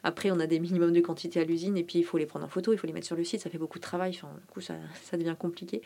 après 0.02 0.30
on 0.30 0.40
a 0.40 0.46
des 0.46 0.58
minimums 0.58 0.92
de 0.92 1.00
quantité 1.00 1.40
à 1.40 1.44
l'usine 1.44 1.76
et 1.76 1.84
puis 1.84 2.00
il 2.00 2.02
faut 2.02 2.18
les 2.18 2.26
prendre 2.26 2.44
en 2.44 2.48
photo, 2.48 2.72
il 2.72 2.78
faut 2.78 2.88
les 2.88 2.92
mettre 2.92 3.06
sur 3.06 3.14
le 3.14 3.22
site, 3.22 3.40
ça 3.40 3.50
fait 3.50 3.58
beaucoup 3.58 3.78
de 3.78 3.84
travail, 3.84 4.10
enfin, 4.16 4.28
du 4.40 4.46
coup 4.46 4.60
ça, 4.60 4.74
ça 5.04 5.16
devient 5.16 5.36
compliqué. 5.38 5.80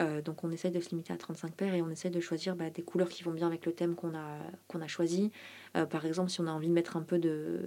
Euh, 0.00 0.22
donc 0.22 0.44
on 0.44 0.50
essaye 0.50 0.70
de 0.70 0.80
se 0.80 0.90
limiter 0.90 1.12
à 1.12 1.16
35 1.16 1.52
paires 1.52 1.74
et 1.74 1.82
on 1.82 1.90
essaye 1.90 2.10
de 2.10 2.20
choisir 2.20 2.56
bah, 2.56 2.70
des 2.70 2.82
couleurs 2.82 3.08
qui 3.08 3.22
vont 3.22 3.32
bien 3.32 3.46
avec 3.46 3.66
le 3.66 3.72
thème 3.72 3.94
qu'on 3.94 4.14
a, 4.14 4.38
a 4.80 4.86
choisi. 4.86 5.30
Euh, 5.76 5.84
par 5.86 6.06
exemple, 6.06 6.30
si 6.30 6.40
on 6.40 6.46
a 6.46 6.50
envie 6.50 6.68
de 6.68 6.72
mettre 6.72 6.96
un 6.96 7.02
peu 7.02 7.18
de 7.18 7.66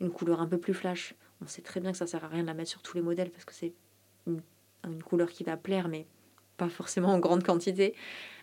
une 0.00 0.10
couleur 0.10 0.40
un 0.40 0.46
peu 0.46 0.58
plus 0.58 0.74
flash, 0.74 1.14
on 1.42 1.46
sait 1.46 1.62
très 1.62 1.80
bien 1.80 1.92
que 1.92 1.98
ça 1.98 2.06
sert 2.06 2.24
à 2.24 2.28
rien 2.28 2.42
de 2.42 2.46
la 2.46 2.54
mettre 2.54 2.70
sur 2.70 2.82
tous 2.82 2.96
les 2.96 3.02
modèles 3.02 3.30
parce 3.30 3.44
que 3.44 3.54
c'est 3.54 3.72
une, 4.26 4.40
couleur 5.04 5.30
qui 5.30 5.44
va 5.44 5.56
plaire, 5.56 5.88
mais 5.88 6.06
pas 6.56 6.68
forcément 6.68 7.12
en 7.12 7.18
grande 7.18 7.44
quantité. 7.44 7.94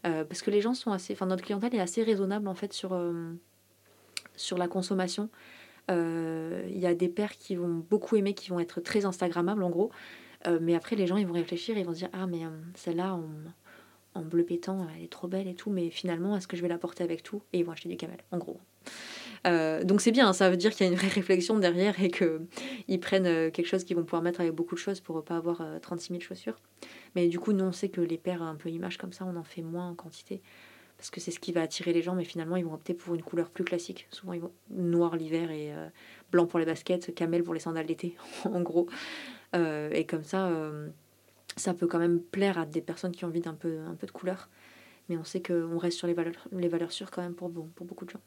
Euh, 0.05 0.23
parce 0.23 0.41
que 0.41 0.51
les 0.51 0.61
gens 0.61 0.73
sont 0.73 0.91
assez, 0.91 1.13
enfin 1.13 1.25
notre 1.25 1.43
clientèle 1.43 1.75
est 1.75 1.81
assez 1.81 2.03
raisonnable 2.03 2.47
en 2.47 2.55
fait 2.55 2.73
sur 2.73 2.97
sur 4.35 4.57
la 4.57 4.67
consommation. 4.67 5.29
Il 5.89 6.77
y 6.77 6.85
a 6.85 6.93
des 6.93 7.09
paires 7.09 7.37
qui 7.37 7.55
vont 7.55 7.83
beaucoup 7.89 8.15
aimer, 8.15 8.33
qui 8.33 8.51
vont 8.51 8.59
être 8.59 8.79
très 8.79 9.05
instagrammables 9.05 9.63
en 9.63 9.69
gros. 9.69 9.91
Euh, 10.47 10.59
mais 10.61 10.75
après, 10.75 10.95
les 10.95 11.07
gens, 11.07 11.17
ils 11.17 11.27
vont 11.27 11.33
réfléchir, 11.33 11.77
ils 11.77 11.85
vont 11.85 11.93
se 11.93 11.99
dire 11.99 12.09
Ah, 12.13 12.27
mais 12.27 12.45
euh, 12.45 12.49
celle-là, 12.75 13.19
en, 14.15 14.21
bleu 14.21 14.43
pétant, 14.43 14.85
elle 14.95 15.03
est 15.03 15.11
trop 15.11 15.27
belle 15.27 15.47
et 15.47 15.55
tout, 15.55 15.69
mais 15.69 15.89
finalement, 15.89 16.35
est-ce 16.35 16.47
que 16.47 16.57
je 16.57 16.61
vais 16.61 16.67
la 16.67 16.77
porter 16.77 17.03
avec 17.03 17.23
tout? 17.23 17.41
Et 17.53 17.59
ils 17.59 17.65
vont 17.65 17.71
acheter 17.71 17.87
du 17.87 17.95
camel, 17.95 18.17
en 18.31 18.37
gros. 18.37 18.59
Euh, 19.47 19.85
donc 19.85 20.01
c'est 20.01 20.11
bien, 20.11 20.33
ça 20.33 20.49
veut 20.49 20.57
dire 20.57 20.71
qu'il 20.71 20.85
y 20.85 20.89
a 20.89 20.91
une 20.91 20.97
vraie 20.97 21.07
réflexion 21.07 21.57
derrière 21.57 22.01
et 22.03 22.11
qu'ils 22.11 22.99
prennent 22.99 23.51
quelque 23.51 23.67
chose 23.67 23.85
qu'ils 23.85 23.95
vont 23.95 24.03
pouvoir 24.03 24.21
mettre 24.21 24.41
avec 24.41 24.51
beaucoup 24.51 24.75
de 24.75 24.79
choses 24.79 24.99
pour 24.99 25.15
ne 25.15 25.21
pas 25.21 25.37
avoir 25.37 25.63
36 25.81 26.09
000 26.09 26.19
chaussures. 26.19 26.57
Mais 27.15 27.29
du 27.29 27.39
coup, 27.39 27.53
nous, 27.53 27.63
on 27.63 27.71
sait 27.71 27.87
que 27.87 28.01
les 28.01 28.17
paires 28.17 28.43
un 28.43 28.55
peu 28.55 28.69
images 28.69 28.97
comme 28.97 29.13
ça, 29.13 29.23
on 29.25 29.37
en 29.37 29.43
fait 29.43 29.61
moins 29.61 29.89
en 29.89 29.95
quantité 29.95 30.41
parce 30.97 31.11
que 31.11 31.21
c'est 31.21 31.31
ce 31.31 31.39
qui 31.39 31.53
va 31.53 31.61
attirer 31.61 31.93
les 31.93 32.01
gens, 32.01 32.13
mais 32.13 32.25
finalement, 32.25 32.57
ils 32.57 32.65
vont 32.65 32.73
opter 32.73 32.93
pour 32.93 33.15
une 33.15 33.23
couleur 33.23 33.49
plus 33.49 33.63
classique. 33.63 34.05
Souvent, 34.11 34.33
ils 34.33 34.41
vont 34.41 34.51
noir 34.69 35.15
l'hiver 35.15 35.49
et 35.49 35.71
blanc 36.29 36.45
pour 36.45 36.59
les 36.59 36.65
baskets, 36.65 37.15
camel 37.15 37.41
pour 37.41 37.53
les 37.53 37.61
sandales 37.61 37.85
d'été, 37.85 38.17
en 38.43 38.59
gros. 38.59 38.89
Euh, 39.55 39.89
et 39.91 40.05
comme 40.05 40.23
ça, 40.23 40.47
euh, 40.47 40.89
ça 41.55 41.73
peut 41.73 41.87
quand 41.87 41.99
même 41.99 42.19
plaire 42.19 42.57
à 42.57 42.65
des 42.65 42.81
personnes 42.81 43.11
qui 43.11 43.25
ont 43.25 43.29
envie 43.29 43.41
d'un 43.41 43.53
peu, 43.53 43.79
un 43.87 43.95
peu 43.95 44.07
de 44.07 44.11
couleur. 44.11 44.49
Mais 45.07 45.17
on 45.17 45.23
sait 45.23 45.41
qu'on 45.41 45.77
reste 45.77 45.97
sur 45.97 46.07
les 46.07 46.13
valeurs, 46.13 46.47
les 46.51 46.67
valeurs 46.67 46.91
sûres 46.91 47.11
quand 47.11 47.21
même 47.21 47.33
pour, 47.33 47.51
pour 47.51 47.85
beaucoup 47.85 48.05
de 48.05 48.11
gens. 48.11 48.21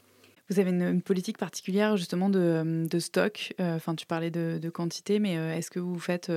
Vous 0.51 0.59
avez 0.59 0.71
une, 0.71 1.01
politique 1.01 1.39
particulière 1.39 1.97
justement 1.97 2.29
de, 2.29 2.87
de 2.89 2.99
stock. 2.99 3.55
Euh, 3.61 3.77
enfin, 3.77 3.95
tu 3.95 4.07
parlais 4.07 4.31
de, 4.31 4.59
de 4.61 4.71
quantité, 4.71 5.21
mais 5.21 5.35
est-ce 5.35 5.71
que 5.71 5.79
vous 5.79 5.99
faites, 5.99 6.31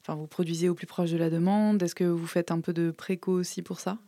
enfin, 0.00 0.14
vous 0.14 0.28
produisez 0.28 0.68
au 0.68 0.74
plus 0.74 0.86
proche 0.86 1.10
de 1.10 1.18
la 1.18 1.28
demande? 1.28 1.82
Est-ce 1.82 1.96
que 1.96 2.04
vous 2.04 2.26
faites 2.26 2.52
un 2.52 2.60
peu 2.60 2.72
de 2.72 2.92
préco 2.92 3.32
aussi 3.32 3.60
pour 3.62 3.80
ça? 3.80 3.98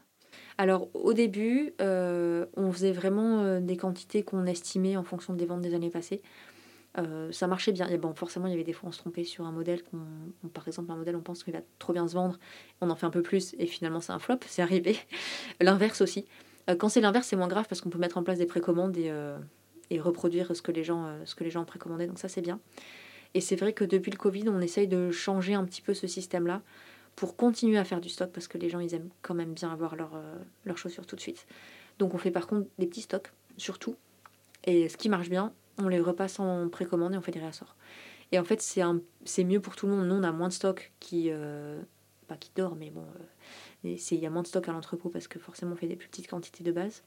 Alors 0.56 0.88
au 0.94 1.12
début, 1.12 1.74
on 1.80 2.72
faisait 2.72 2.92
vraiment 2.92 3.60
des 3.60 3.76
quantités 3.76 4.22
qu'on 4.22 4.46
estimait 4.46 4.96
en 4.96 5.02
fonction 5.02 5.34
des 5.34 5.46
ventes 5.46 5.62
des 5.62 5.74
années 5.74 5.90
passées. 5.90 6.22
Euh, 6.98 7.32
ça 7.32 7.46
marchait 7.46 7.72
bien. 7.72 7.88
Et 7.88 7.98
bon, 7.98 8.14
forcément, 8.14 8.46
il 8.46 8.50
y 8.50 8.54
avait 8.54 8.64
des 8.64 8.72
fois, 8.72 8.88
on 8.88 8.92
se 8.92 8.98
trompait 8.98 9.24
sur 9.24 9.44
un 9.44 9.52
modèle. 9.52 9.82
par 10.52 10.66
exemple, 10.66 10.90
un 10.92 10.96
modèle, 10.96 11.16
on 11.16 11.22
pense 11.22 11.42
qu'il 11.42 11.52
va 11.52 11.60
trop 11.78 11.92
bien 11.92 12.06
se 12.06 12.14
vendre. 12.14 12.38
On 12.80 12.90
en 12.90 12.96
fait 12.96 13.06
un 13.06 13.10
peu 13.10 13.22
plus 13.22 13.54
et 13.58 13.66
finalement, 13.66 14.00
c'est 14.00 14.12
un 14.12 14.18
flop. 14.18 14.38
C'est 14.46 14.62
arrivé. 14.62 14.98
l'inverse 15.60 16.00
aussi. 16.00 16.26
Euh, 16.70 16.76
quand 16.76 16.88
c'est 16.88 17.00
l'inverse, 17.00 17.26
c'est 17.26 17.36
moins 17.36 17.48
grave 17.48 17.66
parce 17.68 17.80
qu'on 17.80 17.90
peut 17.90 17.98
mettre 17.98 18.16
en 18.16 18.22
place 18.22 18.38
des 18.38 18.46
précommandes 18.46 18.96
et, 18.96 19.10
euh, 19.10 19.36
et 19.90 20.00
reproduire 20.00 20.54
ce 20.54 20.62
que, 20.62 20.72
les 20.72 20.84
gens, 20.84 21.18
ce 21.24 21.34
que 21.34 21.44
les 21.44 21.50
gens 21.50 21.62
ont 21.62 21.66
précommandé. 21.66 22.06
Donc, 22.06 22.18
ça, 22.18 22.28
c'est 22.28 22.42
bien. 22.42 22.60
Et 23.34 23.40
c'est 23.40 23.56
vrai 23.56 23.72
que 23.72 23.84
depuis 23.84 24.12
le 24.12 24.16
Covid, 24.16 24.48
on 24.48 24.60
essaye 24.60 24.86
de 24.86 25.10
changer 25.10 25.54
un 25.54 25.64
petit 25.64 25.82
peu 25.82 25.94
ce 25.94 26.06
système-là 26.06 26.62
pour 27.16 27.36
continuer 27.36 27.78
à 27.78 27.84
faire 27.84 28.00
du 28.00 28.08
stock 28.08 28.30
parce 28.32 28.48
que 28.48 28.58
les 28.58 28.68
gens 28.68 28.80
ils 28.80 28.92
aiment 28.92 29.08
quand 29.22 29.34
même 29.34 29.54
bien 29.54 29.72
avoir 29.72 29.94
leur, 29.94 30.20
leurs 30.64 30.78
chaussures 30.78 31.06
tout 31.06 31.14
de 31.14 31.20
suite. 31.20 31.46
Donc 31.98 32.12
on 32.14 32.18
fait 32.18 32.32
par 32.32 32.48
contre 32.48 32.68
des 32.78 32.86
petits 32.86 33.02
stocks, 33.02 33.32
surtout. 33.56 33.96
Et 34.64 34.88
ce 34.88 34.96
qui 34.96 35.08
marche 35.08 35.28
bien, 35.28 35.52
on 35.78 35.88
les 35.88 36.00
repasse 36.00 36.38
en 36.40 36.68
précommande 36.68 37.14
et 37.14 37.16
on 37.16 37.20
fait 37.20 37.32
des 37.32 37.40
réassorts. 37.40 37.76
Et 38.32 38.38
en 38.38 38.44
fait, 38.44 38.60
c'est, 38.60 39.44
mieux 39.44 39.60
pour 39.60 39.76
tout 39.76 39.86
le 39.86 39.92
monde. 39.92 40.08
Nous, 40.08 40.14
on 40.14 40.22
a 40.22 40.32
moins 40.32 40.48
de 40.48 40.52
stock 40.52 40.92
qui. 41.00 41.28
Euh, 41.30 41.80
pas 42.26 42.36
qui 42.36 42.50
dort, 42.56 42.74
mais 42.74 42.90
bon. 42.90 43.02
Euh, 43.84 43.96
il 44.10 44.18
y 44.18 44.26
a 44.26 44.30
moins 44.30 44.42
de 44.42 44.46
stock 44.46 44.68
à 44.68 44.72
l'entrepôt 44.72 45.10
parce 45.10 45.28
que 45.28 45.38
forcément, 45.38 45.72
on 45.72 45.76
fait 45.76 45.86
des 45.86 45.96
plus 45.96 46.08
petites 46.08 46.28
quantités 46.28 46.64
de 46.64 46.72
base. 46.72 47.02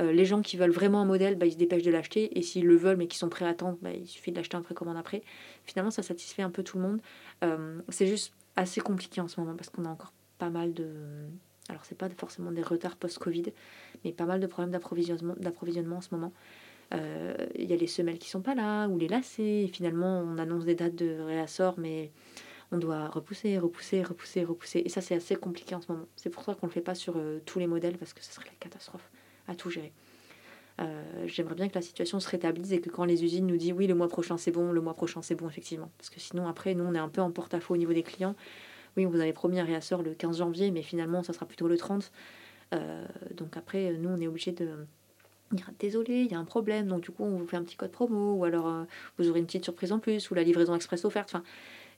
Euh, 0.00 0.12
les 0.12 0.24
gens 0.24 0.40
qui 0.40 0.56
veulent 0.56 0.70
vraiment 0.70 1.00
un 1.00 1.04
modèle, 1.04 1.36
bah, 1.36 1.46
ils 1.46 1.52
se 1.52 1.58
dépêchent 1.58 1.82
de 1.82 1.90
l'acheter. 1.90 2.38
Et 2.38 2.42
s'ils 2.42 2.64
le 2.64 2.76
veulent, 2.76 2.96
mais 2.96 3.06
qui 3.06 3.18
sont 3.18 3.28
prêts 3.28 3.44
à 3.44 3.48
attendre, 3.48 3.76
bah, 3.82 3.90
il 3.92 4.06
suffit 4.06 4.30
de 4.30 4.36
l'acheter 4.36 4.56
en 4.56 4.62
précommande 4.62 4.96
après. 4.96 5.22
Finalement, 5.64 5.90
ça 5.90 6.02
satisfait 6.02 6.42
un 6.42 6.50
peu 6.50 6.62
tout 6.62 6.78
le 6.78 6.84
monde. 6.84 7.00
c'est 7.88 8.06
juste 8.06 8.32
assez 8.56 8.80
compliqué 8.80 9.20
en 9.20 9.28
ce 9.28 9.40
moment 9.40 9.54
parce 9.54 9.70
qu'on 9.70 9.84
a 9.84 9.88
encore 9.88 10.12
pas 10.38 10.50
mal 10.50 10.72
de. 10.74 10.88
Alors, 11.68 11.84
c'est 11.84 11.96
pas 11.96 12.08
forcément 12.10 12.50
des 12.50 12.62
retards 12.62 12.96
post-Covid, 12.96 13.44
mais 14.04 14.12
pas 14.12 14.26
mal 14.26 14.40
de 14.40 14.46
problèmes 14.46 14.72
d'approvisionnement 14.72 15.96
en 15.96 16.00
ce 16.00 16.08
moment. 16.12 16.32
Euh, 16.94 17.34
il 17.54 17.70
y 17.70 17.72
a 17.72 17.76
les 17.76 17.86
semelles 17.86 18.18
qui 18.18 18.28
sont 18.28 18.42
pas 18.42 18.54
là, 18.54 18.88
ou 18.88 18.98
les 18.98 19.08
lacets. 19.08 19.64
Et 19.64 19.68
finalement, 19.68 20.20
on 20.20 20.38
annonce 20.38 20.64
des 20.64 20.74
dates 20.74 20.94
de 20.94 21.20
réassort, 21.20 21.74
mais 21.78 22.10
on 22.70 22.78
doit 22.78 23.08
repousser, 23.08 23.58
repousser, 23.58 24.02
repousser, 24.02 24.44
repousser. 24.44 24.82
Et 24.84 24.88
ça, 24.88 25.00
c'est 25.00 25.14
assez 25.14 25.36
compliqué 25.36 25.74
en 25.74 25.80
ce 25.80 25.90
moment. 25.92 26.06
C'est 26.16 26.30
pour 26.30 26.44
ça 26.44 26.54
qu'on 26.54 26.66
ne 26.66 26.70
le 26.70 26.74
fait 26.74 26.80
pas 26.80 26.94
sur 26.94 27.14
euh, 27.16 27.40
tous 27.44 27.58
les 27.58 27.66
modèles, 27.66 27.98
parce 27.98 28.12
que 28.12 28.22
ce 28.24 28.32
serait 28.32 28.46
la 28.46 28.54
catastrophe 28.58 29.10
à 29.48 29.54
tout 29.54 29.70
gérer. 29.70 29.92
Euh, 30.80 31.26
j'aimerais 31.26 31.54
bien 31.54 31.68
que 31.68 31.74
la 31.74 31.82
situation 31.82 32.18
se 32.18 32.28
rétablisse 32.28 32.72
et 32.72 32.80
que 32.80 32.88
quand 32.88 33.04
les 33.04 33.24
usines 33.24 33.46
nous 33.46 33.58
disent 33.58 33.74
oui, 33.74 33.86
le 33.86 33.94
mois 33.94 34.08
prochain 34.08 34.38
c'est 34.38 34.50
bon, 34.50 34.72
le 34.72 34.80
mois 34.80 34.94
prochain 34.94 35.20
c'est 35.22 35.34
bon, 35.34 35.48
effectivement. 35.48 35.90
Parce 35.98 36.10
que 36.10 36.20
sinon, 36.20 36.46
après, 36.48 36.74
nous, 36.74 36.84
on 36.84 36.94
est 36.94 36.98
un 36.98 37.10
peu 37.10 37.20
en 37.20 37.30
porte-à-faux 37.30 37.74
au 37.74 37.76
niveau 37.76 37.92
des 37.92 38.02
clients. 38.02 38.34
Oui, 38.96 39.06
on 39.06 39.10
vous 39.10 39.20
avait 39.20 39.32
promis 39.32 39.60
un 39.60 39.64
réassort 39.64 40.02
le 40.02 40.14
15 40.14 40.38
janvier, 40.38 40.70
mais 40.70 40.82
finalement, 40.82 41.22
ça 41.22 41.32
sera 41.32 41.46
plutôt 41.46 41.68
le 41.68 41.78
30. 41.78 42.10
donc 43.34 43.56
après, 43.56 43.92
nous, 43.92 44.10
on 44.10 44.20
est 44.20 44.26
obligé 44.26 44.52
de 44.52 44.86
désolé, 45.78 46.22
il 46.22 46.30
y 46.30 46.34
a 46.34 46.38
un 46.38 46.44
problème, 46.44 46.86
donc 46.86 47.02
du 47.02 47.10
coup 47.10 47.24
on 47.24 47.38
vous 47.38 47.46
fait 47.46 47.56
un 47.56 47.62
petit 47.62 47.76
code 47.76 47.90
promo, 47.90 48.34
ou 48.34 48.44
alors 48.44 48.68
euh, 48.68 48.84
vous 49.18 49.28
aurez 49.28 49.40
une 49.40 49.46
petite 49.46 49.64
surprise 49.64 49.92
en 49.92 49.98
plus, 49.98 50.30
ou 50.30 50.34
la 50.34 50.42
livraison 50.42 50.74
express 50.74 51.04
offerte. 51.04 51.30
Enfin, 51.32 51.44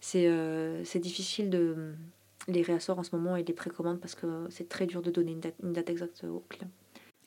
c'est 0.01 0.27
euh, 0.27 0.83
difficile 0.97 1.51
de 1.51 1.93
les 2.49 2.63
réassorts 2.63 2.99
en 2.99 3.03
ce 3.03 3.15
moment 3.17 3.37
et 3.37 3.43
les 3.43 3.55
précommandes 3.55 4.01
parce 4.01 4.15
que 4.15 4.47
c'est 4.51 4.69
très 4.69 4.87
dur 4.87 5.01
de 5.03 5.11
donner 5.11 5.33
une 5.33 5.41
date, 5.41 5.55
une 5.63 5.73
date 5.73 5.89
exacte 5.89 6.25
aux 6.25 6.45
clients. 6.49 6.71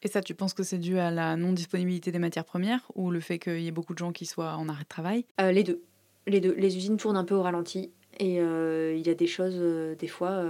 Et 0.03 0.07
ça, 0.07 0.21
tu 0.21 0.35
penses 0.35 0.53
que 0.53 0.61
c'est 0.61 0.77
dû 0.77 0.99
à 0.99 1.09
la 1.09 1.35
non-disponibilité 1.35 2.11
des 2.11 2.19
matières 2.19 2.45
premières 2.45 2.91
ou 2.93 3.09
le 3.09 3.19
fait 3.19 3.39
qu'il 3.39 3.61
y 3.61 3.67
ait 3.67 3.71
beaucoup 3.71 3.93
de 3.93 3.97
gens 3.97 4.11
qui 4.11 4.27
soient 4.27 4.55
en 4.55 4.69
arrêt 4.69 4.83
de 4.83 4.89
travail? 4.89 5.25
Euh, 5.41 5.51
Les 5.51 5.63
deux. 5.63 5.81
Les 6.27 6.39
deux. 6.39 6.53
Les 6.53 6.77
usines 6.77 6.97
tournent 6.97 7.17
un 7.17 7.23
peu 7.23 7.33
au 7.33 7.41
ralenti 7.41 7.89
et 8.19 8.35
il 8.35 9.07
y 9.07 9.09
a 9.09 9.13
des 9.15 9.27
choses, 9.27 9.59
des 9.97 10.07
fois, 10.07 10.43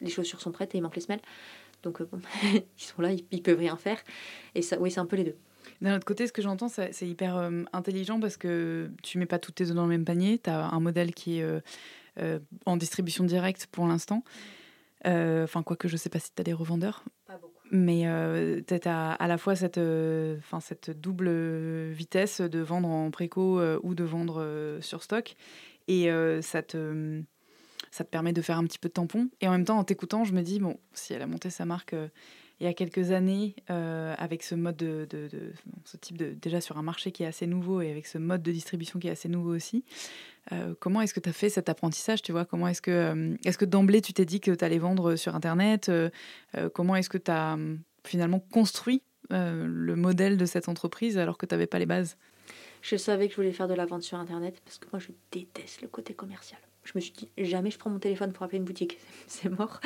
les 0.00 0.10
chaussures 0.10 0.40
sont 0.40 0.52
prêtes 0.52 0.74
et 0.74 0.78
il 0.78 0.82
manque 0.82 0.94
les 0.94 1.02
semelles. 1.02 1.20
Donc, 1.82 2.00
euh, 2.00 2.08
bon, 2.10 2.20
ils 2.52 2.82
sont 2.82 3.02
là, 3.02 3.10
ils, 3.12 3.42
peuvent 3.42 3.58
rien 3.58 3.76
faire. 3.76 3.98
Et 4.54 4.62
ça, 4.62 4.78
oui, 4.80 4.90
c'est 4.90 5.00
un 5.00 5.06
peu 5.06 5.16
les 5.16 5.24
deux. 5.24 5.36
D'un 5.80 5.96
autre 5.96 6.04
côté, 6.04 6.26
ce 6.26 6.32
que 6.32 6.42
j'entends, 6.42 6.68
c'est 6.68 7.02
hyper 7.02 7.36
euh, 7.36 7.62
intelligent 7.72 8.18
parce 8.18 8.36
que 8.36 8.90
tu 9.02 9.18
mets 9.18 9.26
pas 9.26 9.38
toutes 9.38 9.56
tes 9.56 9.68
œufs 9.68 9.74
dans 9.74 9.84
le 9.84 9.90
même 9.90 10.04
panier. 10.04 10.38
Tu 10.38 10.50
as 10.50 10.66
un 10.66 10.80
modèle 10.80 11.14
qui 11.14 11.38
est 11.38 11.60
euh, 12.18 12.38
en 12.66 12.76
distribution 12.76 13.24
directe 13.24 13.68
pour 13.70 13.86
l'instant. 13.86 14.24
Enfin, 15.04 15.62
quoique 15.62 15.86
je 15.86 15.96
sais 15.96 16.08
pas 16.08 16.18
si 16.18 16.32
tu 16.34 16.40
as 16.40 16.44
des 16.44 16.52
revendeurs. 16.52 17.04
Pas 17.26 17.38
beaucoup. 17.38 17.54
Mais 17.70 18.04
tu 18.66 18.88
as 18.88 19.12
à 19.12 19.28
la 19.28 19.38
fois 19.38 19.54
cette, 19.54 19.78
enfin 19.78 20.58
cette 20.60 20.90
double 20.90 21.30
vitesse 21.90 22.40
de 22.40 22.58
vendre 22.58 22.88
en 22.88 23.10
préco 23.10 23.62
ou 23.82 23.94
de 23.94 24.04
vendre 24.04 24.78
sur 24.80 25.02
stock. 25.04 25.36
Et 25.86 26.10
ça 26.40 26.62
te 26.62 27.22
ça 27.90 28.04
te 28.04 28.10
permet 28.10 28.32
de 28.32 28.42
faire 28.42 28.58
un 28.58 28.64
petit 28.64 28.78
peu 28.78 28.88
de 28.88 28.94
tampon. 28.94 29.28
Et 29.40 29.48
en 29.48 29.52
même 29.52 29.64
temps, 29.64 29.78
en 29.78 29.84
t'écoutant, 29.84 30.24
je 30.24 30.32
me 30.32 30.42
dis, 30.42 30.58
bon, 30.58 30.78
si 30.92 31.12
elle 31.12 31.22
a 31.22 31.26
monté 31.26 31.50
sa 31.50 31.64
marque 31.64 31.94
euh, 31.94 32.08
il 32.60 32.64
y 32.64 32.66
a 32.66 32.74
quelques 32.74 33.12
années, 33.12 33.54
euh, 33.70 34.16
avec 34.18 34.42
ce 34.42 34.56
mode 34.56 34.76
de, 34.76 35.06
de, 35.08 35.28
ce 35.84 35.96
type 35.96 36.18
de, 36.18 36.30
déjà 36.30 36.60
sur 36.60 36.76
un 36.76 36.82
marché 36.82 37.12
qui 37.12 37.22
est 37.22 37.26
assez 37.26 37.46
nouveau 37.46 37.82
et 37.82 37.90
avec 37.90 38.04
ce 38.08 38.18
mode 38.18 38.42
de 38.42 38.50
distribution 38.50 38.98
qui 38.98 39.06
est 39.06 39.12
assez 39.12 39.28
nouveau 39.28 39.54
aussi, 39.54 39.84
euh, 40.50 40.74
comment 40.80 41.00
est-ce 41.00 41.14
que 41.14 41.20
tu 41.20 41.28
as 41.28 41.32
fait 41.32 41.50
cet 41.50 41.68
apprentissage, 41.68 42.20
tu 42.20 42.32
vois? 42.32 42.44
Comment 42.44 42.66
est-ce 42.66 42.82
que, 42.82 43.36
est-ce 43.44 43.58
que 43.58 43.64
d'emblée 43.64 44.00
tu 44.00 44.12
t'es 44.12 44.24
dit 44.24 44.40
que 44.40 44.50
tu 44.50 44.64
allais 44.64 44.78
vendre 44.78 45.14
sur 45.14 45.36
Internet 45.36 45.88
Comment 46.74 46.96
est-ce 46.96 47.08
que 47.08 47.18
tu 47.18 47.30
as 47.30 47.56
finalement 48.04 48.40
construit 48.40 49.02
le 49.30 49.94
modèle 49.94 50.36
de 50.36 50.44
cette 50.44 50.68
entreprise 50.68 51.16
alors 51.16 51.38
que 51.38 51.46
tu 51.46 51.54
n'avais 51.54 51.68
pas 51.68 51.78
les 51.78 51.86
bases? 51.86 52.16
Je 52.82 52.96
savais 52.96 53.26
que 53.26 53.32
je 53.32 53.36
voulais 53.36 53.52
faire 53.52 53.68
de 53.68 53.74
la 53.74 53.86
vente 53.86 54.02
sur 54.02 54.18
Internet 54.18 54.60
parce 54.64 54.78
que 54.78 54.86
moi 54.92 54.98
je 54.98 55.08
déteste 55.30 55.82
le 55.82 55.88
côté 55.88 56.14
commercial 56.14 56.60
je 56.88 56.92
me 56.94 57.00
suis 57.00 57.12
dit 57.12 57.28
jamais 57.36 57.70
je 57.70 57.78
prends 57.78 57.90
mon 57.90 57.98
téléphone 57.98 58.32
pour 58.32 58.44
appeler 58.44 58.58
une 58.58 58.64
boutique, 58.64 58.98
c'est 59.26 59.50
mort. 59.50 59.80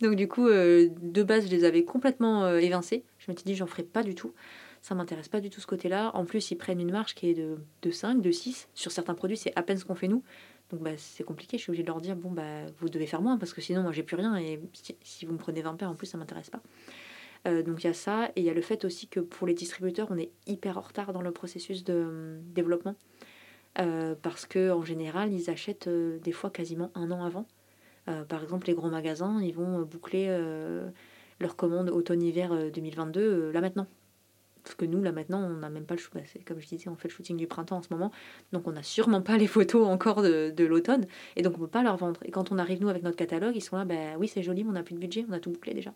Donc 0.00 0.16
du 0.16 0.26
coup, 0.26 0.46
euh, 0.46 0.88
de 1.02 1.22
base, 1.22 1.46
je 1.46 1.50
les 1.50 1.64
avais 1.64 1.84
complètement 1.84 2.44
euh, 2.44 2.58
évincés. 2.58 3.04
Je 3.18 3.30
me 3.30 3.36
suis 3.36 3.44
dit 3.44 3.54
j'en 3.54 3.66
ferai 3.66 3.82
pas 3.82 4.02
du 4.02 4.14
tout. 4.14 4.32
Ça 4.80 4.94
m'intéresse 4.94 5.28
pas 5.28 5.40
du 5.40 5.50
tout 5.50 5.60
ce 5.60 5.66
côté-là. 5.66 6.12
En 6.14 6.24
plus, 6.24 6.50
ils 6.50 6.56
prennent 6.56 6.80
une 6.80 6.92
marge 6.92 7.14
qui 7.14 7.28
est 7.28 7.34
de, 7.34 7.58
de 7.82 7.90
5, 7.90 8.22
de 8.22 8.30
6. 8.30 8.68
Sur 8.72 8.92
certains 8.92 9.14
produits, 9.14 9.36
c'est 9.36 9.52
à 9.56 9.62
peine 9.62 9.78
ce 9.78 9.84
qu'on 9.84 9.96
fait 9.96 10.06
nous. 10.06 10.22
Donc 10.70 10.80
bah, 10.80 10.92
c'est 10.96 11.24
compliqué. 11.24 11.58
Je 11.58 11.62
suis 11.62 11.70
obligée 11.70 11.82
de 11.82 11.88
leur 11.88 12.00
dire 12.00 12.16
bon 12.16 12.30
bah 12.30 12.66
vous 12.78 12.88
devez 12.88 13.06
faire 13.06 13.20
moins 13.22 13.36
parce 13.38 13.52
que 13.52 13.60
sinon 13.60 13.82
moi 13.82 13.92
j'ai 13.92 14.02
plus 14.02 14.16
rien 14.16 14.36
et 14.36 14.60
si, 15.02 15.26
vous 15.26 15.32
me 15.32 15.38
prenez 15.38 15.62
20 15.62 15.74
paires 15.74 15.90
en 15.90 15.94
plus 15.94 16.06
ça 16.06 16.18
m'intéresse 16.18 16.50
pas. 16.50 16.62
Euh, 17.46 17.62
donc 17.62 17.84
il 17.84 17.86
y 17.86 17.90
a 17.90 17.94
ça 17.94 18.30
et 18.34 18.40
il 18.40 18.44
y 18.44 18.50
a 18.50 18.54
le 18.54 18.62
fait 18.62 18.84
aussi 18.84 19.06
que 19.06 19.20
pour 19.20 19.46
les 19.46 19.54
distributeurs 19.54 20.08
on 20.10 20.18
est 20.18 20.30
hyper 20.46 20.78
en 20.78 20.80
retard 20.80 21.12
dans 21.12 21.22
le 21.22 21.30
processus 21.30 21.84
de 21.84 22.38
développement. 22.54 22.96
Euh, 23.78 24.14
parce 24.20 24.46
que 24.46 24.70
en 24.70 24.82
général, 24.82 25.32
ils 25.32 25.50
achètent 25.50 25.88
euh, 25.88 26.18
des 26.20 26.32
fois 26.32 26.50
quasiment 26.50 26.90
un 26.94 27.10
an 27.10 27.24
avant. 27.24 27.46
Euh, 28.08 28.24
par 28.24 28.42
exemple, 28.42 28.66
les 28.68 28.74
gros 28.74 28.88
magasins, 28.88 29.40
ils 29.42 29.54
vont 29.54 29.82
boucler 29.82 30.28
leur 31.40 31.56
commande 31.56 31.90
automne-hiver 31.90 32.70
2022 32.72 33.50
là 33.50 33.60
maintenant. 33.60 33.86
Parce 34.62 34.74
que 34.74 34.84
nous, 34.84 35.00
là 35.00 35.12
maintenant, 35.12 35.42
on 35.44 35.58
n'a 35.58 35.70
même 35.70 35.84
pas 35.84 35.94
le 35.94 36.00
shoot. 36.00 36.12
Bah, 36.14 36.22
comme 36.44 36.60
je 36.60 36.66
disais, 36.66 36.88
on 36.88 36.96
fait 36.96 37.08
le 37.08 37.12
shooting 37.12 37.36
du 37.36 37.46
printemps 37.46 37.76
en 37.76 37.82
ce 37.82 37.92
moment. 37.92 38.10
Donc 38.52 38.66
on 38.66 38.72
n'a 38.72 38.82
sûrement 38.82 39.22
pas 39.22 39.36
les 39.36 39.46
photos 39.46 39.86
encore 39.86 40.22
de, 40.22 40.50
de 40.50 40.64
l'automne. 40.64 41.06
Et 41.36 41.42
donc 41.42 41.54
on 41.54 41.60
ne 41.60 41.64
peut 41.64 41.70
pas 41.70 41.82
leur 41.82 41.96
vendre. 41.96 42.20
Et 42.24 42.30
quand 42.30 42.50
on 42.50 42.58
arrive, 42.58 42.80
nous, 42.80 42.88
avec 42.88 43.02
notre 43.02 43.16
catalogue, 43.16 43.54
ils 43.54 43.60
sont 43.60 43.76
là, 43.76 43.84
bah 43.84 44.16
oui, 44.18 44.28
c'est 44.28 44.42
joli, 44.42 44.64
mais 44.64 44.70
on 44.70 44.72
n'a 44.72 44.82
plus 44.82 44.94
de 44.94 45.00
budget, 45.00 45.24
on 45.28 45.32
a 45.32 45.40
tout 45.40 45.50
bouclé 45.50 45.74
déjà. 45.74 45.92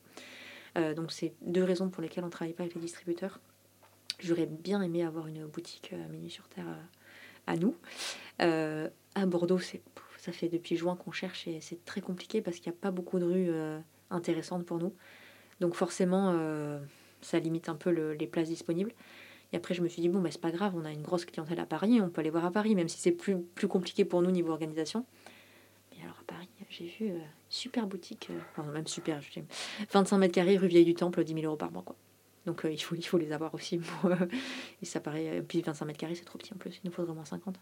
donc 0.95 1.11
c'est 1.11 1.35
deux 1.43 1.64
raisons 1.64 1.88
pour 1.88 2.03
lesquelles 2.03 2.23
on 2.23 2.29
ne 2.29 2.33
travaille 2.33 2.55
pas 2.55 2.62
avec 2.62 2.75
les 2.75 2.81
distributeurs. 2.81 3.40
J'aurais 4.21 4.47
bien 4.47 4.83
aimé 4.83 5.05
avoir 5.05 5.27
une 5.27 5.47
boutique 5.47 5.93
à 5.93 6.09
Minuit 6.12 6.31
sur 6.31 6.47
Terre 6.49 6.66
à 7.46 7.57
nous. 7.57 7.76
Euh, 8.42 8.88
à 9.14 9.26
Bordeaux, 9.26 9.59
ça 9.59 10.33
fait 10.33 10.48
depuis 10.48 10.76
juin 10.76 10.96
qu'on 10.96 11.12
cherche 11.12 11.48
et 11.48 11.61
c'est 11.61 11.85
très 11.85 12.00
compliqué 12.00 12.40
parce 12.40 12.59
qu'il 12.59 12.70
n'y 12.70 12.76
a 12.76 12.81
pas 12.81 12.90
beaucoup 12.90 13.18
de 13.18 13.24
rues 13.24 13.50
euh, 13.50 13.79
intéressantes 14.11 14.64
pour 14.64 14.79
nous. 14.79 14.94
Donc 15.61 15.74
forcément, 15.74 16.33
euh, 16.35 16.79
ça 17.20 17.38
limite 17.38 17.68
un 17.68 17.74
peu 17.74 17.90
les 17.90 18.26
places 18.26 18.48
disponibles. 18.48 18.92
Et 19.53 19.57
après, 19.57 19.74
je 19.74 19.83
me 19.83 19.88
suis 19.88 20.00
dit, 20.00 20.09
bon, 20.09 20.20
bah, 20.20 20.29
c'est 20.31 20.40
pas 20.40 20.53
grave, 20.53 20.74
on 20.76 20.85
a 20.85 20.92
une 20.92 21.03
grosse 21.03 21.24
clientèle 21.24 21.59
à 21.59 21.66
Paris, 21.66 22.00
on 22.00 22.09
peut 22.09 22.20
aller 22.20 22.31
voir 22.31 22.44
à 22.44 22.53
Paris, 22.53 22.76
même 22.76 22.88
si 22.88 22.98
c'est 22.98 23.11
plus, 23.11 23.37
plus 23.40 23.66
compliqué 23.66 24.05
pour 24.05 24.22
nous 24.22 24.31
niveau 24.31 24.53
organisation. 24.53 25.05
Mais 25.90 26.05
alors 26.05 26.16
à 26.20 26.24
Paris, 26.24 26.48
j'ai 26.68 26.87
vu 26.87 27.12
super 27.48 27.88
boutique, 27.88 28.31
enfin 28.53 28.70
même 28.70 28.87
super, 28.87 29.20
25 29.92 30.18
mètres 30.18 30.35
carrés, 30.35 30.57
rue 30.57 30.68
Vieille 30.68 30.85
du 30.85 30.94
Temple, 30.94 31.24
10 31.24 31.35
000 31.35 31.46
euros 31.46 31.57
par 31.57 31.72
mois. 31.72 31.83
Quoi. 31.83 31.96
Donc 32.46 32.64
euh, 32.64 32.72
il, 32.72 32.79
faut, 32.79 32.94
il 32.94 33.03
faut 33.03 33.18
les 33.18 33.33
avoir 33.33 33.55
aussi. 33.55 33.79
Pour, 34.00 34.11
euh, 34.11 34.16
et 34.83 34.87
ça 34.87 35.00
paraît. 35.00 35.38
Euh, 35.38 35.42
puis 35.46 35.61
25 35.61 35.85
mètres 35.85 35.98
carrés, 35.98 36.14
c'est 36.14 36.24
trop 36.24 36.38
petit 36.38 36.53
en 36.55 36.57
plus. 36.57 36.81
Il 36.83 36.88
nous 36.88 36.92
faudrait 36.92 37.14
moins 37.14 37.24
50. 37.24 37.57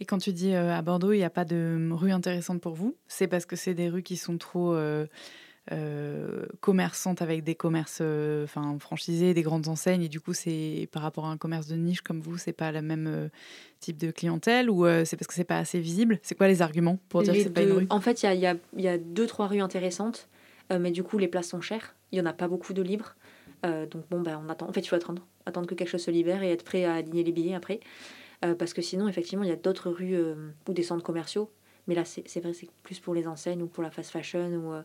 Et 0.00 0.04
quand 0.04 0.18
tu 0.18 0.32
dis 0.32 0.54
à 0.54 0.82
Bordeaux, 0.82 1.12
il 1.12 1.18
n'y 1.18 1.24
a 1.24 1.30
pas 1.30 1.44
de 1.44 1.88
rue 1.92 2.10
intéressante 2.10 2.60
pour 2.60 2.74
vous, 2.74 2.96
c'est 3.06 3.28
parce 3.28 3.46
que 3.46 3.54
c'est 3.54 3.74
des 3.74 3.88
rues 3.88 4.02
qui 4.02 4.16
sont 4.16 4.38
trop 4.38 4.76
commerçantes 6.60 7.22
avec 7.22 7.44
des 7.44 7.54
commerces 7.54 8.00
enfin 8.42 8.76
franchisés, 8.80 9.34
des 9.34 9.42
grandes 9.42 9.68
enseignes. 9.68 10.02
Et 10.02 10.08
du 10.08 10.20
coup, 10.20 10.32
c'est 10.34 10.88
par 10.90 11.02
rapport 11.02 11.26
à 11.26 11.30
un 11.30 11.36
commerce 11.36 11.68
de 11.68 11.76
niche 11.76 12.00
comme 12.00 12.20
vous, 12.20 12.38
c'est 12.38 12.52
pas 12.52 12.72
le 12.72 12.82
même 12.82 13.30
type 13.78 13.96
de 13.96 14.10
clientèle 14.10 14.68
ou 14.68 14.84
c'est 15.04 15.16
parce 15.16 15.28
que 15.28 15.34
c'est 15.34 15.44
pas 15.44 15.58
assez 15.58 15.78
visible? 15.78 16.18
C'est 16.22 16.34
quoi 16.34 16.48
les 16.48 16.60
arguments 16.60 16.98
pour 17.08 17.22
dire 17.22 17.34
que 17.34 17.40
c'est 17.40 17.50
pas 17.50 17.62
une 17.62 17.72
rue? 17.72 17.86
En 17.90 18.00
fait, 18.00 18.24
il 18.24 18.26
y 18.26 18.28
a, 18.28 18.34
y, 18.34 18.46
a, 18.46 18.56
y 18.76 18.88
a 18.88 18.98
deux, 18.98 19.28
trois 19.28 19.46
rues 19.46 19.60
intéressantes, 19.60 20.28
mais 20.70 20.90
du 20.90 21.04
coup, 21.04 21.18
les 21.18 21.28
places 21.28 21.50
sont 21.50 21.60
chères. 21.60 21.94
Il 22.10 22.16
n'y 22.16 22.22
en 22.22 22.26
a 22.26 22.32
pas 22.32 22.48
beaucoup 22.48 22.72
de 22.72 22.82
libres. 22.82 23.14
Euh, 23.64 23.86
donc 23.86 24.08
bon, 24.10 24.20
ben, 24.20 24.40
on 24.44 24.48
attend. 24.48 24.68
En 24.68 24.72
fait, 24.72 24.80
il 24.80 24.88
faut 24.88 24.96
attendre. 24.96 25.26
Attendre 25.46 25.66
que 25.66 25.74
quelque 25.74 25.88
chose 25.88 26.02
se 26.02 26.10
libère 26.10 26.42
et 26.42 26.50
être 26.50 26.64
prêt 26.64 26.84
à 26.84 26.94
aligner 26.94 27.24
les 27.24 27.32
billets 27.32 27.54
après. 27.54 27.80
Euh, 28.44 28.54
parce 28.54 28.74
que 28.74 28.82
sinon, 28.82 29.08
effectivement, 29.08 29.44
il 29.44 29.50
y 29.50 29.52
a 29.52 29.56
d'autres 29.56 29.90
rues 29.90 30.14
euh, 30.14 30.34
ou 30.68 30.72
des 30.72 30.82
centres 30.82 31.02
commerciaux. 31.02 31.50
Mais 31.86 31.94
là, 31.94 32.04
c'est 32.04 32.40
vrai, 32.40 32.54
c'est 32.54 32.68
plus 32.82 32.98
pour 32.98 33.14
les 33.14 33.26
enseignes 33.26 33.62
ou 33.62 33.66
pour 33.66 33.82
la 33.82 33.90
fast 33.90 34.10
fashion 34.10 34.82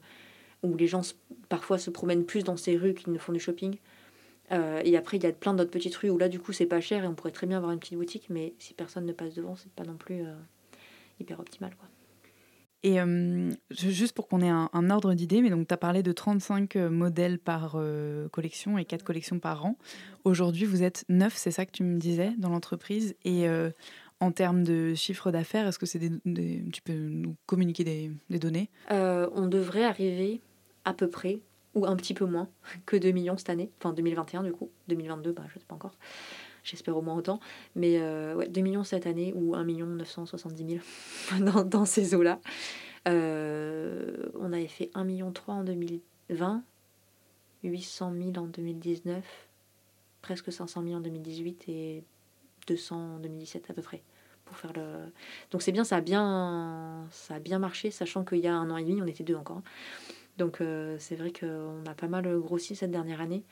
ou 0.63 0.67
où 0.67 0.75
les 0.75 0.87
gens 0.87 1.13
parfois 1.47 1.77
se 1.77 1.89
promènent 1.89 2.25
plus 2.25 2.43
dans 2.43 2.57
ces 2.57 2.75
rues 2.75 2.93
qu'ils 2.93 3.13
ne 3.13 3.17
font 3.17 3.31
du 3.31 3.39
shopping. 3.39 3.77
et 4.51 4.97
après, 4.97 5.15
il 5.15 5.23
y 5.23 5.25
a 5.25 5.31
plein 5.31 5.53
d'autres 5.53 5.71
petites 5.71 5.95
rues 5.95 6.09
où 6.09 6.17
là, 6.17 6.27
du 6.27 6.41
coup, 6.41 6.51
c'est 6.51 6.65
pas 6.65 6.81
cher 6.81 7.05
et 7.05 7.07
on 7.07 7.15
pourrait 7.15 7.31
très 7.31 7.47
bien 7.47 7.55
avoir 7.55 7.71
une 7.71 7.79
petite 7.79 7.97
boutique, 7.97 8.25
mais 8.29 8.53
si 8.59 8.73
personne 8.73 9.05
ne 9.05 9.13
passe 9.13 9.33
devant, 9.33 9.55
c'est 9.55 9.71
pas 9.71 9.85
non 9.85 9.95
plus 9.95 10.25
hyper 11.21 11.39
optimal. 11.39 11.73
Quoi. 11.77 11.87
Et 12.83 12.97
juste 13.71 14.13
pour 14.13 14.27
qu'on 14.27 14.41
ait 14.41 14.49
un, 14.49 14.89
ordre 14.89 15.13
d'idée, 15.13 15.41
mais 15.41 15.49
donc 15.49 15.67
tu 15.67 15.73
as 15.73 15.77
parlé 15.77 16.01
de 16.01 16.11
35 16.11 16.75
modèles 16.75 17.39
par 17.39 17.77
collection 18.31 18.77
et 18.77 18.85
4 18.85 19.03
collections 19.03 19.39
par 19.39 19.65
an. 19.65 19.77
Aujourd'hui, 20.23 20.65
vous 20.65 20.83
êtes 20.83 21.03
9, 21.09 21.33
c'est 21.35 21.51
ça 21.51 21.65
que 21.65 21.71
tu 21.71 21.83
me 21.83 21.97
disais, 21.97 22.31
dans 22.37 22.49
l'entreprise. 22.49 23.15
Et 23.25 23.47
En 24.21 24.31
termes 24.31 24.63
de 24.63 24.93
chiffre 24.95 25.31
d'affaires, 25.31 25.67
est-ce 25.67 25.79
que 25.79 25.85
c'est 25.85 25.99
des, 25.99 26.63
tu 26.71 26.81
peux 26.81 26.93
nous 26.93 27.35
communiquer 27.45 27.83
des, 27.83 28.11
des 28.29 28.39
données? 28.39 28.69
On 28.89 29.47
devrait 29.47 29.83
arriver 29.83 30.41
à 30.85 30.93
peu 30.93 31.09
près, 31.09 31.41
ou 31.75 31.85
un 31.85 31.95
petit 31.95 32.13
peu 32.13 32.25
moins, 32.25 32.49
que 32.85 32.95
2 32.97 33.11
millions 33.11 33.37
cette 33.37 33.49
année. 33.49 33.71
Enfin 33.79 33.93
2021 33.93 34.43
du 34.43 34.51
coup. 34.51 34.69
2022, 34.87 35.31
bah, 35.31 35.43
je 35.49 35.55
ne 35.55 35.59
sais 35.59 35.65
pas 35.67 35.75
encore. 35.75 35.95
J'espère 36.69 36.95
au 36.97 37.01
moins 37.01 37.15
autant. 37.15 37.39
Mais 37.75 37.99
ouais, 38.33 38.47
2 38.47 38.61
millions 38.61 38.83
cette 38.83 39.07
année 39.07 39.33
ou 39.35 39.55
1 39.55 39.63
million 39.63 39.85
970 39.85 40.81
000 41.37 41.63
dans, 41.63 41.85
ces 41.85 42.15
eaux-là. 42.15 42.39
on 43.05 44.53
avait 44.53 44.67
fait 44.67 44.91
1 44.93 45.03
million 45.03 45.31
3 45.31 45.55
en 45.55 45.63
2020, 45.63 46.63
800 47.63 48.13
000 48.17 48.29
en 48.37 48.47
2019, 48.47 49.23
presque 50.21 50.51
500 50.51 50.83
000 50.83 50.95
en 50.95 50.99
2018 51.01 51.69
et 51.69 52.03
200 52.67 53.15
en 53.15 53.19
2017 53.19 53.69
à 53.69 53.73
peu 53.73 53.81
près. 53.81 54.03
Donc 55.51 55.61
c'est 55.61 55.71
bien, 55.71 55.83
ça 55.83 55.97
a 55.97 56.01
bien, 56.01 57.07
ça 57.11 57.35
a 57.35 57.39
bien 57.39 57.59
marché, 57.59 57.91
sachant 57.91 58.23
qu'il 58.23 58.39
y 58.39 58.47
a 58.47 58.53
un 58.53 58.69
an 58.69 58.77
et 58.77 58.83
demi, 58.83 59.01
on 59.01 59.07
était 59.07 59.23
deux 59.23 59.35
encore. 59.35 59.61
Donc 60.37 60.61
euh, 60.61 60.95
c'est 60.99 61.15
vrai 61.15 61.31
qu'on 61.31 61.83
a 61.85 61.93
pas 61.93 62.07
mal 62.07 62.39
grossi 62.39 62.75
cette 62.75 62.91
dernière 62.91 63.21
année. 63.21 63.43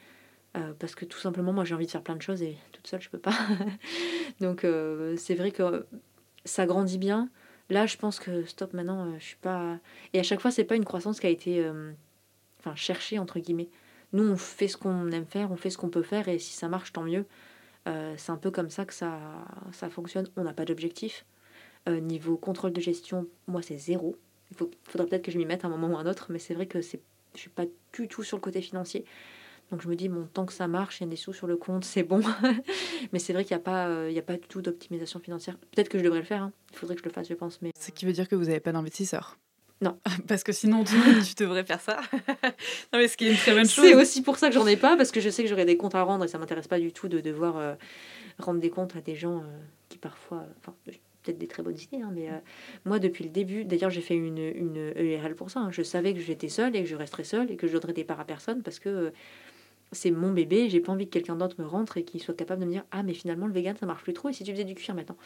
Euh, 0.58 0.74
parce 0.80 0.96
que 0.96 1.06
tout 1.06 1.20
simplement, 1.20 1.54
moi 1.54 1.64
j'ai 1.66 1.76
envie 1.76 1.86
de 1.86 1.92
faire 1.92 2.02
plein 2.02 2.16
de 2.16 2.22
choses 2.22 2.42
et 2.42 2.58
toute 2.72 2.88
seule 2.88 3.02
je 3.02 3.10
peux 3.10 3.20
pas. 3.20 3.38
Donc 4.42 4.64
euh, 4.64 5.16
c'est 5.18 5.36
vrai 5.36 5.52
que 5.52 5.86
ça 6.46 6.66
grandit 6.66 6.98
bien. 6.98 7.30
Là, 7.70 7.86
je 7.86 7.98
pense 7.98 8.20
que 8.20 8.46
stop 8.46 8.74
maintenant, 8.74 9.18
je 9.20 9.24
suis 9.24 9.36
pas. 9.38 9.78
Et 10.14 10.20
à 10.20 10.24
chaque 10.24 10.40
fois, 10.40 10.52
c'est 10.52 10.64
pas 10.64 10.76
une 10.76 10.86
croissance 10.86 11.20
qui 11.20 11.28
a 11.28 11.30
été 11.30 11.70
enfin 12.60 12.76
cherchée 12.76 13.20
entre 13.20 13.40
guillemets. 13.40 13.70
Nous, 14.14 14.24
on 14.24 14.38
fait 14.38 14.68
ce 14.68 14.78
qu'on 14.78 15.12
aime 15.12 15.26
faire, 15.26 15.52
on 15.52 15.58
fait 15.58 15.70
ce 15.70 15.78
qu'on 15.78 15.90
peut 15.90 16.02
faire, 16.04 16.28
et 16.28 16.40
si 16.40 16.54
ça 16.54 16.70
marche, 16.70 16.94
tant 16.94 17.04
mieux. 17.04 17.26
Euh, 17.88 18.14
c'est 18.18 18.32
un 18.32 18.38
peu 18.38 18.52
comme 18.52 18.70
ça 18.70 18.86
que 18.86 18.94
ça, 18.94 19.20
ça 19.72 19.90
fonctionne. 19.90 20.28
On 20.38 20.44
n'a 20.44 20.54
pas 20.54 20.66
d'objectif. 20.66 21.26
Euh, 21.88 22.00
niveau 22.00 22.38
contrôle 22.38 22.74
de 22.74 22.82
gestion, 22.82 23.28
moi, 23.48 23.62
c'est 23.62 23.78
zéro. 23.78 24.18
Il 24.52 24.58
faudrait 24.58 25.08
peut-être 25.08 25.24
que 25.24 25.32
je 25.32 25.38
m'y 25.38 25.46
mette 25.46 25.66
à 25.66 25.68
un 25.68 25.72
moment 25.72 25.90
ou 25.90 25.98
à 25.98 26.02
un 26.02 26.06
autre, 26.06 26.28
mais 26.30 26.40
c'est 26.40 26.54
vrai 26.54 26.68
que 26.68 26.82
c'est, 26.82 27.02
je 27.36 27.40
suis 27.40 27.50
pas 27.50 27.66
du 27.94 28.08
tout 28.08 28.24
sur 28.24 28.38
le 28.38 28.42
côté 28.42 28.62
financier. 28.62 29.04
Donc 29.72 29.82
je 29.82 29.90
me 29.90 29.96
dis, 29.96 30.08
bon, 30.08 30.28
tant 30.34 30.46
que 30.46 30.54
ça 30.54 30.68
marche, 30.68 31.00
il 31.00 31.04
y 31.04 31.08
a 31.08 31.10
des 31.10 31.16
sous 31.16 31.34
sur 31.34 31.48
le 31.48 31.58
compte, 31.58 31.84
c'est 31.84 32.04
bon. 32.04 32.22
mais 33.12 33.20
c'est 33.20 33.34
vrai 33.34 33.44
qu'il 33.44 33.56
n'y 33.56 33.62
a, 33.62 33.64
pas, 33.64 33.88
euh, 33.88 34.10
il 34.10 34.18
a 34.18 34.22
pas 34.22 34.38
du 34.38 34.48
tout 34.48 34.62
d'optimisation 34.62 35.20
financière. 35.20 35.58
Peut-être 35.76 35.90
que 35.90 35.98
je 35.98 36.04
devrais 36.04 36.20
le 36.20 36.26
faire, 36.26 36.44
hein. 36.44 36.54
il 36.72 36.78
faudrait 36.78 36.96
que 36.96 37.02
je 37.02 37.06
le 37.06 37.12
fasse, 37.12 37.28
je 37.28 37.34
pense. 37.34 37.62
Mais... 37.62 37.72
Ce 37.78 37.92
qui 37.92 38.06
veut 38.06 38.14
dire 38.14 38.28
que 38.28 38.36
vous 38.36 38.46
n'avez 38.46 38.60
pas 38.60 38.72
d'investisseur 38.72 39.38
non. 39.82 40.00
Parce 40.28 40.44
que 40.44 40.52
sinon, 40.52 40.84
tu, 40.84 40.96
tu 41.24 41.44
devrais 41.44 41.64
faire 41.64 41.80
ça. 41.80 42.00
non, 42.94 43.00
mais 43.00 43.08
ce 43.08 43.18
qui 43.18 43.28
est 43.28 43.32
une 43.32 43.38
très 43.38 43.54
bonne 43.54 43.68
chose. 43.68 43.86
C'est 43.86 43.96
aussi 43.96 44.22
pour 44.22 44.38
ça 44.38 44.50
que 44.50 44.56
j'en 44.56 44.66
ai 44.66 44.78
pas, 44.78 44.98
parce 44.98 45.12
que 45.12 45.22
je 45.22 45.30
sais 45.30 45.44
que 45.44 45.50
j'aurai 45.50 45.66
des 45.66 45.78
comptes 45.78 45.96
à 45.96 46.04
rendre 46.04 46.26
et 46.26 46.28
ça 46.28 46.38
m'intéresse 46.38 46.68
pas 46.68 46.80
du 46.80 46.92
tout 46.92 47.08
de 47.08 47.20
devoir 47.20 47.58
euh, 47.58 47.76
rendre 48.40 48.60
des 48.60 48.70
comptes 48.70 48.96
à 48.96 49.02
des 49.02 49.16
gens 49.16 49.40
euh, 49.40 49.58
qui 49.90 49.98
parfois. 49.98 50.46
Enfin, 50.60 50.74
peut-être 51.24 51.38
des 51.38 51.48
très 51.48 51.62
bonnes 51.62 51.78
idées, 51.78 52.02
hein, 52.02 52.12
mais 52.14 52.30
euh, 52.30 52.38
moi, 52.86 53.00
depuis 53.00 53.24
le 53.24 53.30
début, 53.30 53.66
d'ailleurs, 53.66 53.90
j'ai 53.90 54.02
fait 54.02 54.16
une, 54.16 54.38
une 54.38 54.94
ERL 54.96 55.36
pour 55.36 55.52
ça. 55.52 55.60
Hein. 55.60 55.72
Je 55.72 55.84
savais 55.84 56.14
que 56.14 56.22
j'étais 56.22 56.50
seule 56.50 56.76
et 56.76 56.82
que 56.82 56.90
je 56.90 56.96
resterais 56.96 57.24
seule 57.26 57.52
et 57.52 57.56
que 57.56 57.68
je 57.68 57.74
donnerais 57.74 57.94
des 57.94 58.04
parts 58.04 58.20
à 58.20 58.26
personne 58.26 58.64
parce 58.64 58.80
que 58.80 59.12
c'est 59.92 60.12
mon 60.12 60.32
bébé, 60.32 60.70
j'ai 60.70 60.80
pas 60.80 60.92
envie 60.92 61.06
que 61.06 61.12
quelqu'un 61.12 61.36
d'autre 61.36 61.56
me 61.60 61.66
rentre 61.66 61.98
et 61.98 62.04
qu'il 62.04 62.22
soit 62.22 62.34
capable 62.34 62.62
de 62.62 62.66
me 62.66 62.72
dire 62.72 62.84
Ah, 62.92 63.04
mais 63.04 63.14
finalement, 63.14 63.48
le 63.48 63.54
vegan, 63.54 63.76
ça 63.78 63.86
marche 63.86 64.04
plus 64.04 64.14
trop 64.14 64.30
et 64.30 64.34
si 64.34 64.44
tu 64.44 64.52
faisais 64.52 64.66
du 64.66 64.76
cuir 64.76 64.96
maintenant? 64.96 65.18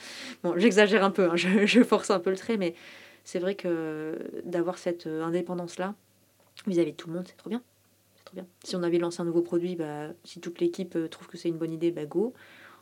Bon, 0.43 0.53
j'exagère 0.57 1.03
un 1.03 1.11
peu, 1.11 1.29
hein, 1.29 1.35
je, 1.35 1.83
force 1.83 2.11
un 2.11 2.19
peu 2.19 2.29
le 2.29 2.37
trait, 2.37 2.57
mais 2.57 2.75
c'est 3.23 3.39
vrai 3.39 3.55
que 3.55 4.17
d'avoir 4.45 4.77
cette 4.77 5.07
euh, 5.07 5.23
indépendance-là 5.23 5.95
vis-à-vis 6.67 6.91
de 6.91 6.97
tout 6.97 7.07
le 7.07 7.15
monde, 7.15 7.25
c'est 7.27 7.37
trop 7.37 7.49
bien. 7.49 7.63
C'est 8.15 8.25
trop 8.25 8.35
bien. 8.35 8.45
Si 8.63 8.75
on 8.75 8.83
avait 8.83 8.99
lancé 8.99 9.21
un 9.21 9.25
nouveau 9.25 9.41
produit, 9.41 9.75
bah, 9.75 10.09
si 10.23 10.39
toute 10.39 10.59
l'équipe 10.59 10.95
euh, 10.95 11.07
trouve 11.07 11.27
que 11.27 11.37
c'est 11.37 11.49
une 11.49 11.57
bonne 11.57 11.71
idée, 11.71 11.91
bah 11.91 12.05
go. 12.05 12.33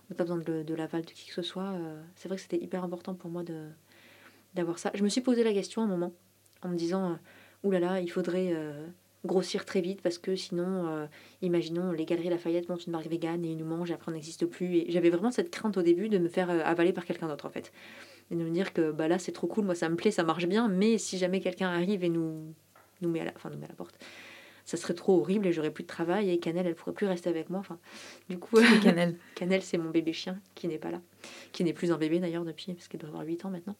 On 0.10 0.13
n'a 0.13 0.18
pas 0.18 0.24
besoin 0.24 0.38
de, 0.38 0.74
l'aval 0.74 1.06
de 1.06 1.12
qui 1.12 1.28
que 1.28 1.34
ce 1.34 1.44
soit. 1.44 1.72
Euh. 1.72 2.02
C'est 2.15 2.28
vrai 2.28 2.36
que 2.36 2.42
c'était 2.42 2.62
hyper 2.62 2.84
important 2.84 3.13
pour 3.13 3.30
moi 3.30 3.44
de, 3.44 3.68
d'avoir 4.56 4.80
ça. 4.80 4.92
Je 4.96 5.04
me 5.04 5.10
suis 5.10 5.22
posé 5.22 5.44
la 5.44 5.54
question 5.54 5.82
un 5.82 5.88
moment 5.88 6.13
en 6.62 6.70
me 6.70 6.76
disant 6.76 7.18
oulala, 7.63 7.86
là 7.88 7.94
là, 7.94 8.02
il 8.02 8.10
faudrait 8.10 8.54
grossir 9.26 9.66
très 9.66 9.82
vite 9.82 10.02
parce 10.02 10.18
que 10.18 10.36
sinon, 10.36 11.08
imaginons, 11.42 11.92
les 11.92 12.06
Galeries 12.06 12.30
Lafayette 12.30 12.70
montent 12.70 12.86
une 12.86 12.94
marque 12.94 13.08
végane 13.08 13.44
et 13.44 13.50
ils 13.50 13.58
nous 13.58 13.66
mangent 13.66 13.92
et 13.92 13.94
après 13.94 14.12
on 14.12 14.16
n'existe 14.16 14.46
plus. 14.46 14.78
Et 14.78 14.86
j'avais 14.92 15.10
vraiment 15.10 15.32
cette 15.32 15.52
crainte 15.52 15.78
au 15.78 15.82
début 15.82 16.08
de 16.10 16.18
me 16.18 16.30
faire 16.30 16.50
avaler 16.50 16.94
par 16.94 17.06
quelqu'un 17.06 17.28
d'autre 17.28 17.46
en 17.46 17.50
fait 17.50 17.72
et 18.32 18.36
de 18.36 18.44
me 18.44 18.50
dire 18.50 18.74
que 18.74 18.92
bah 18.92 19.08
là 19.08 19.20
c'est 19.20 19.32
trop 19.32 19.48
cool, 19.48 19.66
moi 19.66 19.76
ça 19.76 19.90
me 19.90 19.96
plaît, 19.96 20.12
ça 20.12 20.24
marche 20.24 20.46
bien, 20.48 20.68
mais 20.68 20.98
si 20.98 21.18
jamais 21.18 21.40
quelqu'un 21.40 21.70
arrive 21.70 22.04
et 22.04 22.10
nous, 22.10 22.54
nous, 23.02 23.10
met 23.10 23.22
à 23.22 23.26
la, 23.26 23.32
enfin, 23.36 23.50
nous 23.50 23.58
met 23.58 23.66
à 23.66 23.70
la 23.70 23.76
porte, 23.76 23.96
ça 24.66 24.78
serait 24.78 24.94
trop 24.94 25.20
horrible 25.20 25.48
et 25.48 25.52
j'aurais 25.52 25.72
plus 25.72 25.84
de 25.84 25.88
travail 25.88 26.30
et 26.30 26.38
Canel 26.38 26.68
elle 26.68 26.76
pourrait 26.76 26.94
plus 26.94 27.08
rester 27.08 27.30
avec 27.30 27.50
moi. 27.50 27.60
Enfin, 27.60 27.80
du 28.30 28.38
coup, 28.38 28.58
Canel, 28.84 29.18
Canel 29.36 29.62
c'est 29.62 29.78
mon 29.78 29.90
bébé 29.90 30.14
chien 30.14 30.40
qui 30.56 30.68
n'est 30.68 30.78
pas 30.78 30.92
là, 30.92 31.02
qui 31.52 31.64
n'est 31.64 31.74
plus 31.74 31.92
un 31.92 31.98
bébé 31.98 32.20
d'ailleurs 32.20 32.46
depuis 32.46 32.74
parce 32.74 32.88
qu'elle 32.88 33.02
doit 33.02 33.10
avoir 33.10 33.26
8 33.26 33.46
ans 33.46 33.50
maintenant. 33.50 33.76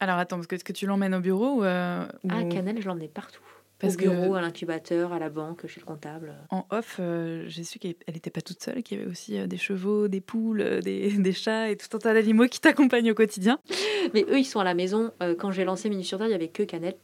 Alors 0.00 0.18
attends, 0.18 0.36
parce 0.36 0.48
que 0.48 0.56
est-ce 0.56 0.64
que 0.64 0.72
tu 0.72 0.86
l'emmènes 0.86 1.14
au 1.14 1.20
bureau 1.20 1.60
ou, 1.60 1.64
euh, 1.64 2.04
Ah, 2.28 2.42
Canel, 2.44 2.82
je 2.82 2.88
l'emmène 2.88 3.08
partout. 3.08 3.42
Parce 3.78 3.94
au 3.94 3.98
bureau, 3.98 4.34
à 4.34 4.40
l'incubateur, 4.40 5.12
à 5.12 5.20
la 5.20 5.30
banque, 5.30 5.66
chez 5.68 5.78
le 5.78 5.86
comptable. 5.86 6.34
En 6.50 6.66
off, 6.70 6.96
euh, 6.98 7.44
j'ai 7.46 7.62
su 7.62 7.78
qu'elle 7.78 7.94
n'était 8.12 8.30
pas 8.30 8.40
toute 8.40 8.60
seule, 8.60 8.82
qu'il 8.82 8.98
y 8.98 9.00
avait 9.00 9.10
aussi 9.10 9.38
euh, 9.38 9.46
des 9.46 9.56
chevaux, 9.56 10.08
des 10.08 10.20
poules, 10.20 10.62
euh, 10.62 10.80
des, 10.80 11.12
des, 11.18 11.32
chats 11.32 11.70
et 11.70 11.76
tout 11.76 11.86
un 11.96 12.00
tas 12.00 12.12
d'animaux 12.12 12.48
qui 12.48 12.60
t'accompagnent 12.60 13.12
au 13.12 13.14
quotidien. 13.14 13.60
Mais 14.14 14.24
eux, 14.28 14.38
ils 14.38 14.44
sont 14.44 14.58
à 14.58 14.64
la 14.64 14.74
maison. 14.74 15.12
quand 15.38 15.52
j'ai 15.52 15.64
lancé 15.64 15.88
Mini 15.88 16.04
sur 16.04 16.18
Terre, 16.18 16.26
il 16.26 16.30
n'y 16.30 16.34
avait 16.34 16.48
que 16.48 16.64
Canel. 16.64 16.96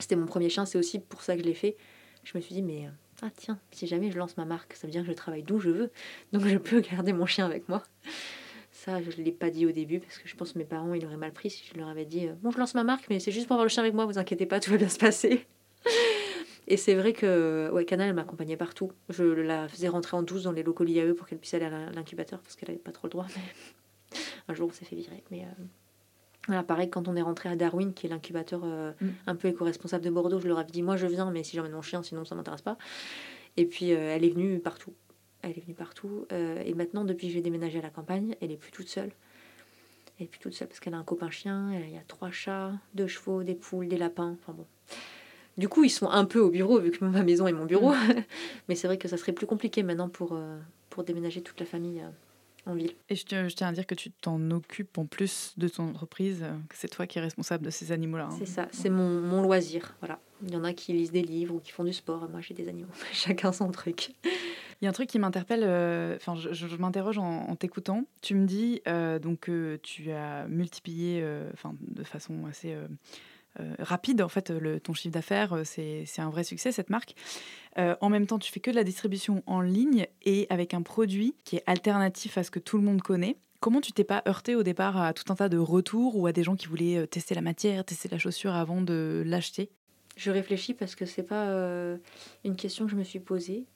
C'était 0.00 0.16
mon 0.16 0.26
premier 0.26 0.48
chien, 0.48 0.66
c'est 0.66 0.78
aussi 0.78 0.98
pour 0.98 1.22
ça 1.22 1.36
que 1.36 1.42
je 1.42 1.46
l'ai 1.46 1.54
fait. 1.54 1.76
Je 2.24 2.36
me 2.36 2.42
suis 2.42 2.54
dit, 2.54 2.62
mais 2.62 2.88
ah 3.22 3.30
tiens, 3.36 3.58
si 3.70 3.86
jamais 3.86 4.10
je 4.10 4.18
lance 4.18 4.36
ma 4.36 4.44
marque, 4.44 4.74
ça 4.74 4.86
veut 4.86 4.90
dire 4.92 5.02
que 5.02 5.08
je 5.08 5.12
travaille 5.12 5.42
d'où 5.42 5.60
je 5.60 5.70
veux. 5.70 5.90
Donc 6.32 6.44
je 6.46 6.56
peux 6.56 6.80
garder 6.80 7.12
mon 7.12 7.26
chien 7.26 7.46
avec 7.46 7.68
moi. 7.68 7.82
Ça, 8.72 9.00
je 9.00 9.16
ne 9.16 9.24
l'ai 9.24 9.32
pas 9.32 9.50
dit 9.50 9.66
au 9.66 9.72
début 9.72 10.00
parce 10.00 10.18
que 10.18 10.26
je 10.26 10.34
pense 10.34 10.54
que 10.54 10.58
mes 10.58 10.64
parents, 10.64 10.94
ils 10.94 11.04
auraient 11.04 11.16
mal 11.16 11.32
pris 11.32 11.50
si 11.50 11.64
je 11.72 11.78
leur 11.78 11.88
avais 11.88 12.06
dit 12.06 12.28
Bon, 12.42 12.50
je 12.50 12.58
lance 12.58 12.74
ma 12.74 12.82
marque, 12.82 13.06
mais 13.10 13.20
c'est 13.20 13.30
juste 13.30 13.46
pour 13.46 13.54
avoir 13.54 13.64
le 13.64 13.68
chien 13.68 13.82
avec 13.82 13.94
moi, 13.94 14.06
vous 14.06 14.18
inquiétez 14.18 14.46
pas, 14.46 14.58
tout 14.58 14.70
va 14.70 14.76
bien 14.76 14.88
se 14.88 14.98
passer. 14.98 15.46
Et 16.70 16.76
c'est 16.76 16.94
vrai 16.94 17.12
que 17.12 17.68
ouais, 17.72 17.84
Canal, 17.84 18.14
m'accompagnait 18.14 18.56
partout. 18.56 18.92
Je 19.08 19.24
la 19.24 19.68
faisais 19.68 19.88
rentrer 19.88 20.16
en 20.16 20.22
douce 20.22 20.44
dans 20.44 20.52
les 20.52 20.62
locaux 20.62 20.84
l'IAE 20.84 21.14
pour 21.14 21.26
qu'elle 21.26 21.38
puisse 21.38 21.54
aller 21.54 21.64
à 21.64 21.90
l'incubateur 21.90 22.40
parce 22.40 22.54
qu'elle 22.54 22.68
n'avait 22.68 22.80
pas 22.80 22.92
trop 22.92 23.08
le 23.08 23.10
droit. 23.10 23.26
Mais 23.34 24.18
un 24.48 24.54
jour, 24.54 24.68
on 24.70 24.72
s'est 24.72 24.84
fait 24.84 24.94
virer. 24.94 25.24
Mais 25.32 25.40
euh, 25.40 25.64
voilà, 26.46 26.62
pareil, 26.62 26.88
quand 26.88 27.08
on 27.08 27.16
est 27.16 27.22
rentré 27.22 27.48
à 27.48 27.56
Darwin, 27.56 27.92
qui 27.92 28.06
est 28.06 28.08
l'incubateur 28.08 28.60
euh, 28.62 28.92
mm. 29.00 29.08
un 29.26 29.34
peu 29.34 29.48
éco-responsable 29.48 30.04
de 30.04 30.10
Bordeaux, 30.10 30.38
je 30.38 30.46
leur 30.46 30.60
avais 30.60 30.70
dit 30.70 30.82
Moi, 30.82 30.96
je 30.96 31.08
viens, 31.08 31.32
mais 31.32 31.42
si 31.42 31.56
j'emmène 31.56 31.72
mon 31.72 31.82
chien, 31.82 32.04
sinon 32.04 32.24
ça 32.24 32.36
m'intéresse 32.36 32.62
pas. 32.62 32.78
Et 33.56 33.66
puis, 33.66 33.92
euh, 33.92 34.14
elle 34.14 34.24
est 34.24 34.30
venue 34.30 34.60
partout. 34.60 34.94
Elle 35.42 35.58
est 35.58 35.64
venue 35.64 35.74
partout. 35.74 36.26
et 36.30 36.74
maintenant, 36.74 37.02
depuis 37.02 37.28
que 37.28 37.32
j'ai 37.32 37.40
déménagé 37.40 37.78
à 37.78 37.82
la 37.82 37.88
campagne, 37.88 38.36
elle 38.42 38.52
est 38.52 38.58
plus 38.58 38.70
toute 38.70 38.88
seule. 38.88 39.10
Elle 40.18 40.26
est 40.26 40.28
plus 40.28 40.38
toute 40.38 40.52
seule 40.52 40.68
parce 40.68 40.80
qu'elle 40.80 40.92
a 40.92 40.98
un 40.98 41.02
copain 41.02 41.30
chien, 41.30 41.72
il 41.72 41.94
y 41.94 41.96
a 41.96 42.02
trois 42.06 42.30
chats, 42.30 42.74
deux 42.94 43.06
chevaux, 43.06 43.42
des 43.42 43.54
poules, 43.54 43.88
des 43.88 43.96
lapins. 43.96 44.36
Enfin 44.38 44.52
bon. 44.52 44.66
Du 45.60 45.68
coup, 45.68 45.84
ils 45.84 45.90
sont 45.90 46.08
un 46.08 46.24
peu 46.24 46.40
au 46.40 46.48
bureau, 46.48 46.80
vu 46.80 46.90
que 46.90 47.04
ma 47.04 47.22
maison 47.22 47.46
est 47.46 47.52
mon 47.52 47.66
bureau. 47.66 47.92
Mm. 47.92 48.24
Mais 48.68 48.74
c'est 48.74 48.86
vrai 48.86 48.96
que 48.96 49.08
ça 49.08 49.18
serait 49.18 49.32
plus 49.32 49.46
compliqué 49.46 49.82
maintenant 49.82 50.08
pour, 50.08 50.32
euh, 50.32 50.58
pour 50.88 51.04
déménager 51.04 51.42
toute 51.42 51.60
la 51.60 51.66
famille 51.66 52.00
euh, 52.00 52.70
en 52.70 52.74
ville. 52.74 52.92
Et 53.10 53.14
je 53.14 53.26
tiens, 53.26 53.46
je 53.46 53.54
tiens 53.54 53.68
à 53.68 53.72
dire 53.72 53.86
que 53.86 53.94
tu 53.94 54.10
t'en 54.10 54.50
occupes 54.52 54.96
en 54.96 55.04
plus 55.04 55.52
de 55.58 55.68
ton 55.68 55.90
entreprise, 55.90 56.40
euh, 56.42 56.54
que 56.70 56.76
c'est 56.76 56.88
toi 56.88 57.06
qui 57.06 57.18
es 57.18 57.20
responsable 57.20 57.62
de 57.62 57.68
ces 57.68 57.92
animaux-là. 57.92 58.28
Hein. 58.30 58.36
C'est 58.38 58.46
ça, 58.46 58.68
c'est 58.72 58.88
mon, 58.88 59.20
mon, 59.20 59.42
loisir. 59.42 59.94
Voilà. 60.00 60.18
Il 60.42 60.50
y 60.50 60.56
en 60.56 60.64
a 60.64 60.72
qui 60.72 60.94
lisent 60.94 61.12
des 61.12 61.20
livres 61.20 61.56
ou 61.56 61.58
qui 61.58 61.72
font 61.72 61.84
du 61.84 61.92
sport. 61.92 62.26
Moi, 62.30 62.40
j'ai 62.40 62.54
des 62.54 62.66
animaux. 62.66 62.88
Chacun 63.12 63.52
son 63.52 63.70
truc. 63.70 64.14
Il 64.24 64.84
y 64.84 64.86
a 64.86 64.88
un 64.88 64.94
truc 64.94 65.10
qui 65.10 65.18
m'interpelle, 65.18 65.64
enfin, 66.16 66.36
je, 66.36 66.76
m'interroge 66.76 67.18
en, 67.18 67.54
t'écoutant. 67.54 68.06
Tu 68.22 68.34
me 68.34 68.46
dis 68.46 68.80
donc 69.20 69.40
que 69.40 69.78
tu 69.82 70.10
as 70.10 70.48
multiplié, 70.48 71.22
enfin, 71.52 71.74
de 71.82 72.02
façon 72.02 72.46
assez 72.46 72.74
euh, 73.58 73.74
rapide. 73.80 74.22
En 74.22 74.28
fait, 74.28 74.50
le, 74.50 74.78
ton 74.78 74.92
chiffre 74.92 75.12
d'affaires, 75.12 75.54
euh, 75.54 75.62
c'est 75.64 76.06
un 76.18 76.30
vrai 76.30 76.44
succès, 76.44 76.70
cette 76.70 76.88
marque. 76.88 77.14
Euh, 77.78 77.96
en 78.00 78.08
même 78.08 78.26
temps, 78.26 78.38
tu 78.38 78.52
fais 78.52 78.60
que 78.60 78.70
de 78.70 78.76
la 78.76 78.84
distribution 78.84 79.42
en 79.46 79.60
ligne 79.60 80.06
et 80.22 80.46
avec 80.50 80.72
un 80.72 80.82
produit 80.82 81.34
qui 81.44 81.56
est 81.56 81.64
alternatif 81.66 82.38
à 82.38 82.44
ce 82.44 82.50
que 82.50 82.60
tout 82.60 82.76
le 82.76 82.84
monde 82.84 83.02
connaît. 83.02 83.36
Comment 83.58 83.80
tu 83.80 83.92
t'es 83.92 84.04
pas 84.04 84.22
heurté 84.28 84.54
au 84.54 84.62
départ 84.62 84.96
à 84.96 85.12
tout 85.12 85.30
un 85.32 85.34
tas 85.34 85.48
de 85.48 85.58
retours 85.58 86.16
ou 86.16 86.26
à 86.26 86.32
des 86.32 86.44
gens 86.44 86.54
qui 86.54 86.66
voulaient 86.66 87.06
tester 87.08 87.34
la 87.34 87.42
matière, 87.42 87.84
tester 87.84 88.08
la 88.08 88.18
chaussure 88.18 88.54
avant 88.54 88.80
de 88.80 89.22
l'acheter? 89.26 89.68
Je 90.16 90.30
réfléchis 90.30 90.72
parce 90.72 90.94
que 90.94 91.04
c'est 91.04 91.22
pas 91.22 91.48
une 92.44 92.56
question 92.56 92.86
que 92.86 92.92
je 92.92 92.96
me 92.96 93.04
suis 93.04 93.20
posée. 93.20 93.66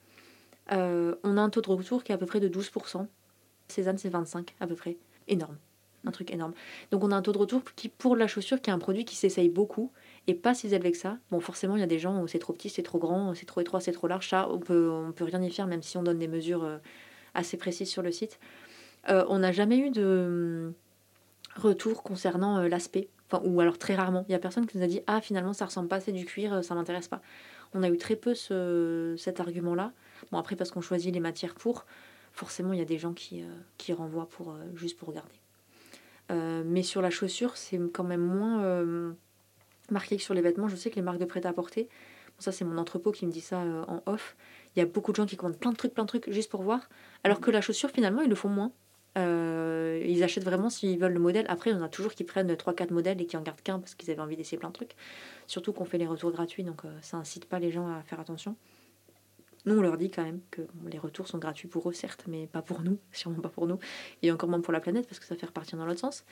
on 0.71 1.37
a 1.37 1.41
un 1.41 1.51
taux 1.51 1.61
de 1.61 1.69
retour 1.69 2.03
qui 2.03 2.13
est 2.13 2.15
à 2.15 2.19
peu 2.19 2.25
près 2.25 2.41
de 2.41 2.49
12%. 2.49 3.07
Cézanne, 3.69 3.99
c'est 3.99 4.09
25 4.09 4.55
à 4.59 4.67
peu 4.67 4.75
près. 4.75 4.97
Énorme 5.29 5.59
un 6.07 6.11
truc 6.11 6.33
énorme. 6.33 6.53
Donc 6.91 7.05
on 7.05 7.11
a 7.11 7.17
un 7.17 7.23
taux 7.23 7.33
de 7.33 7.39
retour 7.39 7.63
qui, 7.77 7.89
pour 7.89 8.17
la 8.17 8.27
chaussure, 8.27 8.61
qui 8.61 8.71
est 8.71 8.73
un 8.73 8.79
produit 8.79 9.05
qui 9.05 9.17
s'essaye 9.17 9.49
beaucoup 9.49 9.93
et 10.27 10.35
pas 10.35 10.55
si 10.55 10.73
élevé 10.75 10.93
que 10.93 10.99
ça. 10.99 11.19
Bon, 11.31 11.41
forcément, 11.41 11.77
il 11.77 11.81
y 11.81 11.85
a 11.85 11.89
des 11.89 11.99
gens 11.99 12.23
où 12.23 12.29
c'est 12.29 12.39
trop 12.39 12.53
petit, 12.53 12.71
c'est 12.71 12.83
trop 12.83 12.99
grand, 12.99 13.35
c'est 13.35 13.47
trop 13.47 13.61
étroit, 13.61 13.81
c'est 13.81 13.93
trop 13.93 14.07
large. 14.07 14.29
Ça, 14.29 14.49
on 14.51 14.59
peut, 14.59 14.91
on 14.91 15.13
peut 15.13 15.25
rien 15.25 15.43
y 15.43 15.51
faire, 15.51 15.67
même 15.67 15.83
si 15.83 15.97
on 15.97 16.03
donne 16.03 16.19
des 16.19 16.29
mesures 16.29 16.65
euh, 16.65 16.79
assez 17.35 17.57
précises 17.57 17.91
sur 17.91 18.03
le 18.03 18.11
site. 18.11 18.39
Euh, 19.11 19.25
on 19.29 19.41
n'a 19.41 19.53
jamais 19.53 19.79
eu 19.79 19.91
de 19.91 20.65
hum, 20.67 20.75
retour 21.57 22.03
concernant 22.03 22.59
euh, 22.59 22.69
l'aspect. 22.69 23.09
Enfin, 23.31 23.43
ou 23.45 23.61
alors 23.61 23.79
très 23.79 23.95
rarement. 23.95 24.25
Il 24.29 24.33
y 24.33 24.35
a 24.35 24.39
personne 24.39 24.67
qui 24.67 24.79
nous 24.79 24.85
a 24.85 24.87
dit 24.87 25.01
Ah, 25.07 25.21
finalement, 25.21 25.53
ça 25.53 25.67
ressemble 25.67 25.89
pas, 25.89 26.01
c'est 26.01 26.13
du 26.13 26.25
cuir, 26.25 26.65
ça 26.65 26.75
m'intéresse 26.75 27.09
pas. 27.09 27.21
On 27.75 27.83
a 27.83 27.89
eu 27.89 27.99
très 27.99 28.17
peu 28.17 28.35
ce, 28.35 29.15
cet 29.19 29.41
argument-là. 29.41 29.93
Bon, 30.31 30.39
après, 30.39 30.57
parce 30.57 30.71
qu'on 30.71 30.81
choisit 30.81 31.13
les 31.13 31.21
matières 31.21 31.55
pour, 31.55 31.87
forcément, 32.33 32.73
il 32.73 32.79
y 32.79 32.83
a 32.83 32.87
des 32.87 32.99
gens 32.99 33.13
qui, 33.13 33.43
qui 33.79 33.93
renvoient 33.93 34.29
pour, 34.29 34.57
juste 34.75 34.97
pour 34.97 35.09
regarder. 35.09 35.35
Mais 36.31 36.83
sur 36.83 37.03
la 37.03 37.11
chaussure, 37.11 37.57
c'est 37.57 37.79
quand 37.93 38.05
même 38.05 38.21
moins 38.21 39.15
marqué 39.91 40.17
que 40.17 40.23
sur 40.23 40.35
les 40.35 40.41
vêtements. 40.41 40.69
Je 40.69 40.77
sais 40.77 40.91
que 40.91 40.97
les 40.97 41.03
marques 41.03 41.19
de 41.19 41.25
prêt-à-porter, 41.25 41.89
ça 42.39 42.53
c'est 42.53 42.65
mon 42.65 42.79
entrepôt 42.79 43.13
qui 43.13 43.27
me 43.27 43.31
dit 43.31 43.41
ça 43.41 43.59
en 43.59 44.03
off, 44.07 44.37
il 44.75 44.81
y 44.81 44.83
a 44.83 44.87
beaucoup 44.87 45.13
de 45.13 45.17
gens 45.17 45.27
qui 45.27 45.37
commandent 45.37 45.59
plein 45.59 45.73
de 45.73 45.77
trucs, 45.77 45.95
plein 45.95 46.05
de 46.05 46.09
trucs 46.09 46.31
juste 46.31 46.51
pour 46.51 46.63
voir, 46.63 46.89
alors 47.23 47.41
que 47.41 47.51
la 47.51 47.61
chaussure, 47.61 47.91
finalement, 47.91 48.23
ils 48.23 48.29
le 48.29 48.35
font 48.35 48.49
moins. 48.49 48.73
Euh, 49.17 50.03
ils 50.05 50.25
achètent 50.25 50.45
vraiment 50.45 50.71
s'ils 50.71 50.99
veulent 50.99 51.13
le 51.13 51.21
modèle. 51.21 51.47
Après, 51.49 51.73
on 51.73 51.83
a 51.83 51.89
toujours 51.89 52.15
qui 52.15 52.25
prennent 52.25 52.53
3-4 52.53 52.93
modèles 52.93 53.21
et 53.21 53.27
qui 53.27 53.37
en 53.37 53.43
gardent 53.43 53.61
qu'un 53.61 53.79
parce 53.79 53.95
qu'ils 53.95 54.11
avaient 54.11 54.21
envie 54.21 54.37
d'essayer 54.37 54.59
plein 54.59 54.71
de 54.71 54.75
trucs. 54.75 54.97
Surtout 55.47 55.73
qu'on 55.73 55.85
fait 55.85 55.99
les 55.99 56.07
retours 56.07 56.33
gratuits, 56.33 56.65
donc 56.65 56.85
euh, 56.85 56.89
ça 57.01 57.17
incite 57.17 57.45
pas 57.45 57.61
les 57.61 57.71
gens 57.71 57.87
à 57.87 58.03
faire 58.03 58.19
attention. 58.19 58.57
Nous, 59.67 59.79
on 59.79 59.81
leur 59.81 59.97
dit 59.97 60.11
quand 60.11 60.23
même 60.23 60.41
que 60.51 60.63
les 60.87 60.99
retours 60.99 61.27
sont 61.27 61.39
gratuits 61.39 61.69
pour 61.69 61.89
eux, 61.89 61.93
certes, 61.93 62.25
mais 62.29 62.47
pas 62.47 62.63
pour 62.63 62.83
nous, 62.83 62.99
sûrement 63.13 63.41
pas 63.41 63.49
pour 63.49 63.67
nous, 63.67 63.79
et 64.23 64.31
encore 64.31 64.49
moins 64.49 64.61
pour 64.61 64.73
la 64.73 64.81
planète 64.81 65.07
parce 65.07 65.19
que 65.19 65.27
ça 65.27 65.37
fait 65.37 65.47
repartir 65.47 65.79
dans 65.79 65.87
l'autre 65.87 66.01
sens. 66.01 66.25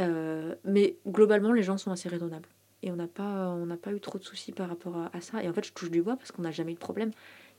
Euh, 0.00 0.54
mais 0.64 0.96
globalement, 1.06 1.52
les 1.52 1.62
gens 1.62 1.78
sont 1.78 1.90
assez 1.90 2.08
raisonnables. 2.08 2.48
Et 2.82 2.90
on 2.90 2.96
n'a 2.96 3.08
pas, 3.08 3.56
pas 3.82 3.92
eu 3.92 4.00
trop 4.00 4.18
de 4.18 4.24
soucis 4.24 4.52
par 4.52 4.68
rapport 4.68 4.96
à, 5.12 5.20
ça. 5.20 5.42
Et 5.42 5.48
en 5.48 5.52
fait, 5.52 5.64
je 5.64 5.72
touche 5.72 5.90
du 5.90 6.02
bois 6.02 6.16
parce 6.16 6.30
qu'on 6.30 6.42
n'a 6.42 6.50
jamais 6.50 6.72
eu 6.72 6.74
de 6.74 6.80
problème. 6.80 7.10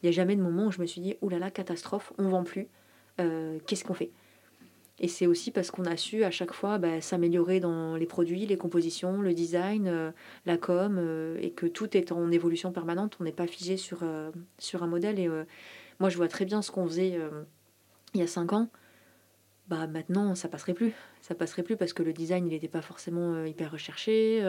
Il 0.01 0.05
n'y 0.05 0.09
a 0.09 0.11
jamais 0.11 0.35
de 0.35 0.41
moment 0.41 0.67
où 0.67 0.71
je 0.71 0.79
me 0.79 0.85
suis 0.85 1.01
dit, 1.01 1.15
oulala, 1.21 1.49
catastrophe, 1.49 2.13
on 2.19 2.27
vend 2.29 2.43
plus, 2.43 2.67
qu'est-ce 3.17 3.83
qu'on 3.83 3.95
fait? 3.95 4.11
Et 4.99 5.07
c'est 5.07 5.27
aussi 5.27 5.51
parce 5.51 5.69
qu'on 5.69 5.85
a 5.85 5.95
su 5.95 6.23
à 6.23 6.31
chaque 6.31 6.53
fois 6.53 6.79
bah, 6.79 7.01
s'améliorer 7.01 7.59
dans 7.59 7.95
les 7.95 8.07
produits, 8.07 8.45
les 8.47 8.57
compositions, 8.57 9.21
le 9.21 9.33
design, 9.33 9.87
euh, 9.87 10.11
la 10.45 10.57
com, 10.57 10.97
euh, 10.99 11.37
et 11.39 11.51
que 11.51 11.67
tout 11.67 11.95
est 11.95 12.11
en 12.11 12.31
évolution 12.31 12.71
permanente. 12.71 13.17
On 13.19 13.23
n'est 13.23 13.31
pas 13.31 13.47
figé 13.47 13.77
sur, 13.77 13.99
euh, 14.01 14.31
sur 14.57 14.81
un 14.81 14.87
modèle. 14.87 15.19
Et 15.19 15.29
moi, 15.99 16.09
je 16.09 16.17
vois 16.17 16.27
très 16.27 16.45
bien 16.45 16.61
ce 16.61 16.71
qu'on 16.71 16.87
faisait 16.87 17.19
il 18.13 18.19
y 18.19 18.23
a 18.23 18.27
cinq 18.27 18.53
ans. 18.53 18.69
Bah, 19.67 19.87
maintenant, 19.87 20.35
ça 20.35 20.47
passerait 20.47 20.73
plus. 20.73 20.93
Ça 21.21 21.35
passerait 21.35 21.63
plus 21.63 21.75
parce 21.75 21.93
que 21.93 22.03
le 22.03 22.13
design, 22.13 22.47
il 22.47 22.51
n'était 22.51 22.67
pas 22.67 22.81
forcément 22.81 23.43
hyper 23.43 23.71
recherché. 23.71 24.41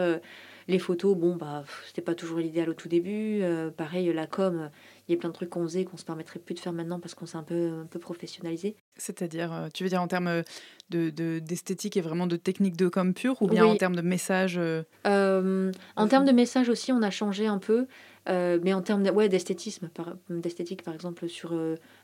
les 0.67 0.79
photos, 0.79 1.17
bon, 1.17 1.35
bah, 1.35 1.63
c'était 1.87 2.01
pas 2.01 2.15
toujours 2.15 2.39
l'idéal 2.39 2.69
au 2.69 2.73
tout 2.73 2.87
début. 2.87 3.41
pareil, 3.75 4.11
la 4.13 4.27
com, 4.27 4.69
il 5.09 5.13
y 5.13 5.15
a 5.15 5.19
plein 5.19 5.29
de 5.29 5.33
trucs 5.33 5.49
qu'on 5.49 5.63
faisait 5.63 5.85
qu'on 5.85 5.97
se 5.97 6.05
permettrait 6.05 6.39
plus 6.39 6.53
de 6.53 6.59
faire 6.59 6.71
maintenant 6.71 6.99
parce 6.99 7.15
qu'on 7.15 7.25
s'est 7.25 7.37
un 7.37 7.43
peu, 7.43 7.81
un 7.81 7.87
peu 7.87 7.97
professionnalisé. 7.97 8.75
C'est-à-dire, 8.95 9.51
euh, 9.51 9.67
tu 9.73 9.83
veux 9.83 9.89
dire 9.89 10.03
en 10.03 10.07
termes 10.07 10.43
de, 10.91 11.09
d'esthétique 11.39 11.97
et 11.97 12.01
vraiment 12.01 12.27
de 12.27 12.35
technique 12.35 12.77
de 12.77 12.87
com 12.89 13.15
pure 13.15 13.41
ou 13.41 13.47
bien 13.47 13.65
en 13.65 13.75
termes 13.75 13.95
de 13.95 14.01
message 14.01 14.57
euh, 14.59 14.83
euh, 15.07 15.71
En 15.95 16.07
termes 16.07 16.25
de 16.25 16.31
message 16.31 16.69
aussi, 16.69 16.91
on 16.91 17.01
a 17.01 17.09
changé 17.09 17.47
un 17.47 17.57
peu. 17.57 17.87
Mais 18.29 18.73
en 18.73 18.81
termes 18.81 19.03
ouais, 19.09 19.27
d'esthétique 19.27 20.83
par 20.83 20.93
exemple 20.93 21.27
sur 21.27 21.53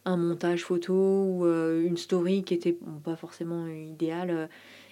un 0.06 0.18
montage 0.18 0.64
photo 0.64 0.94
ou 0.94 1.46
une 1.46 1.98
story 1.98 2.44
qui 2.44 2.54
était 2.54 2.78
pas 3.04 3.16
forcément 3.16 3.68
idéale. 3.68 4.50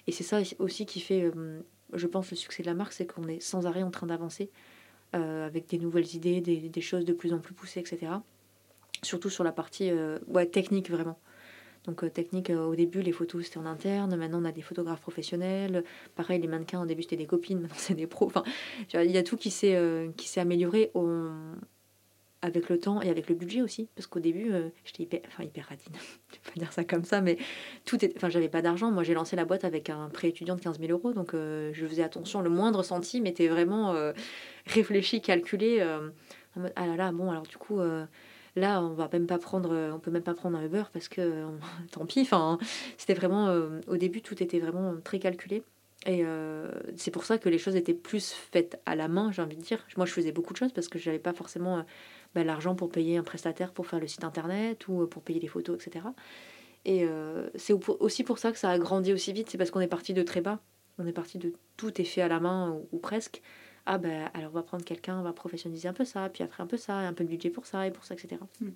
et 0.07 0.11
c'est 0.11 0.23
ça 0.23 0.41
aussi 0.59 0.85
qui 0.85 0.99
fait, 0.99 1.31
je 1.93 2.07
pense, 2.07 2.29
le 2.29 2.37
succès 2.37 2.61
de 2.61 2.67
la 2.67 2.75
marque, 2.75 2.93
c'est 2.93 3.05
qu'on 3.05 3.27
est 3.27 3.39
sans 3.39 3.65
arrêt 3.65 3.83
en 3.83 3.91
train 3.91 4.07
d'avancer. 4.07 4.51
Euh, 5.15 5.45
avec 5.45 5.67
des 5.69 5.77
nouvelles 5.77 6.15
idées, 6.15 6.41
des, 6.41 6.81
choses 6.81 7.05
de 7.05 7.13
plus 7.13 7.33
en 7.33 7.37
plus 7.37 7.53
poussées, 7.53 7.79
etc. 7.79 8.13
Surtout 9.03 9.29
sur 9.29 9.43
la 9.43 9.51
partie 9.51 9.91
euh, 9.91 10.17
ouais, 10.27 10.47
technique 10.47 10.89
vraiment. 10.89 11.19
Donc 11.85 12.03
euh, 12.03 12.09
technique, 12.09 12.49
au 12.49 12.75
début 12.75 13.01
les 13.01 13.11
photos 13.11 13.45
c'était 13.45 13.57
en 13.57 13.65
interne, 13.65 14.15
maintenant 14.15 14.41
on 14.41 14.45
a 14.45 14.51
des 14.51 14.61
photographes 14.61 15.01
professionnels. 15.01 15.83
Pareil, 16.15 16.41
les 16.41 16.47
mannequins 16.47 16.81
au 16.81 16.85
début 16.85 17.03
c'était 17.03 17.17
des 17.17 17.25
copines, 17.25 17.59
maintenant 17.61 17.77
c'est 17.77 17.95
des 17.95 18.07
pros. 18.07 18.27
Enfin, 18.27 18.43
il 18.93 19.11
y 19.11 19.17
a 19.17 19.23
tout 19.23 19.37
qui 19.37 19.51
s'est 19.51 19.77
s'est 20.17 20.39
amélioré 20.39 20.91
avec 22.41 22.67
le 22.67 22.77
temps 22.77 23.01
et 23.01 23.09
avec 23.09 23.29
le 23.29 23.35
budget 23.35 23.61
aussi. 23.61 23.87
Parce 23.95 24.05
qu'au 24.05 24.19
début, 24.19 24.51
j'étais 24.83 25.03
hyper, 25.03 25.21
enfin, 25.27 25.43
hyper 25.43 25.67
radine, 25.69 25.93
je 26.29 26.35
vais 26.35 26.53
pas 26.53 26.59
dire 26.59 26.73
ça 26.73 26.83
comme 26.83 27.05
ça, 27.05 27.21
mais 27.21 27.37
tout 27.85 27.97
enfin, 28.15 28.29
j'avais 28.29 28.49
pas 28.49 28.61
d'argent. 28.61 28.91
Moi 28.91 29.03
j'ai 29.03 29.13
lancé 29.13 29.35
la 29.35 29.45
boîte 29.45 29.63
avec 29.63 29.89
un 29.89 30.09
prêt 30.09 30.29
étudiant 30.29 30.55
de 30.55 30.61
15 30.61 30.79
000 30.79 30.91
euros, 30.91 31.13
donc 31.13 31.31
je 31.33 31.85
faisais 31.87 32.03
attention. 32.03 32.41
Le 32.41 32.49
moindre 32.49 32.83
centime 32.83 33.25
était 33.25 33.47
vraiment 33.47 33.95
réfléchi, 34.65 35.21
calculé. 35.21 35.77
Euh, 35.79 36.09
en 36.55 36.61
mode, 36.61 36.73
ah 36.75 36.85
là 36.85 36.95
là, 36.95 37.11
bon, 37.11 37.31
alors 37.31 37.43
du 37.43 37.57
coup, 37.57 37.79
euh, 37.79 38.05
là, 38.55 38.81
on 38.81 38.93
va 38.93 39.09
même 39.11 39.27
pas 39.27 39.37
prendre, 39.37 39.91
on 39.93 39.99
peut 39.99 40.11
même 40.11 40.23
pas 40.23 40.33
prendre 40.33 40.57
un 40.57 40.63
Uber 40.63 40.83
parce 40.93 41.07
que 41.07 41.45
tant 41.91 42.05
pis. 42.05 42.21
Enfin, 42.21 42.57
c'était 42.97 43.13
vraiment, 43.13 43.47
euh, 43.47 43.81
au 43.87 43.97
début, 43.97 44.21
tout 44.21 44.41
était 44.41 44.59
vraiment 44.59 44.95
très 45.03 45.19
calculé. 45.19 45.63
Et 46.05 46.25
c'est 46.97 47.11
pour 47.11 47.23
ça 47.23 47.37
que 47.37 47.47
les 47.47 47.57
choses 47.57 47.77
étaient 47.77 47.93
plus 47.93 48.33
faites 48.33 48.77
à 48.85 48.93
la 48.93 49.07
main, 49.07 49.31
j'ai 49.31 49.41
envie 49.41 49.55
de 49.55 49.61
dire. 49.61 49.87
Moi, 49.95 50.05
je 50.05 50.11
faisais 50.11 50.33
beaucoup 50.33 50.51
de 50.51 50.57
choses 50.57 50.73
parce 50.73 50.89
que 50.89 50.99
je 50.99 51.09
n'avais 51.09 51.17
pas 51.17 51.31
forcément 51.31 51.85
bah, 52.35 52.43
l'argent 52.43 52.75
pour 52.75 52.89
payer 52.89 53.15
un 53.15 53.23
prestataire 53.23 53.71
pour 53.71 53.87
faire 53.87 54.01
le 54.01 54.07
site 54.07 54.25
internet 54.25 54.85
ou 54.89 55.07
pour 55.07 55.21
payer 55.21 55.39
les 55.39 55.47
photos, 55.47 55.77
etc. 55.81 56.05
Et 56.83 57.07
c'est 57.55 57.71
aussi 57.71 58.25
pour 58.25 58.37
ça 58.37 58.51
que 58.51 58.57
ça 58.57 58.71
a 58.71 58.77
grandi 58.77 59.13
aussi 59.13 59.31
vite. 59.31 59.49
C'est 59.49 59.57
parce 59.57 59.71
qu'on 59.71 59.79
est 59.79 59.87
parti 59.87 60.13
de 60.13 60.23
très 60.23 60.41
bas. 60.41 60.59
On 60.97 61.07
est 61.07 61.13
parti 61.13 61.37
de 61.37 61.53
tout 61.77 62.01
est 62.01 62.03
fait 62.03 62.21
à 62.21 62.27
la 62.27 62.41
main 62.41 62.77
ou 62.91 62.97
presque 62.97 63.41
ah 63.85 63.97
ben 63.97 64.29
alors 64.33 64.51
on 64.51 64.55
va 64.55 64.63
prendre 64.63 64.85
quelqu'un, 64.85 65.19
on 65.19 65.23
va 65.23 65.33
professionnaliser 65.33 65.87
un 65.87 65.93
peu 65.93 66.05
ça, 66.05 66.29
puis 66.29 66.43
après 66.43 66.63
un 66.63 66.67
peu 66.67 66.77
ça, 66.77 66.95
un 66.95 67.13
peu 67.13 67.23
de 67.23 67.29
budget 67.29 67.49
pour 67.49 67.65
ça 67.65 67.85
et 67.85 67.91
pour 67.91 68.05
ça, 68.05 68.13
etc. 68.13 68.37
Hmm. 68.61 68.69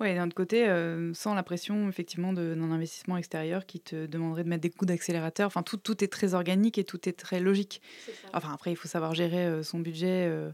Oui, 0.00 0.12
d'un 0.12 0.26
autre 0.26 0.34
côté, 0.34 0.68
euh, 0.68 1.14
sans 1.14 1.34
la 1.34 1.44
pression 1.44 1.88
effectivement 1.88 2.32
d'un 2.32 2.72
investissement 2.72 3.16
extérieur 3.16 3.64
qui 3.64 3.78
te 3.78 4.06
demanderait 4.06 4.42
de 4.42 4.48
mettre 4.48 4.62
des 4.62 4.70
coups 4.70 4.88
d'accélérateur. 4.88 5.46
Enfin, 5.46 5.62
tout, 5.62 5.76
tout 5.76 6.02
est 6.02 6.08
très 6.08 6.34
organique 6.34 6.78
et 6.78 6.84
tout 6.84 7.08
est 7.08 7.12
très 7.12 7.38
logique. 7.38 7.80
Enfin, 8.32 8.52
après, 8.52 8.72
il 8.72 8.76
faut 8.76 8.88
savoir 8.88 9.14
gérer 9.14 9.46
euh, 9.46 9.62
son 9.62 9.78
budget 9.78 10.26
euh, 10.26 10.50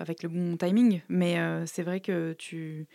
avec 0.00 0.24
le 0.24 0.28
bon 0.28 0.56
timing. 0.56 1.02
Mais 1.08 1.36
c'est 1.66 1.84
vrai 1.84 2.00
que 2.00 2.32
tu. 2.36 2.88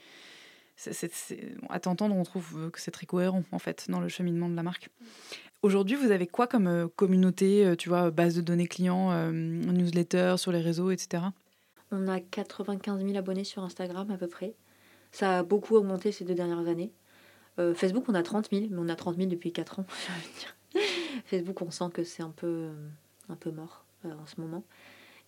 à 1.70 1.80
t'entendre, 1.80 2.16
on 2.16 2.24
trouve 2.24 2.70
que 2.72 2.82
c'est 2.82 2.92
très 2.92 3.06
cohérent 3.06 3.44
en 3.54 3.60
fait 3.60 3.86
dans 3.90 4.02
le 4.02 4.10
cheminement 4.10 4.50
de 4.50 4.56
la 4.56 4.64
marque. 4.64 4.90
Aujourd'hui, 5.62 5.98
vous 5.98 6.12
avez 6.12 6.26
quoi 6.26 6.48
comme 6.48 6.68
euh, 6.68 6.88
communauté, 6.88 7.66
euh, 7.66 7.76
tu 7.76 7.90
vois, 7.90 8.12
base 8.12 8.34
de 8.34 8.40
données 8.40 8.68
clients, 8.68 9.12
euh, 9.12 9.30
newsletter, 9.30 10.36
sur 10.38 10.54
les 10.54 10.62
réseaux, 10.62 10.90
etc. 10.90 11.24
On 11.92 12.08
a 12.08 12.22
95 12.22 13.04
000 13.04 13.18
abonnés 13.18 13.44
sur 13.44 13.62
Instagram 13.64 14.10
à 14.10 14.18
peu 14.18 14.28
près. 14.28 14.54
Ça 15.12 15.40
a 15.40 15.44
beaucoup 15.44 15.76
augmenté 15.76 16.14
ces 16.14 16.24
deux 16.24 16.36
dernières 16.36 16.68
années. 16.68 16.92
Facebook, 17.76 18.06
on 18.08 18.14
a 18.14 18.24
30 18.24 18.52
000, 18.52 18.68
mais 18.70 18.78
on 18.80 18.88
a 18.88 18.96
30 18.96 19.18
000 19.18 19.28
depuis 19.28 19.52
4 19.52 19.80
ans. 19.80 19.86
Facebook, 21.26 21.62
on 21.62 21.72
sent 21.72 21.90
que 21.94 22.06
c'est 22.06 22.24
un 22.24 22.30
peu, 22.30 22.70
un 23.28 23.36
peu 23.36 23.52
mort 23.52 23.84
en 24.06 24.26
ce 24.28 24.40
moment. 24.40 24.64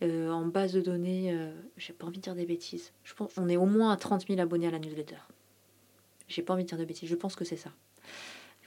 en 0.02 0.46
base 0.46 0.72
de 0.72 0.80
données, 0.80 1.38
j'ai 1.76 1.92
pas 1.92 2.06
envie 2.08 2.20
de 2.20 2.22
dire 2.22 2.36
des 2.36 2.46
bêtises. 2.46 2.94
Je 3.04 3.14
pense 3.16 3.34
on 3.36 3.50
est 3.50 3.58
au 3.58 3.66
moins 3.66 3.92
à 3.92 3.98
30 3.98 4.28
000 4.28 4.40
abonnés 4.40 4.68
à 4.68 4.72
la 4.72 4.80
newsletter. 4.80 5.18
J'ai 6.30 6.42
pas 6.42 6.54
envie 6.54 6.64
de 6.64 6.70
dire 6.70 6.78
de 6.78 6.86
bêtises, 6.86 7.10
je 7.10 7.16
pense 7.16 7.36
que 7.36 7.44
c'est 7.44 7.58
ça 7.58 7.72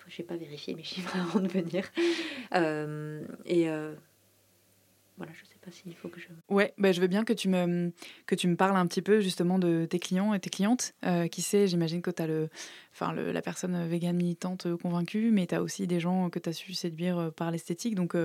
je 0.08 0.22
n'ai 0.22 0.26
pas 0.26 0.36
vérifié 0.36 0.74
mes 0.74 0.82
chiffres 0.82 1.16
avant 1.20 1.40
de 1.40 1.48
venir. 1.48 1.84
Euh, 2.54 3.24
et 3.44 3.68
euh, 3.68 3.94
voilà, 5.16 5.32
je 5.34 5.42
ne 5.42 5.46
sais 5.46 5.58
pas 5.64 5.70
s'il 5.70 5.94
faut 5.94 6.08
que 6.08 6.20
je. 6.20 6.28
Ouais, 6.48 6.74
bah, 6.78 6.92
je 6.92 7.00
veux 7.00 7.06
bien 7.06 7.24
que 7.24 7.32
tu, 7.32 7.48
me, 7.48 7.92
que 8.26 8.34
tu 8.34 8.48
me 8.48 8.56
parles 8.56 8.76
un 8.76 8.86
petit 8.86 9.02
peu 9.02 9.20
justement 9.20 9.58
de 9.58 9.86
tes 9.86 9.98
clients 9.98 10.34
et 10.34 10.40
tes 10.40 10.50
clientes. 10.50 10.94
Euh, 11.04 11.28
qui 11.28 11.42
sait, 11.42 11.66
j'imagine 11.66 12.02
que 12.02 12.10
tu 12.10 12.22
as 12.22 12.26
le, 12.26 12.48
enfin, 12.92 13.12
le, 13.12 13.32
la 13.32 13.42
personne 13.42 13.86
végane 13.86 14.16
militante 14.16 14.66
convaincue, 14.76 15.30
mais 15.30 15.46
tu 15.46 15.54
as 15.54 15.62
aussi 15.62 15.86
des 15.86 16.00
gens 16.00 16.30
que 16.30 16.38
tu 16.38 16.48
as 16.48 16.52
su 16.52 16.74
séduire 16.74 17.32
par 17.36 17.50
l'esthétique. 17.50 17.94
Donc, 17.94 18.16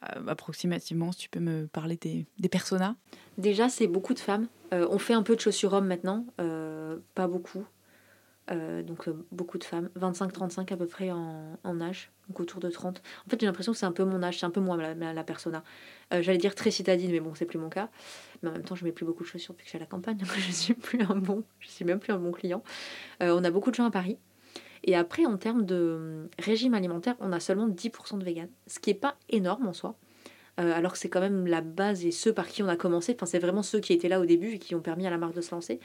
approximativement, 0.00 1.12
si 1.12 1.18
tu 1.18 1.28
peux 1.28 1.40
me 1.40 1.66
parler 1.66 1.96
des, 1.96 2.26
des 2.38 2.48
personas. 2.48 2.94
Déjà, 3.36 3.68
c'est 3.68 3.86
beaucoup 3.86 4.14
de 4.14 4.20
femmes. 4.20 4.48
on 4.70 4.98
fait 4.98 5.14
un 5.14 5.22
peu 5.22 5.34
de 5.34 5.40
chaussures 5.40 5.72
hommes 5.72 5.88
maintenant, 5.88 6.26
pas 7.14 7.26
beaucoup. 7.26 7.64
Euh, 8.50 8.82
donc 8.82 9.08
euh, 9.08 9.26
beaucoup 9.30 9.58
de 9.58 9.64
femmes, 9.64 9.90
25-35 9.98 10.72
à 10.72 10.76
peu 10.76 10.86
près 10.86 11.10
en, 11.10 11.80
âge, 11.80 12.10
donc 12.28 12.40
autour 12.40 12.60
de 12.60 12.70
30. 12.70 13.02
En 13.26 13.30
fait, 13.30 13.40
j'ai 13.40 13.46
l'impression 13.46 13.72
que 13.72 13.78
c'est 13.78 13.86
un 13.86 13.92
peu 13.92 14.04
mon 14.04 14.22
âge, 14.22 14.38
c'est 14.38 14.46
un 14.46 14.50
peu 14.50 14.60
moi 14.60 14.76
la, 14.76 15.24
persona. 15.24 15.62
Euh, 16.14 16.22
j'allais 16.22 16.38
dire 16.38 16.54
très 16.54 16.70
citadine, 16.70 17.10
mais 17.10 17.20
bon, 17.20 17.34
c'est 17.34 17.44
plus 17.44 17.58
mon 17.58 17.68
cas. 17.68 17.90
Mais 18.42 18.48
en 18.48 18.52
même 18.52 18.62
temps, 18.62 18.74
je 18.74 18.84
mets 18.84 18.92
plus 18.92 19.04
beaucoup 19.04 19.22
de 19.22 19.28
chaussures 19.28 19.52
depuis 19.52 19.64
que 19.64 19.66
je 19.66 19.70
suis 19.70 19.78
à 19.78 19.80
la 19.80 19.86
campagne, 19.86 20.18
je 20.36 20.52
suis 20.52 20.74
plus 20.74 21.02
un 21.02 21.16
bon, 21.16 21.44
je 21.60 21.68
suis 21.68 21.84
même 21.84 21.98
plus 21.98 22.12
un 22.12 22.18
bon 22.18 22.32
client. 22.32 22.62
on 23.20 23.44
a 23.44 23.50
beaucoup 23.50 23.70
de 23.70 23.76
gens 23.76 23.86
à 23.86 23.90
Paris. 23.90 24.18
Et 24.84 24.94
après, 24.94 25.26
en 25.26 25.36
termes 25.36 25.66
de 25.66 26.30
régime 26.38 26.72
alimentaire, 26.72 27.16
on 27.20 27.32
a 27.32 27.40
seulement 27.40 27.68
10% 27.68 28.18
de 28.18 28.24
vegan, 28.24 28.48
ce 28.66 28.78
qui 28.78 28.90
est 28.90 28.94
pas 28.94 29.16
énorme 29.28 29.66
en 29.66 29.72
soi. 29.72 29.96
alors 30.56 30.92
que 30.92 30.98
c'est 30.98 31.08
quand 31.08 31.20
même 31.20 31.46
la 31.46 31.60
base 31.60 32.06
et 32.06 32.12
ceux 32.12 32.32
par 32.32 32.46
qui 32.46 32.62
on 32.62 32.68
a 32.68 32.76
commencé. 32.76 33.14
Enfin, 33.14 33.26
c'est 33.26 33.40
vraiment 33.40 33.62
ceux 33.62 33.80
qui 33.80 33.92
étaient 33.92 34.08
là 34.08 34.20
au 34.20 34.24
début 34.24 34.52
et 34.52 34.58
qui 34.58 34.74
ont 34.74 34.80
permis 34.80 35.06
à 35.06 35.10
la 35.10 35.18
marque 35.18 35.34
de 35.34 35.40
se 35.40 35.50
lancer. 35.50 35.80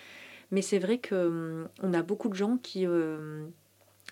Mais 0.52 0.62
c'est 0.62 0.80
vrai 0.80 1.00
qu'on 1.00 1.68
hum, 1.82 1.96
a 1.96 2.04
beaucoup 2.04 2.30
de 2.30 2.36
gens 2.36 2.58
qui 2.58 2.86
euh, 2.86 3.46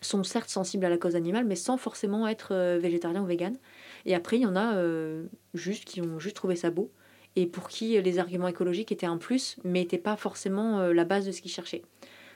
sont 0.01 0.23
certes 0.23 0.49
sensibles 0.49 0.85
à 0.85 0.89
la 0.89 0.97
cause 0.97 1.15
animale, 1.15 1.45
mais 1.45 1.55
sans 1.55 1.77
forcément 1.77 2.27
être 2.27 2.53
euh, 2.53 2.79
végétarien 2.81 3.21
ou 3.21 3.25
vegan. 3.25 3.55
Et 4.05 4.15
après, 4.15 4.37
il 4.37 4.43
y 4.43 4.45
en 4.45 4.55
a 4.55 4.75
euh, 4.75 5.25
juste 5.53 5.85
qui 5.85 6.01
ont 6.01 6.19
juste 6.19 6.35
trouvé 6.35 6.55
ça 6.55 6.71
beau 6.71 6.91
et 7.35 7.45
pour 7.45 7.69
qui 7.69 8.01
les 8.01 8.19
arguments 8.19 8.49
écologiques 8.49 8.91
étaient 8.91 9.05
un 9.05 9.17
plus, 9.17 9.57
mais 9.63 9.81
n'étaient 9.81 9.97
pas 9.97 10.17
forcément 10.17 10.81
la 10.87 11.05
base 11.05 11.25
de 11.25 11.31
ce 11.31 11.41
qu'ils 11.41 11.51
cherchaient. 11.51 11.81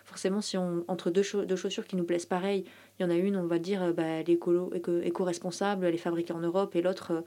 Forcément, 0.06 0.40
si 0.40 0.58
on, 0.58 0.86
entre 0.88 1.12
deux, 1.12 1.22
chaussures 1.22 1.86
qui 1.86 1.98
nous 1.98 2.06
plaisent 2.06 2.26
pareil, 2.26 2.64
il 2.98 3.04
y 3.04 3.06
en 3.06 3.10
a 3.10 3.16
une, 3.16 3.36
on 3.36 3.46
va 3.46 3.60
dire, 3.60 3.94
bah, 3.94 4.04
elle 4.04 4.30
est 4.30 4.36
écolo, 4.36 4.72
éco-responsable, 4.74 5.86
elle 5.86 5.96
est 5.96 5.98
fabriquée 5.98 6.32
en 6.32 6.40
Europe, 6.40 6.78
et 6.78 6.82
l'autre, 6.82 7.26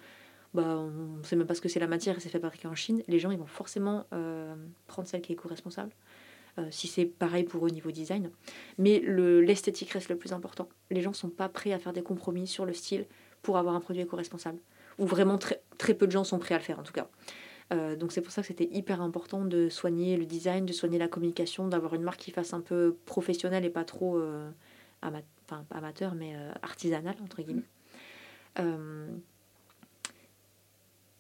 bah, 0.55 0.79
on 0.79 1.19
ne 1.19 1.23
sait 1.25 1.37
même 1.37 1.47
pas 1.47 1.55
ce 1.55 1.61
que 1.61 1.69
c'est 1.69 1.79
la 1.79 1.89
matière 1.89 2.16
et 2.16 2.21
c'est 2.21 2.31
fabriqué 2.31 2.69
en 2.69 2.75
Chine. 2.75 3.03
Les 3.07 3.19
gens, 3.19 3.31
ils 3.31 3.39
vont 3.39 3.45
forcément 3.45 4.07
prendre 4.87 5.07
celle 5.07 5.21
qui 5.21 5.33
est 5.33 5.35
éco-responsable. 5.35 5.93
Euh, 6.59 6.66
si 6.70 6.88
c'est 6.88 7.06
pareil 7.06 7.44
pour 7.44 7.62
au 7.62 7.70
niveau 7.70 7.90
design. 7.90 8.30
Mais 8.78 9.00
l'esthétique 9.00 9.90
reste 9.90 10.09
le 10.09 10.16
plus 10.16 10.32
important. 10.32 10.68
Les 10.90 11.02
gens 11.02 11.12
sont 11.12 11.28
pas 11.28 11.48
prêts 11.48 11.72
à 11.72 11.78
faire 11.78 11.92
des 11.92 12.02
compromis 12.02 12.46
sur 12.46 12.66
le 12.66 12.72
style 12.72 13.06
pour 13.42 13.59
avoir 13.59 13.74
un 13.74 13.80
produit 13.80 14.02
éco-responsable. 14.02 14.59
Ou 14.98 15.06
vraiment 15.06 15.38
très, 15.38 15.62
très 15.78 15.94
peu 15.94 16.06
de 16.06 16.12
gens 16.12 16.24
sont 16.24 16.38
prêts 16.38 16.54
à 16.54 16.59
le 16.59 16.64
faire 16.64 16.80
en 16.80 16.82
tout 16.82 16.92
cas. 16.92 17.09
Euh, 17.72 17.96
donc 17.96 18.12
c'est 18.12 18.22
pour 18.22 18.32
ça 18.32 18.40
que 18.42 18.48
c'était 18.48 18.68
hyper 18.72 19.00
important 19.02 19.44
de 19.44 19.68
soigner 19.68 20.16
le 20.16 20.26
design, 20.26 20.64
de 20.66 20.72
soigner 20.72 20.98
la 20.98 21.09
communication, 21.09 21.68
d'avoir 21.68 21.94
une 21.94 22.02
marque 22.02 22.20
qui 22.20 22.30
fasse 22.30 22.54
un 22.54 22.61
peu 22.61 22.96
professionnelle 23.04 23.64
et 23.64 23.70
pas 23.70 23.84
trop 23.84 24.18
euh, 24.18 24.50
amateur, 25.70 26.14
mais 26.14 26.34
euh, 26.34 26.50
artisanale, 26.62 27.16
entre 27.22 27.42
guillemets. 27.42 27.68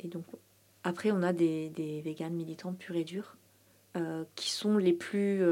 et 0.00 0.08
donc 0.08 0.24
après, 0.84 1.10
on 1.12 1.22
a 1.22 1.32
des, 1.32 1.68
des 1.70 2.00
véganes 2.00 2.34
militants 2.34 2.72
purs 2.72 2.96
et 2.96 3.04
durs 3.04 3.37
qui 4.34 4.50
sont 4.50 4.78
les 4.78 4.92
plus 4.92 5.42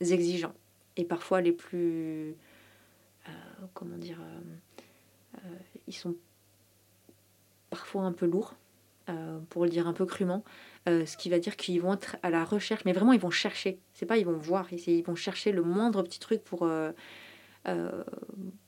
exigeants 0.00 0.54
et 0.96 1.04
parfois 1.04 1.40
les 1.40 1.52
plus... 1.52 2.34
comment 3.74 3.96
dire 3.96 4.20
Ils 5.86 5.94
sont 5.94 6.14
parfois 7.70 8.02
un 8.02 8.12
peu 8.12 8.26
lourds 8.26 8.54
euh, 9.08 9.40
pour 9.48 9.64
le 9.64 9.70
dire 9.70 9.88
un 9.88 9.92
peu 9.92 10.06
crûment, 10.06 10.44
euh, 10.88 11.04
ce 11.06 11.16
qui 11.16 11.28
va 11.28 11.40
dire 11.40 11.56
qu'ils 11.56 11.80
vont 11.80 11.94
être 11.94 12.16
à 12.22 12.30
la 12.30 12.44
recherche, 12.44 12.84
mais 12.84 12.92
vraiment 12.92 13.12
ils 13.12 13.20
vont 13.20 13.30
chercher, 13.30 13.80
c'est 13.94 14.06
pas 14.06 14.16
ils 14.16 14.24
vont 14.24 14.36
voir, 14.36 14.72
ils 14.72 15.02
vont 15.02 15.16
chercher 15.16 15.50
le 15.50 15.62
moindre 15.62 16.02
petit 16.04 16.20
truc 16.20 16.44
pour, 16.44 16.62
euh, 16.62 16.92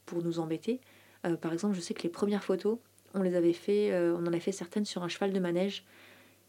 pour 0.06 0.24
nous 0.24 0.40
embêter. 0.40 0.80
par 1.40 1.52
exemple, 1.52 1.76
je 1.76 1.80
sais 1.80 1.94
que 1.94 2.02
les 2.02 2.08
premières 2.08 2.42
photos, 2.42 2.78
on 3.14 3.22
les 3.22 3.36
avait 3.36 3.52
fait, 3.52 3.96
on 4.10 4.26
en 4.26 4.32
a 4.32 4.40
fait 4.40 4.50
certaines 4.50 4.84
sur 4.84 5.04
un 5.04 5.08
cheval 5.08 5.32
de 5.32 5.38
manège, 5.38 5.84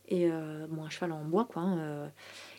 et 0.08 0.30
bon, 0.70 0.84
un 0.84 0.90
cheval 0.90 1.12
en 1.12 1.24
bois, 1.24 1.46
quoi. 1.46 1.64
Hein, 1.64 2.12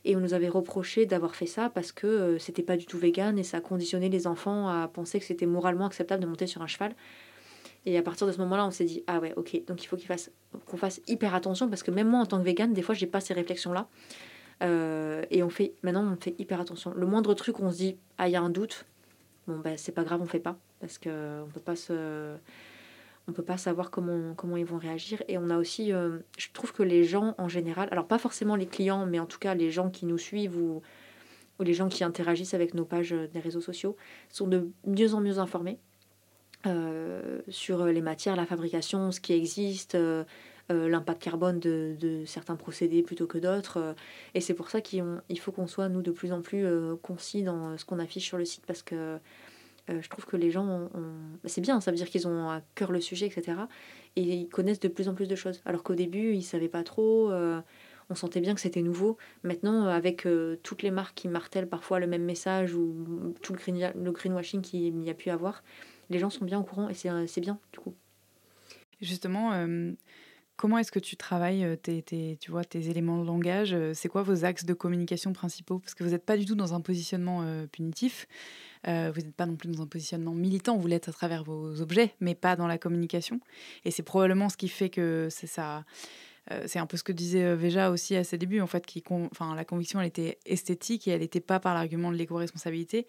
et 0.05 0.17
on 0.17 0.21
nous 0.21 0.35
avait 0.35 0.49
reproché 0.49 1.07
d'avoir 1.07 1.35
fait 1.35 1.47
ça 1.47 1.71
parce 1.71 1.93
que 1.93 2.39
c'était 2.39 2.63
pas 2.63 2.77
du 2.77 2.87
tout 2.87 2.99
vegan 2.99 3.39
et 3.39 3.43
ça 3.43 3.61
conditionnait 3.61 4.09
les 4.09 4.27
enfants 4.27 4.69
à 4.69 4.89
penser 4.89 5.19
que 5.19 5.25
c'était 5.25 5.47
moralement 5.47 5.87
acceptable 5.87 6.23
de 6.23 6.29
monter 6.29 6.47
sur 6.47 6.63
un 6.63 6.67
cheval. 6.67 6.95
Et 7.87 7.97
à 7.97 8.03
partir 8.03 8.27
de 8.27 8.33
ce 8.33 8.39
moment-là, 8.39 8.67
on 8.67 8.73
s'est 8.73 8.85
dit 8.85 9.05
ah 9.07 9.21
ouais, 9.21 9.33
ok, 9.37 9.65
donc 9.67 9.83
il 9.83 9.87
faut 9.87 9.97
qu'il 9.97 10.09
fasse, 10.09 10.31
qu'on 10.67 10.77
fasse 10.77 11.01
hyper 11.07 11.35
attention 11.35 11.69
parce 11.69 11.85
que 11.85 11.93
même 11.93 12.09
moi 12.09 12.21
en 12.21 12.27
tant 12.27 12.39
que 12.39 12.45
vegan, 12.45 12.73
des 12.73 12.83
fois, 12.83 12.95
j'ai 12.95 13.07
pas 13.07 13.21
ces 13.21 13.33
réflexions-là. 13.33 13.89
Euh, 14.63 15.25
et 15.31 15.43
on 15.43 15.51
fait 15.51 15.75
maintenant, 15.83 16.05
on 16.05 16.17
fait 16.17 16.35
hyper 16.39 16.61
attention. 16.61 16.93
Le 16.97 17.07
moindre 17.07 17.33
truc, 17.35 17.61
on 17.61 17.71
se 17.71 17.77
dit 17.77 17.97
ah 18.19 18.29
il 18.29 18.33
y 18.33 18.37
a 18.37 18.43
un 18.43 18.51
doute, 18.51 18.87
bon 19.47 19.59
ben 19.59 19.77
c'est 19.77 19.93
pas 19.93 20.03
grave, 20.03 20.21
on 20.21 20.27
fait 20.27 20.41
pas 20.41 20.59
parce 20.81 20.99
que 20.99 21.43
on 21.43 21.49
peut 21.49 21.61
pas 21.61 21.77
se, 21.77 22.35
on 23.29 23.33
peut 23.33 23.43
pas 23.43 23.57
savoir 23.57 23.91
comment 23.91 24.35
comment 24.35 24.57
ils 24.57 24.65
vont 24.65 24.79
réagir. 24.79 25.23
Et 25.29 25.39
on 25.39 25.51
a 25.51 25.59
aussi, 25.59 25.93
euh, 25.93 26.19
je 26.39 26.49
trouve 26.53 26.73
que 26.73 26.83
les 26.83 27.05
gens 27.05 27.35
en 27.39 27.49
général, 27.49 27.89
alors 27.91 28.07
pas 28.07 28.19
forcément 28.19 28.57
les 28.57 28.67
clients, 28.67 29.07
mais 29.07 29.19
en 29.19 29.27
tout 29.27 29.39
cas 29.39 29.55
les 29.55 29.71
gens 29.71 29.91
qui 29.91 30.07
nous 30.07 30.19
suivent 30.19 30.57
ou 30.57 30.83
les 31.61 31.75
gens 31.75 31.89
qui 31.89 32.05
interagissent 32.05 32.55
avec 32.55 32.75
nos 32.75 32.85
pages 32.85 33.15
des 33.33 33.41
réseaux 33.41 33.61
sociaux 33.61 33.97
sont 34.29 34.47
de 34.47 34.69
mieux 34.85 35.15
en 35.15 35.21
mieux 35.21 35.39
informés. 35.39 35.79
Euh, 36.67 37.41
sur 37.49 37.85
les 37.87 38.01
matières, 38.01 38.35
la 38.35 38.47
fabrication, 38.47 39.13
ce 39.13 39.21
qui 39.21 39.33
existe, 39.35 39.95
euh, 39.95 40.25
euh, 40.73 40.89
l'impact 40.89 41.23
carbone 41.23 41.61
de, 41.61 42.25
certains 42.27 42.57
procédés 42.57 43.03
plutôt 43.03 43.27
que 43.27 43.39
d'autres. 43.39 43.95
et 44.35 44.41
c'est 44.41 44.55
pour 44.55 44.69
ça 44.71 44.81
qu'il 44.81 45.05
faut 45.39 45.53
qu'on 45.53 45.69
soit, 45.69 45.89
nous, 45.89 46.03
de 46.03 46.11
plus 46.11 46.33
en 46.33 46.43
plus 46.43 46.67
concis 47.03 47.45
dans 47.45 47.79
ce 47.79 47.85
qu'on 47.85 48.01
affiche 48.01 48.27
sur 48.27 48.39
le 48.39 48.45
site 48.45 48.65
parce 48.67 48.83
que 48.83 49.19
je 49.89 50.09
trouve 50.09 50.27
que 50.27 50.37
les 50.37 50.51
gens, 50.51 50.67
ont, 50.67 50.91
bah, 51.43 51.49
c'est 51.49 51.61
bien, 51.61 51.81
ça 51.81 51.91
veut 51.91 51.97
dire 51.97 52.09
qu'ils 52.09 52.27
ont 52.27 52.51
à 52.51 52.61
cœur 52.75 52.93
le 52.93 53.01
sujet, 53.01 53.27
etc. 53.27 53.59
Et 54.17 54.23
ils 54.23 54.49
connaissent 54.49 54.81
de 54.81 54.89
plus 54.89 55.09
en 55.09 55.15
plus 55.15 55.29
de 55.29 55.37
choses. 55.37 55.63
Alors 55.65 55.83
qu'au 55.83 55.95
début, 55.95 56.35
ils 56.35 56.43
savaient 56.43 56.69
pas 56.69 56.83
trop 56.83 57.33
on 58.09 58.15
sentait 58.15 58.41
bien 58.41 58.55
que 58.55 58.61
c'était 58.61 58.83
nouveau. 58.83 59.17
Maintenant, 59.43 59.87
avec 59.87 60.29
toutes 60.63 60.83
les 60.83 60.93
marques 60.93 61.17
qui 61.17 61.29
martèlent 61.29 61.69
parfois 61.69 61.99
le 61.99 62.07
même 62.07 62.23
message 62.23 62.75
ou 62.75 63.35
tout 63.43 63.53
le, 63.53 63.59
green, 63.59 63.93
le 64.01 64.13
greenwashing 64.13 64.63
qu'il 64.63 65.03
y 65.03 65.11
a 65.11 65.15
pu 65.15 65.31
avoir, 65.31 65.65
les 66.11 66.19
gens 66.19 66.31
sont 66.31 66.45
bien 66.45 66.59
au 66.59 66.63
courant 66.63 66.89
et 66.89 66.95
c'est 66.95 67.41
bien 67.41 67.59
du 67.73 67.81
coup. 67.81 67.95
Justement, 69.01 69.53
euh, 69.53 69.93
comment 70.57 70.79
est-ce 70.79 70.93
que 70.93 70.99
tu 70.99 71.17
travailles 71.17 71.65
euh, 71.65 71.77
tes, 71.77 72.39
tu 72.41 72.51
vois, 72.51 72.65
tes 72.65 72.89
éléments 72.89 73.21
de 73.21 73.27
langage 73.27 73.75
euh, 73.75 73.93
C'est 73.95 74.09
quoi 74.09 74.23
vos 74.23 74.45
axes 74.45 74.65
de 74.65 74.75
communication 74.75 75.33
principaux? 75.33 75.79
Parce 75.79 75.95
que 75.95 76.05
vous 76.05 76.11
n'êtes 76.11 76.25
pas 76.25 76.37
du 76.37 76.45
tout 76.45 76.55
dans 76.55 76.75
un 76.75 76.81
positionnement 76.81 77.45
punitif, 77.73 78.27
vous 78.85 78.91
n'êtes 78.91 79.35
pas 79.35 79.47
non 79.47 79.57
plus 79.57 79.69
dans 79.69 79.83
un 79.83 79.87
positionnement 79.87 80.33
militant, 80.33 80.77
vous 80.77 80.87
l'êtes 80.87 81.09
à 81.09 81.13
travers 81.13 81.43
vos 81.43 81.81
objets, 81.81 82.15
mais 82.21 82.35
pas 82.35 82.57
dans 82.57 82.67
la 82.67 82.79
communication. 82.79 83.41
Et 83.85 83.91
c'est 83.91 84.03
probablement 84.03 84.49
ce 84.49 84.57
qui 84.57 84.69
fait 84.69 84.91
que 84.91 85.29
c'est 85.31 85.47
ça 85.47 85.79
euh, 85.79 85.83
c'est 86.67 86.79
un 86.79 86.87
peu 86.87 86.97
ce 86.97 87.03
que 87.03 87.13
disait 87.13 87.45
euh, 87.45 87.57
Veja 87.57 87.91
aussi 87.91 88.15
à 88.17 88.25
ses 88.25 88.39
débuts, 88.39 88.61
en 88.61 88.67
fait, 88.67 88.87
qui, 88.87 89.03
enfin, 89.11 89.55
la 89.55 89.65
conviction, 89.65 90.01
elle 90.01 90.07
était 90.07 90.39
esthétique 90.47 91.09
et 91.09 91.11
elle 91.11 91.21
n'était 91.21 91.41
pas 91.41 91.61
par 91.61 91.75
l'argument 91.75 92.13
de 92.13 92.17
l'éco-responsabilité, 92.17 93.07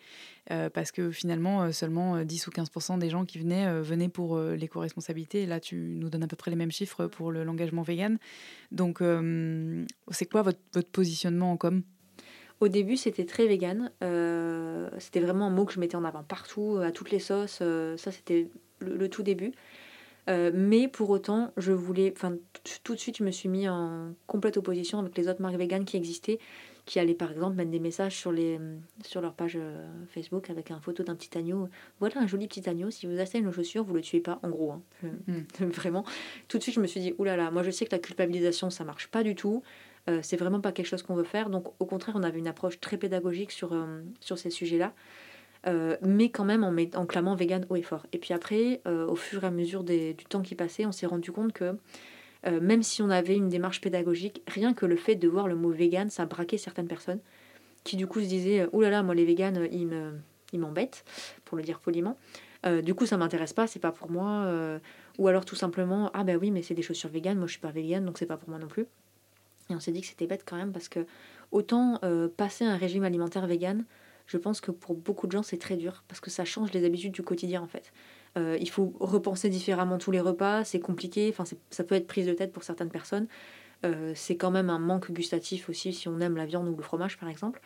euh, 0.51 0.69
parce 0.69 0.91
que 0.91 1.11
finalement, 1.11 1.71
seulement 1.71 2.23
10 2.23 2.47
ou 2.47 2.51
15% 2.51 2.97
des 2.99 3.09
gens 3.09 3.25
qui 3.25 3.39
venaient 3.39 3.81
venaient 3.81 4.09
pour 4.09 4.39
l'éco-responsabilité. 4.39 5.45
Là, 5.45 5.59
tu 5.59 5.75
nous 5.75 6.09
donnes 6.09 6.23
à 6.23 6.27
peu 6.27 6.35
près 6.35 6.51
les 6.51 6.57
mêmes 6.57 6.71
chiffres 6.71 7.07
pour 7.07 7.31
l'engagement 7.31 7.81
vegan. 7.81 8.17
Donc, 8.71 8.99
c'est 10.11 10.25
quoi 10.25 10.41
votre, 10.41 10.59
votre, 10.73 10.89
positionnement 10.89 11.51
en 11.51 11.57
com? 11.57 11.83
Au 12.59 12.69
début, 12.69 12.97
c'était 12.97 13.25
très 13.25 13.47
vegan. 13.47 13.91
c'était 14.99 15.19
vraiment 15.19 15.47
un 15.47 15.51
mot 15.51 15.65
que 15.65 15.73
je 15.73 15.79
mettais 15.79 15.95
en 15.95 16.03
avant 16.03 16.23
partout, 16.23 16.79
à 16.83 16.91
toutes 16.91 17.11
les 17.11 17.19
sauces. 17.19 17.61
ça, 17.97 18.11
c'était 18.11 18.49
le, 18.79 19.09
tout 19.09 19.23
début. 19.23 19.51
Euh, 20.29 20.51
mais 20.53 20.87
pour 20.87 21.09
autant, 21.09 21.51
je 21.57 21.71
voulais, 21.71 22.13
enfin, 22.15 22.35
tout 22.83 22.93
de 22.93 22.99
suite, 22.99 23.17
je 23.17 23.23
me 23.23 23.31
suis 23.31 23.47
mis 23.47 23.69
en 23.69 24.13
complète 24.27 24.57
opposition 24.57 24.99
avec 24.99 25.17
les 25.17 25.27
autres 25.29 25.41
marques 25.41 25.55
véganes 25.55 25.85
qui 25.85 25.95
existaient, 25.95 26.39
qui 26.85 26.99
allaient 26.99 27.13
par 27.13 27.31
exemple 27.31 27.55
mettre 27.55 27.71
des 27.71 27.79
messages 27.79 28.15
sur, 28.15 28.31
les, 28.31 28.59
sur 29.03 29.21
leur 29.21 29.33
page 29.33 29.57
euh, 29.57 29.85
Facebook 30.09 30.49
avec 30.49 30.69
une 30.69 30.81
photo 30.81 31.03
d'un 31.03 31.15
petit 31.15 31.37
agneau. 31.37 31.69
Voilà 31.99 32.19
un 32.19 32.27
joli 32.27 32.47
petit 32.47 32.67
agneau, 32.69 32.91
si 32.91 33.07
vous 33.07 33.19
achetez 33.19 33.41
nos 33.41 33.53
chaussures, 33.53 33.83
vous 33.83 33.93
le 33.93 34.01
tuez 34.01 34.19
pas, 34.19 34.39
en 34.43 34.49
gros. 34.49 34.71
Hein. 34.71 34.81
Hmm. 35.27 35.41
Vraiment. 35.65 36.03
Tout 36.49 36.57
de 36.57 36.63
suite, 36.63 36.75
je 36.75 36.81
me 36.81 36.87
suis 36.87 36.99
dit, 36.99 37.13
oulala, 37.17 37.49
moi 37.51 37.63
je 37.63 37.71
sais 37.71 37.85
que 37.85 37.95
la 37.95 37.99
culpabilisation, 37.99 38.69
ça 38.69 38.83
marche 38.83 39.07
pas 39.07 39.23
du 39.23 39.35
tout. 39.35 39.63
Euh, 40.09 40.19
c'est 40.23 40.37
vraiment 40.37 40.61
pas 40.61 40.71
quelque 40.71 40.87
chose 40.87 41.03
qu'on 41.03 41.15
veut 41.15 41.25
faire. 41.25 41.49
Donc, 41.49 41.67
au 41.81 41.85
contraire, 41.85 42.15
on 42.17 42.23
avait 42.23 42.39
une 42.39 42.47
approche 42.47 42.79
très 42.79 42.97
pédagogique 42.97 43.51
sur, 43.51 43.75
sur 44.21 44.37
ces 44.37 44.49
sujets-là. 44.49 44.93
Euh, 45.67 45.97
mais 46.01 46.29
quand 46.29 46.45
même 46.45 46.63
en, 46.63 46.73
en, 46.95 47.05
clamant 47.05 47.35
vegan 47.35 47.65
haut 47.69 47.75
et 47.75 47.81
fort. 47.81 48.05
Et 48.13 48.17
puis 48.17 48.33
après, 48.33 48.81
euh, 48.87 49.05
au 49.07 49.15
fur 49.15 49.43
et 49.43 49.47
à 49.47 49.51
mesure 49.51 49.83
du 49.83 50.15
temps 50.29 50.41
qui 50.41 50.55
passait, 50.55 50.85
on 50.85 50.91
s'est 50.91 51.05
rendu 51.05 51.31
compte 51.31 51.51
que 51.51 51.77
euh, 52.45 52.61
même 52.61 52.83
si 52.83 53.01
on 53.01 53.09
avait 53.09 53.35
une 53.35 53.49
démarche 53.49 53.81
pédagogique, 53.81 54.41
rien 54.47 54.73
que 54.73 54.85
le 54.85 54.95
fait 54.95 55.15
de 55.15 55.27
voir 55.27 55.47
le 55.47 55.55
mot 55.55 55.71
vegan, 55.71 56.09
ça 56.09 56.25
braquait 56.25 56.57
certaines 56.57 56.87
personnes 56.87 57.19
qui 57.83 57.97
du 57.97 58.07
coup 58.07 58.21
se 58.21 58.27
disaient 58.27 58.67
«Ouh 58.73 58.81
là 58.81 58.89
là, 58.89 59.03
moi 59.03 59.15
les 59.15 59.25
véganes, 59.25 59.67
ils, 59.71 59.87
me, 59.87 60.13
m'embêtent, 60.53 61.03
pour 61.45 61.57
le 61.57 61.63
dire 61.63 61.79
poliment. 61.79 62.17
du 62.83 62.93
coup, 62.93 63.05
ça 63.05 63.15
m'intéresse 63.15 63.53
pas, 63.53 63.65
c'est 63.65 63.79
pas 63.79 63.93
pour 63.93 64.11
moi. 64.11 64.45
ou 65.17 65.27
alors 65.29 65.45
tout 65.45 65.55
simplement 65.55 66.11
Ah 66.13 66.25
ben 66.25 66.37
oui, 66.37 66.51
mais 66.51 66.61
c'est 66.63 66.73
des 66.73 66.81
chaussures 66.81 67.09
véganes, 67.09 67.37
moi 67.37 67.47
je 67.47 67.53
suis 67.53 67.61
pas 67.61 67.71
végane, 67.71 68.03
donc 68.03 68.17
c'est 68.17 68.25
pas 68.25 68.35
pour 68.35 68.49
moi 68.49 68.59
non 68.59 68.67
plus. 68.67 68.87
Et 69.69 69.75
on 69.75 69.79
s'est 69.79 69.93
dit 69.93 70.01
que 70.01 70.07
c'était 70.07 70.27
bête 70.27 70.43
quand 70.45 70.57
même 70.57 70.73
parce 70.73 70.89
que 70.89 71.05
autant 71.51 72.01
passer 72.35 72.65
un 72.65 72.75
régime 72.75 73.05
alimentaire 73.05 73.47
vegan, 73.47 73.85
je 74.27 74.37
pense 74.37 74.61
que 74.61 74.71
pour 74.71 74.95
beaucoup 74.95 75.25
de 75.25 75.31
gens, 75.31 75.43
c'est 75.43 75.57
très 75.57 75.77
dur 75.77 76.03
parce 76.07 76.19
que 76.19 76.29
ça 76.29 76.45
change 76.45 76.71
les 76.73 76.85
habitudes 76.85 77.13
du 77.13 77.23
quotidien 77.23 77.61
en 77.61 77.67
fait. 77.67 77.91
Euh, 78.37 78.57
il 78.59 78.69
faut 78.69 78.93
repenser 78.99 79.49
différemment 79.49 79.97
tous 79.97 80.11
les 80.11 80.19
repas, 80.19 80.63
c'est 80.63 80.79
compliqué, 80.79 81.27
enfin, 81.29 81.45
ça 81.69 81.83
peut 81.83 81.95
être 81.95 82.07
prise 82.07 82.27
de 82.27 82.33
tête 82.33 82.51
pour 82.51 82.63
certaines 82.63 82.89
personnes. 82.89 83.27
Euh, 83.85 84.11
c'est 84.15 84.37
quand 84.37 84.51
même 84.51 84.69
un 84.69 84.79
manque 84.79 85.11
gustatif 85.11 85.69
aussi 85.69 85.93
si 85.93 86.07
on 86.07 86.19
aime 86.19 86.35
la 86.35 86.45
viande 86.45 86.67
ou 86.67 86.75
le 86.75 86.83
fromage 86.83 87.17
par 87.17 87.29
exemple. 87.29 87.61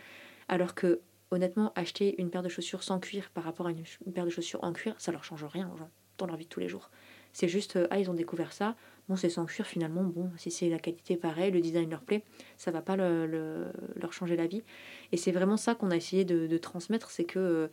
Alors 0.48 0.76
que 0.76 1.02
honnêtement, 1.32 1.72
acheter 1.76 2.16
une 2.22 2.30
paire 2.30 2.44
de 2.44 2.50
chaussures 2.50 2.84
sans 2.84 3.00
cuir 3.00 3.32
par 3.34 3.44
rapport 3.44 3.68
à 3.68 3.72
une, 3.72 3.84
paire 4.14 4.26
de 4.26 4.30
chaussures 4.30 4.64
en 4.64 4.74
cuir, 4.74 4.94
ça 4.98 5.12
leur 5.12 5.24
change 5.24 5.44
rien 5.46 5.72
dans 6.18 6.28
leur 6.28 6.36
vie 6.36 6.46
de 6.46 6.50
tous 6.50 6.60
les 6.60 6.68
jours. 6.68 6.92
C'est 7.34 7.48
juste, 7.48 7.78
euh, 7.78 7.88
ah, 7.90 8.00
ils 8.00 8.10
ont 8.10 8.14
découvert 8.14 8.52
ça, 8.52 8.76
bon, 9.12 9.18
c'est 9.18 9.30
sans 9.30 9.46
cuir 9.46 9.68
finalement, 9.68 10.04
bon, 10.04 10.30
si 10.38 10.52
c'est 10.52 10.70
la 10.70 10.80
qualité 10.80 11.18
pareille, 11.18 11.52
le 11.52 11.60
design 11.60 11.90
leur 11.90 12.02
plaît, 12.02 12.24
ça 12.56 12.72
va 12.72 12.82
pas 12.82 12.96
leur 12.96 14.14
changer 14.14 14.38
la 14.38 14.48
vie. 14.48 14.64
Et 15.12 15.18
c'est 15.18 15.34
vraiment 15.34 15.58
ça 15.58 15.76
qu'on 15.76 15.92
a 15.92 15.98
essayé 15.98 16.24
de, 16.24 16.58
transmettre, 16.58 17.12
c'est 17.12 17.26
que 17.26 17.70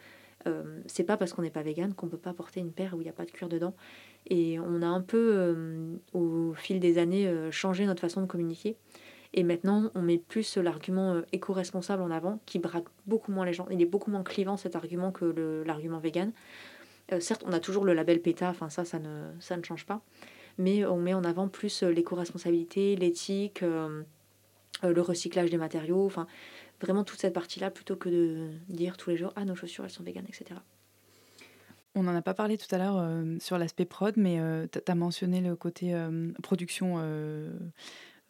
euh, 0.47 0.81
c'est 0.87 1.05
pas 1.05 1.17
parce 1.17 1.33
qu'on 1.33 1.43
n'est 1.43 1.51
pas 1.51 1.63
vegan 1.63 1.95
qu'on 1.95 2.09
peut 2.09 2.17
pas 2.17 2.33
porter 2.33 2.59
une 2.59 2.73
paire 2.73 2.95
où 2.95 3.01
il 3.01 3.05
n'y 3.05 3.11
a 3.11 3.13
pas 3.13 3.25
de 3.25 3.31
cuir 3.31 3.49
dedans. 3.49 3.75
Et 4.27 4.59
on 4.59 4.83
a 4.83 4.87
un 4.87 5.01
peu, 5.01 5.31
euh, 5.33 5.95
au 6.13 6.55
fil 6.55 6.81
des 6.81 6.99
années, 6.99 7.33
changé 7.53 7.87
notre 7.87 8.01
façon 8.01 8.21
de 8.21 8.27
communiquer. 8.27 8.77
Et 9.33 9.45
maintenant, 9.45 9.93
on 9.95 10.03
met 10.03 10.19
plus 10.19 10.57
l'argument 10.57 11.23
éco-responsable 11.31 12.03
en 12.03 12.11
avant, 12.11 12.41
qui 12.47 12.59
braque 12.59 12.87
beaucoup 13.07 13.31
moins 13.31 13.45
les 13.45 13.53
gens. 13.53 13.69
Il 13.71 13.81
est 13.81 13.87
beaucoup 13.87 14.11
moins 14.11 14.25
clivant 14.25 14.57
cet 14.57 14.75
argument 14.75 15.13
que 15.13 15.63
l'argument 15.65 15.99
vegan. 15.99 16.33
Euh, 17.13 17.21
certes, 17.21 17.43
on 17.47 17.53
a 17.53 17.61
toujours 17.61 17.85
le 17.85 17.95
label 17.95 18.21
PETA, 18.21 18.51
enfin 18.51 18.69
ça, 18.69 18.85
ça 18.85 18.99
ne, 18.99 19.31
ça 19.41 19.57
ne 19.57 19.63
change 19.63 19.87
pas, 19.87 20.03
mais 20.59 20.85
on 20.85 20.99
met 20.99 21.15
en 21.15 21.25
avant 21.25 21.49
plus 21.49 21.83
euh, 21.83 21.91
l'éco-responsabilité, 21.91 22.97
l'éthique, 22.97 23.63
euh, 23.63 24.03
le 24.83 25.01
recyclage 25.01 25.51
des 25.51 25.57
matériaux, 25.57 26.05
enfin 26.05 26.27
vraiment 26.81 27.05
toute 27.05 27.21
cette 27.21 27.35
partie-là, 27.35 27.71
plutôt 27.71 27.97
que 27.97 28.09
de 28.09 28.51
dire 28.69 28.97
tous 28.97 29.11
les 29.11 29.17
jours 29.17 29.33
ah 29.37 29.45
nos 29.45 29.57
chaussures 29.57 29.85
elles 29.85 29.91
sont 29.91 30.05
véganes, 30.05 30.27
etc. 30.29 30.61
On 31.95 32.05
n'en 32.05 32.15
a 32.15 32.23
pas 32.23 32.35
parlé 32.35 32.57
tout 32.57 32.73
à 32.73 32.79
l'heure 32.79 33.03
sur 33.41 33.59
l'aspect 33.59 33.85
prod, 33.85 34.17
mais 34.17 34.39
tu 34.71 34.79
as 34.87 34.95
mentionné 34.95 35.41
le 35.41 35.57
côté 35.57 35.97
production 36.45 37.03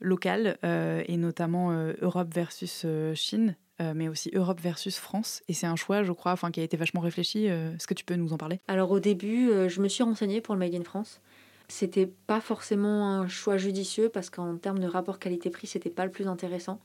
locale 0.00 0.56
et 0.62 1.16
notamment 1.18 1.70
Europe 2.00 2.32
versus 2.32 2.86
Chine. 3.12 3.56
Euh, 3.80 3.92
mais 3.94 4.08
aussi 4.08 4.30
Europe 4.34 4.60
versus 4.60 4.98
France. 4.98 5.42
Et 5.46 5.52
c'est 5.52 5.66
un 5.66 5.76
choix, 5.76 6.02
je 6.02 6.10
crois, 6.10 6.32
enfin, 6.32 6.50
qui 6.50 6.58
a 6.58 6.64
été 6.64 6.76
vachement 6.76 7.00
réfléchi. 7.00 7.48
Euh, 7.48 7.76
est-ce 7.76 7.86
que 7.86 7.94
tu 7.94 8.04
peux 8.04 8.16
nous 8.16 8.32
en 8.32 8.36
parler? 8.36 8.60
Alors 8.66 8.90
au 8.90 8.98
début, 8.98 9.50
euh, 9.50 9.68
je 9.68 9.80
me 9.80 9.86
suis 9.86 10.02
renseignée 10.02 10.40
pour 10.40 10.56
le 10.56 10.58
Made 10.58 10.74
in 10.74 10.82
France. 10.82 11.20
C'était 11.68 12.06
pas 12.26 12.40
forcément 12.40 13.20
un 13.20 13.28
choix 13.28 13.58
judicieux 13.58 14.08
parce 14.08 14.30
qu'en 14.30 14.56
termes 14.56 14.78
de 14.78 14.86
rapport 14.86 15.18
qualité-prix, 15.18 15.66
c'était 15.66 15.90
pas 15.90 16.06
le 16.06 16.10
plus 16.10 16.26
intéressant. 16.26 16.80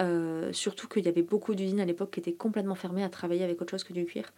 Euh, 0.00 0.52
surtout 0.52 0.88
qu'il 0.88 1.04
y 1.04 1.08
avait 1.08 1.22
beaucoup 1.22 1.54
d'usines 1.54 1.80
à 1.80 1.84
l'époque 1.84 2.10
qui 2.10 2.20
étaient 2.20 2.32
complètement 2.32 2.74
fermées 2.74 3.02
à 3.02 3.08
travailler 3.08 3.44
avec 3.44 3.60
autre 3.62 3.70
chose 3.70 3.84
que 3.84 3.92
du 3.92 4.04
cuir. 4.04 4.32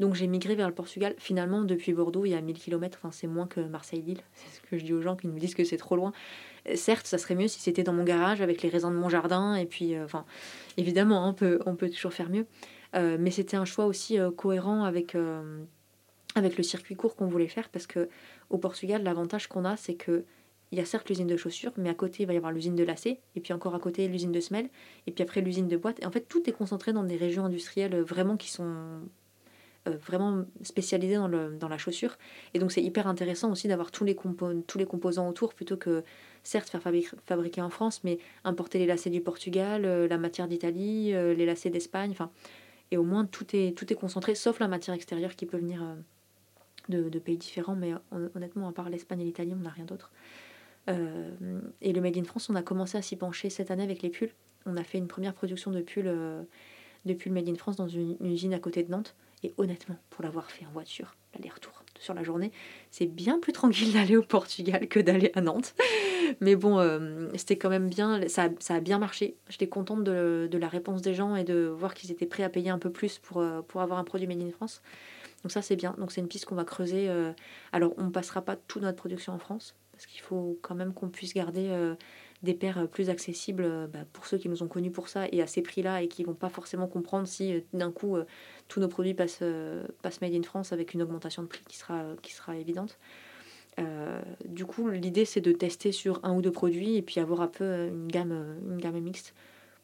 Donc 0.00 0.14
j'ai 0.14 0.26
migré 0.26 0.54
vers 0.54 0.68
le 0.68 0.74
Portugal. 0.74 1.14
Finalement, 1.18 1.62
depuis 1.62 1.92
Bordeaux, 1.92 2.24
il 2.24 2.30
y 2.30 2.34
a 2.34 2.40
1000 2.40 2.58
km, 2.58 2.98
enfin, 3.00 3.10
c'est 3.12 3.26
moins 3.26 3.46
que 3.46 3.60
Marseille-Lille. 3.60 4.20
C'est 4.34 4.56
ce 4.56 4.60
que 4.62 4.78
je 4.78 4.84
dis 4.84 4.92
aux 4.92 5.02
gens 5.02 5.16
qui 5.16 5.28
me 5.28 5.38
disent 5.38 5.54
que 5.54 5.64
c'est 5.64 5.76
trop 5.76 5.96
loin. 5.96 6.12
Euh, 6.68 6.76
certes, 6.76 7.06
ça 7.06 7.18
serait 7.18 7.34
mieux 7.34 7.48
si 7.48 7.60
c'était 7.60 7.82
dans 7.82 7.92
mon 7.92 8.04
garage 8.04 8.40
avec 8.40 8.62
les 8.62 8.68
raisins 8.68 8.90
de 8.90 8.96
mon 8.96 9.10
jardin. 9.10 9.54
Et 9.54 9.66
puis, 9.66 9.94
euh, 9.94 10.04
enfin, 10.04 10.24
évidemment, 10.76 11.28
on 11.28 11.34
peut, 11.34 11.58
on 11.66 11.76
peut 11.76 11.90
toujours 11.90 12.12
faire 12.12 12.30
mieux. 12.30 12.46
mais 12.94 13.30
c'était 13.30 13.56
un 13.56 13.64
choix 13.64 13.86
aussi 13.86 14.18
cohérent 14.36 14.84
avec, 14.84 15.16
avec 16.34 16.56
le 16.56 16.62
circuit 16.62 16.94
court 16.94 17.16
qu'on 17.16 17.26
voulait 17.26 17.48
faire 17.48 17.68
parce 17.70 17.86
que 17.86 18.08
au 18.52 18.58
Portugal, 18.58 19.02
l'avantage 19.02 19.48
qu'on 19.48 19.64
a, 19.64 19.76
c'est 19.76 19.94
que 19.94 20.24
il 20.70 20.78
y 20.78 20.80
a 20.80 20.86
certes 20.86 21.10
l'usine 21.10 21.26
de 21.26 21.36
chaussures, 21.36 21.72
mais 21.76 21.90
à 21.90 21.94
côté, 21.94 22.22
il 22.22 22.26
va 22.26 22.32
y 22.32 22.36
avoir 22.38 22.50
l'usine 22.50 22.74
de 22.74 22.82
lacets, 22.82 23.20
et 23.36 23.40
puis 23.40 23.52
encore 23.52 23.74
à 23.74 23.78
côté, 23.78 24.08
l'usine 24.08 24.32
de 24.32 24.40
semelles, 24.40 24.70
et 25.06 25.12
puis 25.12 25.22
après, 25.22 25.42
l'usine 25.42 25.68
de 25.68 25.76
boîtes. 25.76 26.00
Et 26.02 26.06
en 26.06 26.10
fait, 26.10 26.22
tout 26.22 26.48
est 26.48 26.52
concentré 26.52 26.94
dans 26.94 27.04
des 27.04 27.16
régions 27.16 27.44
industrielles 27.44 28.00
vraiment 28.00 28.38
qui 28.38 28.50
sont 28.50 28.74
euh, 29.86 29.96
vraiment 29.98 30.46
spécialisées 30.62 31.16
dans, 31.16 31.28
le, 31.28 31.56
dans 31.58 31.68
la 31.68 31.76
chaussure. 31.76 32.16
Et 32.54 32.58
donc, 32.58 32.72
c'est 32.72 32.82
hyper 32.82 33.06
intéressant 33.06 33.52
aussi 33.52 33.68
d'avoir 33.68 33.90
tous 33.90 34.04
les, 34.04 34.16
tous 34.66 34.78
les 34.78 34.86
composants 34.86 35.28
autour, 35.28 35.52
plutôt 35.52 35.76
que, 35.76 36.04
certes, 36.42 36.70
faire 36.70 36.80
fabriquer 37.26 37.60
en 37.60 37.68
France, 37.68 38.02
mais 38.02 38.16
importer 38.44 38.78
les 38.78 38.86
lacets 38.86 39.10
du 39.10 39.20
Portugal, 39.20 39.84
euh, 39.84 40.08
la 40.08 40.16
matière 40.16 40.48
d'Italie, 40.48 41.12
euh, 41.12 41.34
les 41.34 41.44
lacets 41.44 41.68
d'Espagne. 41.68 42.14
Et 42.90 42.96
au 42.96 43.04
moins, 43.04 43.26
tout 43.26 43.54
est, 43.54 43.76
tout 43.76 43.92
est 43.92 43.96
concentré, 43.96 44.34
sauf 44.34 44.58
la 44.58 44.68
matière 44.68 44.94
extérieure 44.94 45.36
qui 45.36 45.44
peut 45.44 45.58
venir 45.58 45.82
de, 46.88 47.18
pays 47.18 47.36
différents, 47.36 47.74
mais 47.74 47.92
honnêtement, 48.34 48.68
à 48.68 48.72
part 48.72 48.90
l'Espagne 48.90 49.20
et 49.20 49.24
l'Italie, 49.24 49.52
on 49.54 49.62
n'a 49.62 49.70
rien 49.70 49.84
d'autre. 49.84 50.10
Euh, 50.88 51.30
et 51.80 51.92
le 51.92 52.00
Made 52.00 52.16
in 52.16 52.24
France, 52.24 52.50
on 52.50 52.54
a 52.54 52.62
commencé 52.62 52.98
à 52.98 53.02
s'y 53.02 53.16
pencher 53.16 53.50
cette 53.50 53.70
année 53.70 53.84
avec 53.84 54.02
les 54.02 54.10
pulls. 54.10 54.32
On 54.66 54.76
a 54.76 54.84
fait 54.84 54.98
une 54.98 55.08
première 55.08 55.34
production 55.34 55.70
de 55.70 55.80
pulls, 55.80 56.06
euh, 56.06 56.42
de 57.04 57.14
pulls 57.14 57.32
Made 57.32 57.48
in 57.48 57.54
France 57.54 57.76
dans 57.76 57.88
une, 57.88 58.16
usine 58.20 58.54
à 58.54 58.58
côté 58.58 58.82
de 58.82 58.90
Nantes. 58.90 59.14
Et 59.44 59.52
honnêtement, 59.58 59.96
pour 60.10 60.22
l'avoir 60.22 60.50
fait 60.50 60.64
en 60.66 60.70
voiture, 60.70 61.16
l'aller-retour 61.34 61.72
sur 61.98 62.14
la 62.14 62.22
journée, 62.22 62.52
c'est 62.90 63.06
bien 63.06 63.40
plus 63.40 63.52
tranquille 63.52 63.92
d'aller 63.94 64.16
au 64.16 64.22
Portugal 64.22 64.86
que 64.88 65.00
d'aller 65.00 65.32
à 65.34 65.40
Nantes. 65.40 65.74
Mais 66.40 66.54
bon, 66.56 66.78
euh, 66.78 67.28
c'était 67.36 67.56
quand 67.56 67.68
même 67.68 67.88
bien, 67.88 68.26
ça, 68.28 68.48
ça, 68.60 68.76
a 68.76 68.80
bien 68.80 68.98
marché. 68.98 69.36
J'étais 69.48 69.66
contente 69.66 70.04
de, 70.04 70.48
de, 70.50 70.58
la 70.58 70.68
réponse 70.68 71.02
des 71.02 71.14
gens 71.14 71.36
et 71.36 71.44
de 71.44 71.66
voir 71.66 71.94
qu'ils 71.94 72.10
étaient 72.12 72.26
prêts 72.26 72.44
à 72.44 72.48
payer 72.48 72.70
un 72.70 72.78
peu 72.78 72.90
plus 72.90 73.18
pour, 73.18 73.44
pour 73.66 73.82
avoir 73.82 73.98
un 73.98 74.04
produit 74.04 74.26
Made 74.26 74.40
in 74.40 74.50
France. 74.50 74.80
Donc 75.42 75.52
ça, 75.52 75.62
c'est 75.62 75.76
bien. 75.76 75.94
Donc 75.98 76.12
c'est 76.12 76.20
une 76.20 76.28
piste 76.28 76.44
qu'on 76.46 76.54
va 76.54 76.64
creuser. 76.64 77.10
Alors, 77.72 77.94
on 77.96 78.04
ne 78.04 78.10
passera 78.10 78.42
pas 78.42 78.56
toute 78.56 78.82
notre 78.82 78.96
production 78.96 79.32
en 79.32 79.38
France 79.38 79.74
parce 79.92 80.06
qu'il 80.06 80.20
faut 80.20 80.58
quand 80.62 80.74
même 80.74 80.92
qu'on 80.94 81.08
puisse 81.08 81.34
garder 81.34 81.68
euh, 81.70 81.94
des 82.42 82.54
paires 82.54 82.78
euh, 82.78 82.86
plus 82.86 83.10
accessibles 83.10 83.64
euh, 83.64 83.86
bah, 83.86 84.00
pour 84.12 84.26
ceux 84.26 84.38
qui 84.38 84.48
nous 84.48 84.62
ont 84.62 84.68
connus 84.68 84.90
pour 84.90 85.08
ça 85.08 85.26
et 85.30 85.42
à 85.42 85.46
ces 85.46 85.62
prix-là 85.62 86.02
et 86.02 86.08
qui 86.08 86.24
vont 86.24 86.34
pas 86.34 86.48
forcément 86.48 86.88
comprendre 86.88 87.28
si 87.28 87.62
d'un 87.72 87.92
coup 87.92 88.16
tous 88.68 88.80
nos 88.80 88.88
produits 88.88 89.14
passent, 89.14 89.44
passent 90.02 90.20
made 90.20 90.34
in 90.34 90.42
France 90.42 90.72
avec 90.72 90.94
une 90.94 91.02
augmentation 91.02 91.42
de 91.42 91.48
prix 91.48 91.62
qui 91.68 91.76
sera, 91.76 92.04
qui 92.22 92.32
sera 92.32 92.56
évidente. 92.56 92.98
du 94.44 94.64
coup, 94.64 94.88
l'idée 94.88 95.24
c'est 95.24 95.40
de 95.40 95.52
tester 95.52 95.92
sur 95.92 96.20
un 96.24 96.34
ou 96.34 96.42
deux 96.42 96.52
produits 96.52 96.96
et 96.96 97.02
puis 97.02 97.20
avoir 97.20 97.40
un 97.40 97.48
peu 97.48 97.88
une 97.88 98.08
gamme, 98.08 98.58
une 98.68 98.78
gamme 98.78 98.98
mixte 99.00 99.34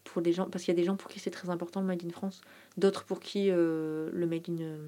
pour 0.05 0.23
des 0.23 0.33
gens, 0.33 0.49
parce 0.49 0.65
qu'il 0.65 0.73
y 0.73 0.77
a 0.77 0.81
des 0.81 0.87
gens 0.87 0.97
pour 0.97 1.11
qui 1.11 1.21
c'est 1.21 1.31
très 1.31 1.51
important 1.51 1.81
le 1.81 1.87
made 1.87 2.05
in 2.05 2.11
France, 2.11 2.41
d'autres 2.77 3.05
pour 3.05 3.21
qui 3.21 3.51
le 3.51 4.27
made 4.27 4.49
in, 4.49 4.79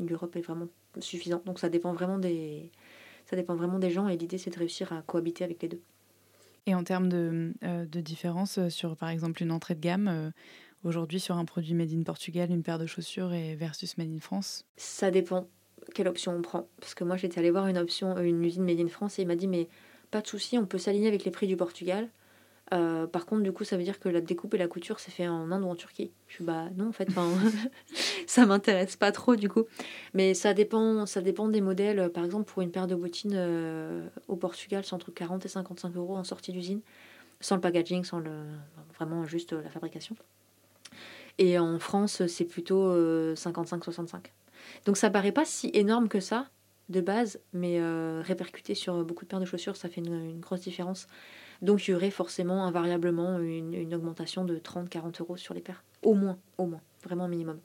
in 0.00 0.06
Europe 0.10 0.36
est 0.36 0.40
vraiment 0.40 0.68
suffisant. 0.98 1.42
Donc 1.44 1.58
ça 1.58 1.68
dépend 1.68 1.92
vraiment 1.92 2.18
des, 2.18 2.70
ça 3.26 3.36
dépend 3.36 3.54
vraiment 3.54 3.78
des 3.78 3.90
gens 3.90 4.08
et 4.08 4.16
l'idée 4.16 4.38
c'est 4.38 4.50
de 4.50 4.58
réussir 4.58 4.92
à 4.92 5.02
cohabiter 5.02 5.44
avec 5.44 5.62
les 5.62 5.68
deux. 5.68 5.80
Et 6.66 6.74
en 6.74 6.84
termes 6.84 7.08
de, 7.08 7.52
euh, 7.64 7.86
de 7.86 8.00
différence 8.00 8.58
euh, 8.58 8.68
sur 8.68 8.96
par 8.96 9.08
exemple 9.08 9.42
une 9.42 9.52
entrée 9.52 9.74
de 9.74 9.80
gamme, 9.80 10.08
euh, 10.08 10.30
aujourd'hui 10.84 11.20
sur 11.20 11.36
un 11.36 11.44
produit 11.44 11.74
made 11.74 11.92
in 11.92 12.02
Portugal, 12.02 12.50
une 12.50 12.62
paire 12.62 12.78
de 12.78 12.86
chaussures 12.86 13.32
et 13.32 13.54
versus 13.54 13.96
made 13.98 14.10
in 14.10 14.20
France? 14.20 14.64
Ça 14.76 15.10
dépend 15.10 15.48
quelle 15.94 16.08
option 16.08 16.32
on 16.36 16.42
prend. 16.42 16.68
Parce 16.80 16.94
que 16.94 17.04
moi 17.04 17.16
j'étais 17.16 17.38
allée 17.38 17.50
voir 17.50 17.66
une 17.66 17.78
option, 17.78 18.18
une 18.18 18.44
usine 18.44 18.64
made 18.64 18.80
in 18.80 18.88
France 18.88 19.18
et 19.18 19.22
il 19.22 19.28
m'a 19.28 19.36
dit 19.36 19.48
mais 19.48 19.68
pas 20.10 20.20
de 20.20 20.26
souci, 20.26 20.58
on 20.58 20.66
peut 20.66 20.78
s'aligner 20.78 21.08
avec 21.08 21.24
les 21.24 21.30
prix 21.30 21.46
du 21.46 21.56
Portugal. 21.56 22.08
Euh, 22.72 23.06
par 23.06 23.26
contre, 23.26 23.42
du 23.42 23.52
coup, 23.52 23.64
ça 23.64 23.76
veut 23.76 23.82
dire 23.82 23.98
que 23.98 24.08
la 24.08 24.20
découpe 24.20 24.54
et 24.54 24.58
la 24.58 24.68
couture, 24.68 25.00
c'est 25.00 25.10
fait 25.10 25.26
en 25.26 25.50
Inde 25.50 25.64
ou 25.64 25.68
en 25.68 25.74
Turquie? 25.74 26.12
Je 26.28 26.34
suis 26.34 26.44
bah 26.44 26.68
non, 26.76 26.88
en 26.88 26.92
fait, 26.92 27.08
ça 28.26 28.46
m'intéresse 28.46 28.96
pas 28.96 29.10
trop 29.10 29.34
du 29.34 29.48
coup. 29.48 29.64
Mais 30.14 30.34
ça 30.34 30.54
dépend, 30.54 31.04
ça 31.06 31.20
dépend 31.20 31.48
des 31.48 31.60
modèles. 31.60 32.10
Par 32.10 32.24
exemple, 32.24 32.50
pour 32.50 32.62
une 32.62 32.70
paire 32.70 32.86
de 32.86 32.94
bottines 32.94 33.34
euh, 33.34 34.06
au 34.28 34.36
Portugal, 34.36 34.84
c'est 34.84 34.94
entre 34.94 35.10
40 35.10 35.44
et 35.44 35.48
55 35.48 35.96
euros 35.96 36.16
en 36.16 36.24
sortie 36.24 36.52
d'usine, 36.52 36.80
sans 37.40 37.56
le 37.56 37.60
packaging, 37.60 38.04
sans 38.04 38.20
le 38.20 38.30
vraiment 38.96 39.24
juste 39.24 39.52
la 39.52 39.70
fabrication. 39.70 40.14
Et 41.38 41.58
en 41.58 41.78
France, 41.80 42.26
c'est 42.26 42.44
plutôt 42.44 42.94
55-65. 43.34 44.14
Euh, 44.14 44.18
Donc 44.84 44.96
ça 44.96 45.10
paraît 45.10 45.32
pas 45.32 45.44
si 45.44 45.70
énorme 45.74 46.08
que 46.08 46.20
ça 46.20 46.48
de 46.88 47.00
base, 47.00 47.40
mais 47.52 47.80
répercuté 48.20 48.74
sur 48.74 49.04
beaucoup 49.04 49.24
de 49.24 49.30
paires 49.30 49.38
de 49.38 49.44
chaussures, 49.44 49.76
ça 49.76 49.88
fait 49.88 50.00
une 50.00 50.40
grosse 50.40 50.62
différence. 50.62 51.06
Donc 51.62 51.86
il 51.86 51.92
y 51.92 51.94
aurait 51.94 52.10
forcément 52.10 52.64
invariablement 52.64 53.38
une, 53.38 53.94
augmentation 53.94 54.44
de 54.44 54.58
30-40 54.58 55.20
euros 55.20 55.36
sur 55.36 55.54
les 55.54 55.60
paires. 55.60 55.84
Au 56.02 56.14
moins, 56.14 56.38
au 56.58 56.66
moins, 56.66 56.80
vraiment 57.04 57.28
minimum. 57.28 57.58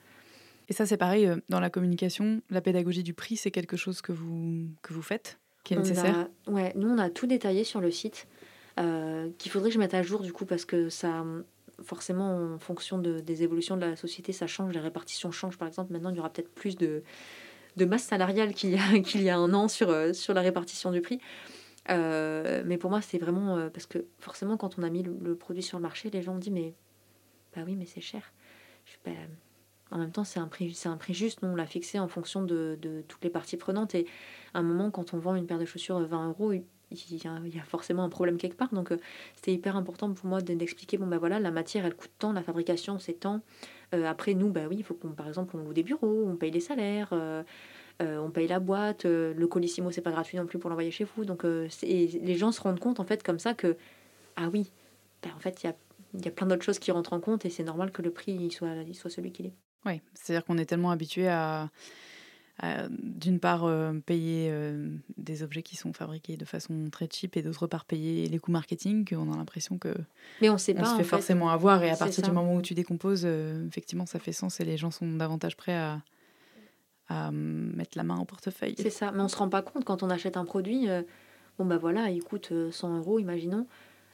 Et 0.68 0.74
ça, 0.74 0.86
c'est 0.86 0.98
pareil, 0.98 1.28
euh, 1.28 1.38
dans 1.50 1.60
la 1.60 1.70
communication, 1.70 2.41
la 2.50 2.62
pédagogie 2.62 3.04
du 3.04 3.14
prix, 3.14 3.38
c'est 3.38 3.52
quelque 3.52 3.78
chose 3.78 4.02
que 4.02 4.12
vous, 4.12 4.68
que 4.82 4.93
vous 4.93 5.04
faites, 5.04 5.39
qui 5.64 5.76
est 5.76 5.78
nécessaire? 5.78 6.28
Ouais, 6.48 6.74
nous, 6.76 6.89
on 6.89 6.98
a 6.98 7.10
tout 7.10 7.28
détaillé 7.28 7.64
sur 7.64 7.82
le 7.82 7.91
site, 7.91 8.28
euh, 8.80 9.30
qu'il 9.38 9.52
faudrait 9.52 9.70
que 9.70 9.76
je 9.76 9.80
mette 9.80 9.93
à 9.93 10.02
jour, 10.02 10.22
du 10.22 10.34
coup, 10.34 10.46
parce 10.46 10.66
que 10.66 10.89
ça, 10.89 11.24
forcément, 11.84 12.56
en 12.56 12.60
fonction 12.60 12.98
de, 12.98 13.20
des 13.20 13.43
évolutions 13.43 13.76
de 13.76 13.82
la 13.82 13.96
société, 13.96 14.34
ça 14.34 14.48
change, 14.48 14.74
les 14.74 14.80
répartitions 14.80 15.32
changent. 15.32 15.58
Par 15.58 15.68
exemple, 15.68 15.93
maintenant, 15.93 16.10
il 16.10 16.16
y 16.16 16.20
aura 16.20 16.32
peut-être 16.32 16.54
plus 16.54 16.76
de, 16.76 17.04
de 17.76 17.86
masse 17.86 18.04
salariale 18.04 18.54
qu'il 18.54 18.72
y, 18.72 18.78
a, 18.78 19.00
qu'il 19.04 19.22
y 19.22 19.30
a 19.30 19.38
un 19.38 19.54
an 19.54 19.68
sur, 19.68 19.89
euh, 19.89 20.14
sur 20.14 20.34
la 20.34 20.41
répartition 20.41 20.91
du 20.91 21.02
prix. 21.02 21.20
Euh, 21.89 22.63
mais 22.65 22.77
pour 22.77 22.89
moi, 22.89 23.01
c'est 23.01 23.17
vraiment 23.17 23.57
euh, 23.57 23.69
parce 23.69 23.86
que 23.86 24.05
forcément, 24.19 24.57
quand 24.57 24.77
on 24.79 24.83
a 24.83 24.89
mis 24.89 25.03
le, 25.03 25.36
produit 25.36 25.63
sur 25.63 25.77
le 25.77 25.83
marché, 25.83 26.09
les 26.09 26.21
gens 26.21 26.36
ont 26.36 26.39
dit 26.39 26.51
mais 26.51 26.73
bah 27.55 27.61
oui, 27.65 27.75
mais 27.75 27.86
c'est 27.86 28.01
cher. 28.01 28.33
Bah, 29.05 29.11
en 29.91 29.99
même 29.99 30.11
temps, 30.11 30.23
c'est 30.23 30.39
un 30.39 30.47
prix, 30.47 30.77
un 30.86 30.97
prix 30.97 31.13
juste. 31.13 31.41
Nous, 31.43 31.49
on 31.49 31.55
l'a 31.55 31.67
fixé 31.67 31.99
en 31.99 32.07
fonction 32.07 32.43
de, 32.43 32.77
toutes 33.07 33.23
les 33.23 33.29
parties 33.29 33.57
prenantes. 33.57 33.95
Et 33.95 34.07
à 34.53 34.59
un 34.59 34.63
moment, 34.63 34.89
quand 34.91 35.13
on 35.13 35.19
vend 35.19 35.36
une 35.36 35.45
paire 35.45 35.59
de 35.59 35.65
chaussures 35.65 35.99
20 35.99 36.29
euros, 36.29 36.53
il 36.53 36.63
y, 36.91 37.59
a, 37.59 37.63
forcément 37.63 38.03
un 38.03 38.09
problème 38.09 38.38
quelque 38.38 38.57
part. 38.57 38.73
Donc, 38.73 38.91
euh, 38.91 38.97
c'était 39.36 39.53
hyper 39.53 39.75
important 39.75 40.11
pour 40.11 40.27
moi 40.27 40.41
d'expliquer 40.41 40.97
bon, 40.97 41.07
bah 41.07 41.19
voilà, 41.19 41.39
la 41.39 41.51
matière, 41.51 41.86
elle 41.86 41.95
coûte 41.95 42.11
tant, 42.17 42.33
la 42.33 42.41
fabrication, 42.41 42.99
c'est 42.99 43.13
tant. 43.13 43.41
après, 43.91 44.33
nous, 44.33 44.49
bah 44.49 44.61
oui, 44.67 44.77
il 44.79 44.83
faut 44.83 44.95
qu'on, 44.95 45.11
par 45.11 45.27
exemple, 45.27 45.55
on 45.55 45.63
loue 45.63 45.73
des 45.73 45.83
bureaux, 45.83 46.25
on 46.27 46.36
paye 46.36 46.51
les 46.51 46.59
salaires. 46.59 47.13
Euh, 48.02 48.18
on 48.18 48.30
paye 48.30 48.48
la 48.48 48.60
boîte, 48.60 49.06
euh, 49.06 49.34
le 49.34 49.48
colissimo 49.48 49.89
c'est 49.89 50.02
pas 50.02 50.12
gratuit 50.12 50.38
non 50.38 50.46
plus 50.46 50.60
pour 50.60 50.70
l'envoyer 50.70 50.91
chez 50.91 51.06
vous. 51.16 51.24
Donc 51.24 51.46
euh, 51.46 51.68
les 51.82 52.36
gens 52.36 52.52
se 52.52 52.62
rendent 52.62 52.80
compte 52.80 53.00
en 53.00 53.06
fait 53.06 53.24
comme 53.24 53.39
ça 53.39 53.54
que 53.54 53.78
ah 54.36 54.50
oui, 54.52 54.72
ben, 55.24 55.32
en 55.36 55.39
fait 55.39 55.64
il 55.64 55.68
y 55.68 55.70
a, 55.70 55.76
y 56.26 56.28
a, 56.28 56.32
plein 56.32 56.48
d'autres 56.48 56.64
choses 56.64 56.80
qui 56.80 56.91
rentrent 56.91 57.14
en 57.14 57.22
compte 57.22 57.46
et 57.46 57.50
c'est 57.50 57.64
normal 57.64 57.91
que 57.91 58.02
le 58.02 58.12
prix 58.12 58.34
il 58.34 58.52
soit, 58.52 58.84
il 58.86 58.96
soit 58.96 59.10
celui 59.10 59.32
qu'il 59.32 59.46
est. 59.46 59.54
Oui, 59.86 60.02
c'est-à-dire 60.14 60.43
qu'on 60.43 60.58
est 60.58 60.66
tellement 60.66 60.91
habitué 60.91 61.28
à, 61.30 61.70
d'une 62.89 63.39
part 63.39 63.70
payer 64.06 64.52
des 65.18 65.43
objets 65.43 65.62
qui 65.62 65.76
sont 65.76 65.93
fabriqués 65.93 66.38
de 66.38 66.46
façon 66.46 66.89
très 66.89 67.08
cheap 67.12 67.38
et 67.38 67.43
d'autre 67.43 67.68
part 67.68 67.86
payer 67.86 68.28
les 68.28 68.39
coûts 68.39 68.52
marketing 68.52 69.08
qu'on 69.08 69.32
a 69.32 69.38
l'impression 69.38 69.78
que 69.78 69.93
mais 70.41 70.50
on 70.50 70.58
sait 70.58 70.74
pas 70.74 70.86
se 70.86 70.96
fait, 70.96 71.04
forcément 71.04 71.50
avoir 71.50 71.84
et 71.84 71.89
à 71.91 71.98
partir 71.98 72.24
du 72.24 72.32
moment 72.32 72.56
où 72.56 72.62
tu 72.62 72.74
décomposes 72.74 73.26
effectivement 73.26 74.06
ça 74.06 74.20
fait 74.20 74.32
sens 74.32 74.60
et 74.60 74.66
les 74.66 74.78
gens 74.78 74.89
sont 74.89 75.18
davantage 75.18 75.56
prêts 75.58 75.76
à, 75.76 76.02
à 77.08 77.32
mettre 77.32 77.97
la 77.97 78.03
main 78.03 78.20
au 78.20 78.26
portefeuille. 78.26 78.76
C'est 78.78 78.89
ça, 78.89 79.12
mais 79.12 79.22
on 79.22 79.28
se 79.28 79.38
rend 79.38 79.49
pas 79.49 79.62
compte 79.62 79.86
quand 79.86 80.03
on 80.03 80.10
achète 80.10 80.38
un 80.38 80.45
produit, 80.45 80.89
euh, 80.89 81.03
bon 81.58 81.66
bah 81.66 81.78
voilà, 81.78 82.10
il 82.10 82.24
coûte 82.24 82.51
100 82.72 82.89
euh, 82.89 82.97
euros, 82.99 83.20
imaginons, 83.20 83.68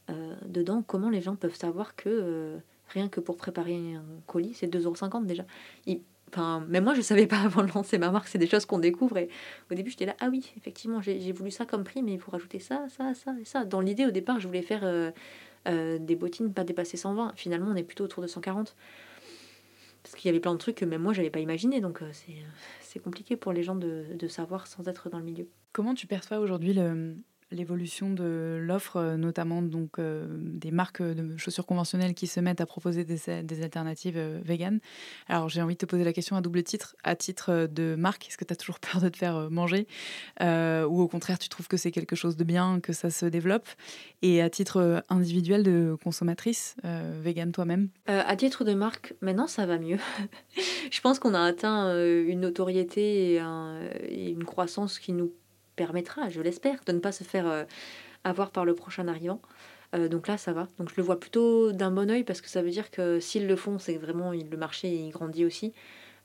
euh, 0.09 0.35
dedans, 0.45 0.83
comment 0.85 1.09
les 1.09 1.21
gens 1.21 1.35
peuvent 1.35 1.55
savoir 1.55 1.95
que 1.95 2.57
rien 2.89 3.07
que 3.07 3.21
pour 3.21 3.37
préparer 3.37 3.95
un 3.95 4.03
colis, 4.27 4.53
c'est 4.53 4.67
2,50 4.67 5.15
euros 5.15 5.23
déjà. 5.23 5.45
Enfin, 6.27 6.65
même 6.69 6.85
moi, 6.85 6.93
je 6.93 7.01
savais 7.01 7.27
pas 7.27 7.39
avant 7.45 7.63
de 7.63 7.71
lancer 7.71 7.97
ma 7.97 8.09
marque, 8.11 8.27
c'est 8.27 8.37
des 8.37 8.47
choses 8.47 8.65
qu'on 8.65 8.79
découvre. 8.79 9.17
Et 9.17 9.29
au 9.69 9.75
début, 9.75 9.89
j'étais 9.89 10.05
là, 10.05 10.15
ah 10.19 10.27
oui, 10.29 10.51
effectivement, 10.57 11.01
j'ai 11.01 11.31
voulu 11.31 11.51
ça 11.51 11.65
comme 11.65 11.83
prix, 11.83 12.03
mais 12.03 12.13
il 12.13 12.19
faut 12.19 12.31
rajouter 12.31 12.59
ça, 12.59 12.85
ça, 12.89 13.13
ça 13.13 13.35
et 13.39 13.45
ça. 13.45 13.63
Dans 13.65 13.81
l'idée, 13.81 14.05
au 14.05 14.11
départ, 14.11 14.39
je 14.39 14.47
voulais 14.47 14.61
faire 14.61 15.13
des 15.65 16.15
bottines 16.15 16.53
pas 16.53 16.63
dépasser 16.63 16.97
120. 16.97 17.33
Finalement, 17.35 17.71
on 17.71 17.75
est 17.75 17.83
plutôt 17.83 18.03
autour 18.05 18.23
de 18.23 18.27
140. 18.27 18.75
Parce 20.03 20.15
qu'il 20.15 20.27
y 20.27 20.29
avait 20.29 20.39
plein 20.39 20.53
de 20.53 20.57
trucs 20.57 20.75
que 20.75 20.85
même 20.85 21.01
moi, 21.01 21.13
j'avais 21.13 21.29
pas 21.29 21.39
imaginé. 21.39 21.79
Donc, 21.81 22.01
c'est 22.81 22.99
compliqué 22.99 23.35
pour 23.35 23.53
les 23.53 23.63
gens 23.63 23.75
de, 23.75 24.05
de, 24.15 24.27
savoir 24.27 24.67
sans 24.67 24.87
être 24.87 25.09
dans 25.09 25.19
le 25.19 25.25
milieu. 25.25 25.47
Comment 25.73 25.93
tu 25.93 26.07
perçois 26.07 26.39
aujourd'hui 26.39 26.73
le, 26.73 27.15
l'évolution 27.51 28.09
de 28.09 28.59
l'offre, 28.61 28.97
euh, 28.97 29.17
notamment 29.17 29.61
donc 29.61 29.99
euh, 29.99 30.25
des 30.29 30.71
marques 30.71 31.01
de 31.01 31.37
chaussures 31.37 31.65
conventionnelles 31.65 32.13
qui 32.13 32.27
se 32.27 32.39
mettent 32.39 32.61
à 32.61 32.65
proposer 32.65 33.03
des, 33.03 33.61
alternatives 33.61 34.17
euh, 34.17 34.39
véganes. 34.43 34.79
Alors 35.27 35.49
j'ai 35.49 35.61
envie 35.61 35.75
de 35.75 35.79
te 35.79 35.85
poser 35.85 36.03
la 36.03 36.13
question 36.13 36.35
à 36.35 36.41
double 36.41 36.63
titre. 36.63 36.95
À 37.03 37.15
titre 37.15 37.67
de 37.71 37.95
marque, 37.95 38.27
est-ce 38.27 38.37
que 38.37 38.45
tu 38.45 38.53
as 38.53 38.55
toujours 38.55 38.79
peur 38.79 39.01
de 39.01 39.09
te 39.09 39.17
faire 39.17 39.49
manger 39.51 39.87
Ou 40.39 41.01
au 41.01 41.07
contraire, 41.07 41.37
tu 41.37 41.49
trouves 41.49 41.67
que 41.67 41.77
c'est 41.77 41.91
quelque 41.91 42.15
chose 42.15 42.37
de 42.37 42.43
bien, 42.43 42.79
que 42.79 42.93
ça 42.93 43.09
se 43.09 43.25
développe? 43.25 43.67
Et 44.21 44.41
à 44.41 44.49
titre 44.49 45.03
individuel 45.09 45.63
de 45.63 45.95
consommatrice, 46.03 46.75
végane 46.83 47.51
toi-même? 47.51 47.89
À 48.07 48.35
titre 48.35 48.63
de 48.63 48.73
marque, 48.73 49.13
maintenant 49.21 49.47
ça 49.47 49.65
va 49.65 49.77
mieux. 49.77 49.97
Je 50.91 51.01
pense 51.01 51.19
qu'on 51.19 51.33
a 51.33 51.41
atteint 51.41 51.93
une 51.95 52.41
notoriété 52.41 53.35
et 53.35 54.29
une 54.29 54.43
croissance 54.43 54.99
qui 54.99 55.13
nous 55.13 55.31
permettra, 55.75 56.29
je 56.29 56.41
l'espère, 56.41 56.79
de 56.85 56.91
ne 56.91 56.99
pas 56.99 57.11
se 57.11 57.23
faire 57.23 57.47
euh, 57.47 57.63
avoir 58.23 58.51
par 58.51 58.65
le 58.65 58.75
prochain 58.75 59.07
arrivant. 59.07 59.41
Euh, 59.93 60.07
donc 60.07 60.27
là, 60.27 60.37
ça 60.37 60.53
va. 60.53 60.67
Donc 60.77 60.89
je 60.89 60.95
le 60.97 61.03
vois 61.03 61.19
plutôt 61.19 61.71
d'un 61.71 61.91
bon 61.91 62.09
oeil 62.09 62.23
parce 62.23 62.41
que 62.41 62.49
ça 62.49 62.61
veut 62.61 62.69
dire 62.69 62.91
que 62.91 63.19
s'ils 63.19 63.47
le 63.47 63.55
font, 63.55 63.79
c'est 63.79 63.97
vraiment 63.97 64.31
le 64.31 64.57
marché 64.57 64.89
il 64.89 65.09
grandit 65.11 65.45
aussi. 65.45 65.73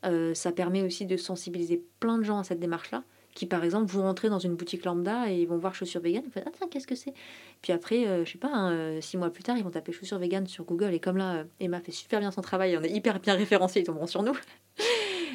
Euh, 0.04 0.34
ça 0.34 0.52
permet 0.52 0.82
aussi 0.82 1.06
de 1.06 1.16
sensibiliser 1.16 1.82
plein 2.00 2.18
de 2.18 2.22
gens 2.22 2.38
à 2.38 2.44
cette 2.44 2.60
démarche-là, 2.60 3.02
qui 3.34 3.46
par 3.46 3.64
exemple 3.64 3.90
vont 3.90 4.02
rentrer 4.02 4.28
dans 4.28 4.38
une 4.38 4.54
boutique 4.54 4.84
lambda 4.84 5.30
et 5.30 5.40
ils 5.40 5.48
vont 5.48 5.56
voir 5.56 5.74
chaussures 5.74 6.00
vegan, 6.00 6.22
ils 6.24 6.30
vont 6.30 6.46
ah 6.46 6.50
tiens 6.56 6.68
qu'est-ce 6.68 6.86
que 6.86 6.94
c'est? 6.94 7.14
Puis 7.62 7.72
après, 7.72 8.24
je 8.24 8.30
sais 8.30 8.38
pas, 8.38 8.52
hein, 8.52 9.00
six 9.00 9.16
mois 9.16 9.30
plus 9.30 9.42
tard, 9.42 9.56
ils 9.56 9.64
vont 9.64 9.70
taper 9.70 9.92
chaussures 9.92 10.18
vegan 10.18 10.46
sur 10.46 10.64
Google 10.64 10.92
et 10.92 11.00
comme 11.00 11.16
là, 11.16 11.44
Emma 11.58 11.80
fait 11.80 11.92
super 11.92 12.20
bien 12.20 12.30
son 12.30 12.42
travail, 12.42 12.76
on 12.76 12.82
est 12.82 12.90
hyper 12.90 13.18
bien 13.18 13.34
référencé, 13.34 13.80
ils 13.80 13.84
tomberont 13.84 14.06
sur 14.06 14.22
nous. 14.22 14.36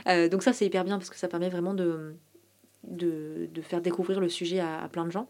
donc 0.31 0.43
ça 0.43 0.53
c'est 0.53 0.65
hyper 0.65 0.85
bien 0.85 0.99
parce 0.99 1.09
que 1.09 1.17
ça 1.17 1.27
permet 1.27 1.49
vraiment 1.49 1.73
de 1.73 2.15
de, 2.83 3.49
faire 3.61 3.81
découvrir 3.81 4.19
le 4.19 4.29
sujet 4.29 4.59
à, 4.59 4.87
plein 4.91 5.05
de 5.05 5.11
gens. 5.11 5.29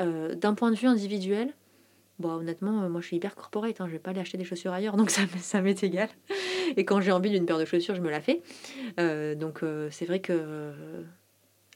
Euh, 0.00 0.34
d'un 0.34 0.54
point 0.54 0.70
de 0.70 0.76
vue 0.76 0.86
individuel, 0.86 1.52
bon, 2.18 2.30
honnêtement, 2.30 2.82
euh, 2.82 2.88
moi 2.88 3.00
je 3.00 3.06
suis 3.06 3.16
hyper 3.16 3.34
corporate, 3.34 3.80
hein, 3.80 3.86
je 3.86 3.92
vais 3.92 3.98
pas 3.98 4.10
aller 4.10 4.20
acheter 4.20 4.38
des 4.38 4.44
chaussures 4.44 4.72
ailleurs, 4.72 4.96
donc 4.98 5.10
ça, 5.10 5.22
ça 5.38 5.60
m'est 5.60 5.82
égal. 5.82 6.08
Et 6.76 6.84
quand 6.84 7.00
j'ai 7.00 7.12
envie 7.12 7.30
d'une 7.30 7.46
paire 7.46 7.58
de 7.58 7.64
chaussures, 7.64 7.94
je 7.94 8.00
me 8.00 8.10
la 8.10 8.20
fais. 8.20 8.42
Euh, 8.98 9.34
donc 9.34 9.62
c'est 9.90 10.06
vrai 10.06 10.20
que 10.20 10.72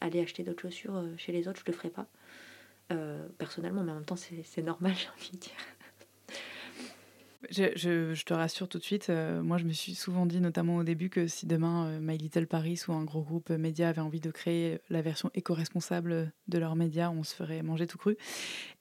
aller 0.01 0.21
acheter 0.21 0.43
d'autres 0.43 0.63
chaussures 0.63 1.03
chez 1.17 1.33
les 1.33 1.49
autres, 1.49 1.61
je 1.61 1.71
le 1.71 1.77
ferai 1.77 1.91
pas. 1.91 2.07
personnellement, 3.39 3.83
mais 3.83 3.93
en 3.93 3.97
même 3.97 4.05
temps, 4.05 4.17
c'est 4.17 4.63
normal, 4.63 4.95
j'ai 4.97 5.09
envie 5.09 5.33
de 5.33 5.39
dire. 5.39 5.53
Je, 7.55 8.25
te 8.25 8.35
rassure 8.35 8.69
tout 8.69 8.79
de 8.79 8.83
suite. 8.83 9.11
Euh, 9.11 9.43
moi, 9.43 9.59
je 9.59 9.65
me 9.65 9.73
suis 9.73 9.95
souvent 9.95 10.27
dit, 10.27 10.41
notamment 10.41 10.77
au 10.77 10.83
début, 10.83 11.09
que 11.09 11.27
si 11.27 11.47
demain 11.47 11.87
euh, 11.87 11.99
My 12.01 12.19
Little 12.19 12.47
Paris 12.47 12.81
ou 12.89 12.93
un 12.93 13.05
gros 13.05 13.23
groupe 13.23 13.51
média 13.51 13.89
avait 13.89 14.01
envie 14.01 14.21
de 14.21 14.31
créer 14.31 14.81
la 14.91 15.03
version 15.03 15.31
éco-responsable 15.35 16.33
de 16.49 16.59
leurs 16.59 16.75
médias, 16.77 17.11
on 17.11 17.23
se 17.23 17.35
ferait 17.35 17.63
manger 17.63 17.87
tout 17.87 17.99
cru. 17.99 18.17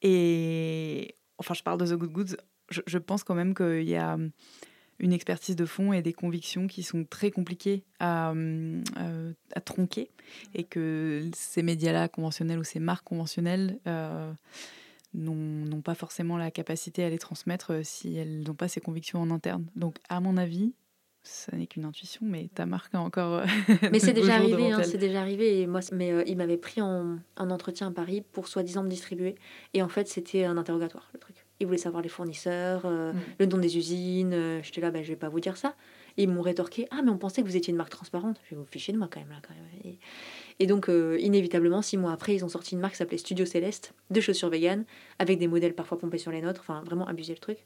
Et 0.01 1.15
enfin, 1.38 1.53
je 1.53 1.61
parle 1.61 1.80
de 1.80 1.86
The 1.86 1.97
Good 1.97 2.11
Goods. 2.11 2.36
Je, 2.69 2.97
pense 2.97 3.24
quand 3.24 3.36
même 3.36 3.53
qu'il 3.53 3.88
y 3.88 3.95
a 3.95 4.15
hum, 4.15 4.32
une 4.97 5.13
expertise 5.13 5.55
de 5.55 5.65
fond 5.65 5.93
et 5.93 6.01
des 6.01 6.13
convictions 6.13 6.65
qui 6.65 6.82
sont 6.82 7.03
très 7.03 7.30
compliquées 7.30 7.84
à, 7.99 8.32
hum, 8.32 8.84
euh, 8.97 9.34
à 9.53 9.61
tronquer 9.61 10.09
et 10.55 10.63
que 10.63 11.30
ces 11.36 11.61
médias-là 11.61 12.07
conventionnels 12.07 12.57
ou 12.57 12.63
ces 12.63 12.80
marques 12.80 13.05
conventionnelles 13.05 13.80
n'ont 15.14 15.82
pas 15.82 15.95
forcément 15.95 16.38
la 16.38 16.51
capacité 16.51 17.03
à 17.03 17.09
les 17.09 17.20
transmettre 17.20 17.74
euh, 17.74 17.82
si 17.84 18.16
elles 18.16 18.41
n'ont 18.41 18.53
pas 18.53 18.68
ces 18.68 18.82
convictions 18.82 19.22
en 19.22 19.32
interne. 19.32 19.66
Donc, 19.76 19.97
à 20.09 20.20
mon 20.20 20.38
avis, 20.38 20.74
ça 21.24 21.55
n'est 21.55 21.68
qu'une 21.68 21.86
intuition, 21.86 22.22
mais 22.26 22.49
ta 22.53 22.66
marque 22.66 22.93
a 22.95 22.99
encore. 22.99 23.39
Euh, 23.39 23.45
mais 23.91 23.99
c'est 23.99 24.14
déjà 24.14 24.36
arrivé, 24.36 24.72
hein, 24.72 24.84
c'est 24.84 24.97
déjà 24.97 25.22
arrivé. 25.22 25.61
Et 25.61 25.68
moi, 25.68 25.82
mais 25.91 26.11
euh, 26.11 26.24
il 26.28 26.38
m'avait 26.38 26.57
pris 26.57 26.82
en, 26.82 27.18
entretien 27.38 27.88
à 27.88 27.91
Paris 27.91 28.24
pour 28.32 28.47
soi-disant 28.47 28.84
me 28.84 28.89
distribuer. 28.89 29.36
Et 29.74 29.82
en 29.82 29.89
fait, 29.89 30.07
c'était 30.07 30.45
un 30.45 30.57
interrogatoire, 30.57 31.09
le 31.14 31.20
truc. 31.20 31.45
Il 31.59 31.68
voulait 31.68 31.78
savoir 31.78 32.01
les 32.01 32.09
fournisseurs, 32.09 32.86
mm. 32.86 33.14
le 33.39 33.45
nom 33.45 33.57
des 33.57 33.78
usines. 33.78 34.61
J'étais 34.64 34.82
là, 34.82 34.91
ben, 34.91 35.03
je 35.03 35.09
vais 35.09 35.16
pas 35.16 35.30
vous 35.30 35.39
dire 35.39 35.55
ça. 35.55 35.76
Et 36.18 36.24
ils 36.24 36.30
m'ont 36.30 36.41
rétorqué 36.41 36.88
Ah, 36.91 37.01
mais 37.03 37.09
on 37.09 37.18
pensait 37.18 37.41
que 37.41 37.47
vous 37.47 37.55
étiez 37.55 37.72
une 37.72 37.78
marque 37.78 37.91
transparente. 37.91 38.41
Je 38.45 38.55
vais 38.55 38.61
vous 38.61 38.68
ficher 38.68 38.91
de 38.91 38.97
moi 38.97 39.07
quand 39.09 39.20
même 39.20 39.30
là. 39.30 39.38
Quand 39.47 39.53
même. 39.53 39.64
Et 39.86 39.99
donc, 40.61 40.89
euh, 40.89 41.17
inévitablement, 41.19 41.81
six 41.81 41.97
mois 41.97 42.11
après, 42.11 42.35
ils 42.35 42.45
ont 42.45 42.49
sorti 42.49 42.75
une 42.75 42.81
marque 42.81 42.93
qui 42.93 42.97
s'appelait 42.97 43.17
Studio 43.17 43.45
Céleste, 43.45 43.93
de 44.09 44.21
chaussures 44.21 44.49
vegan, 44.49 44.85
avec 45.19 45.39
des 45.39 45.47
modèles 45.47 45.73
parfois 45.73 45.97
pompés 45.97 46.17
sur 46.17 46.31
les 46.31 46.41
nôtres, 46.41 46.61
enfin 46.61 46.83
vraiment 46.85 47.07
abusé 47.07 47.33
le 47.33 47.39
truc. 47.39 47.57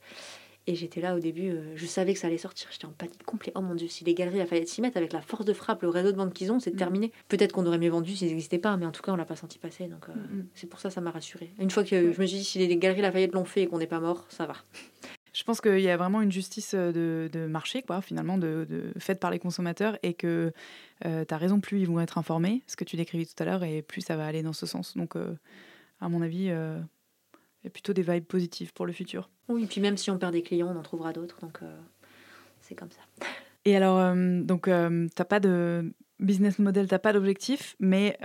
Et 0.69 0.75
j'étais 0.75 0.99
là 0.99 1.15
au 1.15 1.19
début, 1.19 1.49
euh, 1.49 1.61
je 1.75 1.85
savais 1.85 2.13
que 2.13 2.19
ça 2.19 2.27
allait 2.27 2.37
sortir, 2.37 2.67
j'étais 2.71 2.85
en 2.85 2.91
panique 2.91 3.23
complet. 3.23 3.53
Oh 3.55 3.61
mon 3.61 3.73
dieu, 3.73 3.87
si 3.87 4.03
les 4.03 4.13
galeries 4.13 4.45
fallu 4.45 4.67
s'y 4.67 4.81
mettre 4.81 4.97
avec 4.97 5.13
la 5.13 5.21
force 5.21 5.45
de 5.45 5.53
frappe, 5.53 5.81
le 5.81 5.87
réseau 5.87 6.11
de 6.11 6.17
vente 6.17 6.33
qu'ils 6.33 6.51
ont, 6.51 6.59
c'est 6.59 6.73
mm. 6.73 6.77
terminé. 6.77 7.11
Peut-être 7.29 7.53
qu'on 7.53 7.65
aurait 7.65 7.77
mieux 7.77 7.89
vendu 7.89 8.13
s'ils 8.13 8.27
n'existaient 8.27 8.57
pas, 8.57 8.75
mais 8.75 8.85
en 8.85 8.91
tout 8.91 9.01
cas, 9.01 9.13
on 9.13 9.15
l'a 9.15 9.23
pas 9.23 9.37
senti 9.37 9.59
passer. 9.59 9.87
Donc, 9.87 10.09
euh, 10.09 10.13
mm, 10.13 10.39
mm. 10.39 10.47
c'est 10.55 10.67
pour 10.67 10.81
ça 10.81 10.89
ça 10.89 10.99
m'a 10.99 11.11
rassuré. 11.11 11.51
Une 11.57 11.71
fois 11.71 11.85
que 11.85 12.11
je 12.11 12.21
me 12.21 12.25
suis 12.27 12.37
dit, 12.39 12.43
si 12.43 12.59
les 12.59 12.75
galeries 12.75 13.01
Lafayette 13.01 13.33
l'ont 13.33 13.45
fait 13.45 13.63
et 13.63 13.67
qu'on 13.67 13.77
n'est 13.77 13.87
pas 13.87 14.01
mort, 14.01 14.25
ça 14.27 14.45
va. 14.45 14.55
Je 15.31 15.43
pense 15.43 15.61
qu'il 15.61 15.79
y 15.79 15.89
a 15.89 15.95
vraiment 15.95 16.21
une 16.21 16.31
justice 16.31 16.73
de, 16.73 17.47
marché, 17.47 17.81
quoi, 17.83 18.01
finalement, 18.01 18.37
de, 18.37 18.91
faite 18.97 19.21
par 19.21 19.31
les 19.31 19.39
consommateurs, 19.39 19.97
et 20.03 20.15
que 20.15 20.51
euh, 21.05 21.25
tu 21.25 21.33
as 21.33 21.37
raison, 21.37 21.59
plus 21.59 21.79
ils 21.79 21.87
vont 21.87 21.99
être 21.99 22.17
informés, 22.17 22.63
ce 22.67 22.75
que 22.75 22.83
tu 22.83 22.95
décrivais 22.95 23.25
tout 23.25 23.41
à 23.41 23.45
l'heure, 23.45 23.63
et 23.63 23.81
plus 23.81 24.01
ça 24.01 24.15
va 24.15 24.25
aller 24.25 24.43
dans 24.43 24.53
ce 24.53 24.65
sens. 24.65 24.95
Donc, 24.97 25.15
euh, 25.15 25.35
à 25.99 26.09
mon 26.09 26.21
avis, 26.21 26.45
il 26.45 27.63
y 27.63 27.67
a 27.67 27.69
plutôt 27.71 27.93
des 27.93 28.01
vibes 28.01 28.25
positives 28.25 28.73
pour 28.73 28.85
le 28.85 28.93
futur. 28.93 29.29
Oui, 29.47 29.63
et 29.63 29.67
puis 29.67 29.81
même 29.81 29.97
si 29.97 30.11
on 30.11 30.17
perd 30.17 30.33
des 30.33 30.43
clients, 30.43 30.73
on 30.73 30.77
en 30.77 30.83
trouvera 30.83 31.13
d'autres, 31.13 31.39
donc 31.41 31.59
c'est 32.61 32.75
comme 32.75 32.91
ça. 32.91 33.01
Et 33.65 33.75
alors, 33.75 34.15
donc, 34.15 34.63
tu 34.65 34.69
n'as 34.69 35.25
pas 35.25 35.41
de 35.41 35.93
business 36.19 36.57
model, 36.57 36.87
tu 36.87 36.93
n'as 36.93 36.99
pas 36.99 37.11
d'objectif, 37.11 37.75
mais 37.79 38.17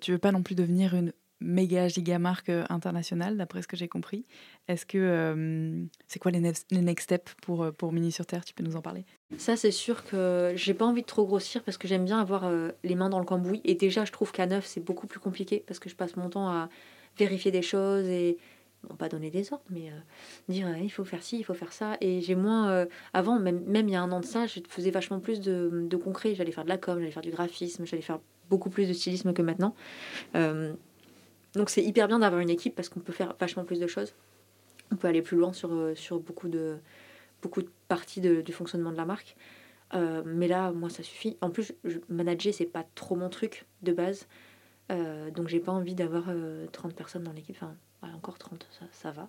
tu 0.00 0.12
veux 0.12 0.18
pas 0.18 0.32
non 0.32 0.42
plus 0.42 0.54
devenir 0.54 0.94
une 0.94 1.12
méga 1.40 1.88
giga 1.88 2.18
marque 2.18 2.50
euh, 2.50 2.64
internationale, 2.68 3.36
d'après 3.36 3.62
ce 3.62 3.68
que 3.68 3.76
j'ai 3.76 3.88
compris. 3.88 4.26
Est-ce 4.68 4.86
que 4.86 4.98
euh, 4.98 5.84
c'est 6.06 6.18
quoi 6.18 6.30
les, 6.30 6.52
les, 6.70 6.82
next 6.82 7.04
steps 7.04 7.34
pour, 7.42 7.64
euh, 7.64 7.72
pour 7.72 7.92
Mini 7.92 8.12
sur 8.12 8.26
Terre? 8.26 8.44
Tu 8.44 8.54
peux 8.54 8.62
nous 8.62 8.76
en 8.76 8.82
parler? 8.82 9.04
Ça, 9.38 9.56
c'est 9.56 9.70
sûr 9.70 10.04
que 10.04 10.52
j'ai 10.56 10.74
pas 10.74 10.84
envie 10.84 11.02
de 11.02 11.06
trop 11.06 11.24
grossir 11.24 11.62
parce 11.62 11.78
que 11.78 11.86
j'aime 11.86 12.04
bien 12.04 12.20
avoir 12.20 12.50
les 12.82 12.94
mains 12.94 13.08
dans 13.08 13.20
le 13.20 13.24
cambouis. 13.24 13.60
Et 13.64 13.74
déjà, 13.74 14.04
je 14.04 14.12
trouve 14.12 14.32
qu'à 14.32 14.46
neuf, 14.46 14.66
c'est 14.66 14.80
beaucoup 14.80 15.06
plus 15.06 15.20
compliqué 15.20 15.62
parce 15.66 15.78
que 15.78 15.88
je 15.88 15.94
passe 15.94 16.16
mon 16.16 16.28
temps 16.28 16.48
à 16.48 16.68
vérifier 17.16 17.52
des 17.52 17.62
choses 17.62 18.06
et 18.06 18.38
non 18.88 18.96
pas 18.96 19.08
donner 19.08 19.30
des 19.30 19.52
ordres, 19.52 19.64
mais 19.70 19.92
dire 20.48 20.76
il 20.78 20.90
faut 20.90 21.04
faire 21.04 21.22
ci, 21.22 21.38
il 21.38 21.44
faut 21.44 21.54
faire 21.54 21.72
ça. 21.72 21.96
Et 22.00 22.20
j'ai 22.22 22.34
moins. 22.34 22.86
avant, 23.12 23.38
même, 23.38 23.62
même 23.66 23.88
il 23.88 23.92
y 23.92 23.96
a 23.96 24.02
un 24.02 24.10
an 24.10 24.20
de 24.20 24.24
ça, 24.24 24.46
je 24.46 24.58
faisais 24.68 24.90
vachement 24.90 25.20
plus 25.20 25.40
de, 25.40 25.86
de 25.88 25.96
concret. 25.96 26.34
J'allais 26.34 26.52
faire 26.52 26.64
de 26.64 26.70
la 26.70 26.78
com, 26.78 26.98
j'allais 26.98 27.12
faire 27.12 27.22
du 27.22 27.30
graphisme, 27.30 27.86
j'allais 27.86 28.02
faire 28.02 28.18
beaucoup 28.48 28.70
plus 28.70 28.88
de 28.88 28.92
stylisme 28.92 29.32
que 29.32 29.42
maintenant. 29.42 29.74
Donc 31.54 31.70
c'est 31.70 31.82
hyper 31.82 32.08
bien 32.08 32.20
d'avoir 32.20 32.40
une 32.40 32.50
équipe 32.50 32.74
parce 32.74 32.88
qu'on 32.88 33.00
peut 33.00 33.12
faire 33.12 33.34
vachement 33.38 33.64
plus 33.64 33.80
de 33.80 33.86
choses. 33.86 34.14
On 34.92 34.96
peut 34.96 35.08
aller 35.08 35.22
plus 35.22 35.36
loin 35.36 35.52
sur, 35.52 35.72
euh, 35.72 35.94
sur 35.94 36.18
beaucoup, 36.18 36.48
de, 36.48 36.76
beaucoup 37.42 37.62
de 37.62 37.70
parties 37.88 38.20
du 38.20 38.52
fonctionnement 38.52 38.92
de 38.92 38.96
la 38.96 39.04
marque. 39.04 39.36
Euh, 39.94 40.22
mais 40.24 40.48
là, 40.48 40.72
moi, 40.72 40.88
ça 40.88 41.02
suffit. 41.02 41.36
En 41.40 41.50
plus, 41.50 41.72
je, 41.84 41.98
manager, 42.08 42.54
c'est 42.54 42.66
pas 42.66 42.84
trop 42.94 43.16
mon 43.16 43.28
truc 43.28 43.66
de 43.82 43.92
base. 43.92 44.26
Euh, 44.92 45.30
donc 45.30 45.48
j'ai 45.48 45.60
pas 45.60 45.72
envie 45.72 45.94
d'avoir 45.94 46.24
30 46.72 46.94
personnes 46.94 47.24
dans 47.24 47.32
l'équipe. 47.32 47.56
Enfin, 47.56 47.74
encore 48.14 48.38
30, 48.38 48.66
ça, 48.70 48.86
ça, 48.92 49.10
va. 49.10 49.28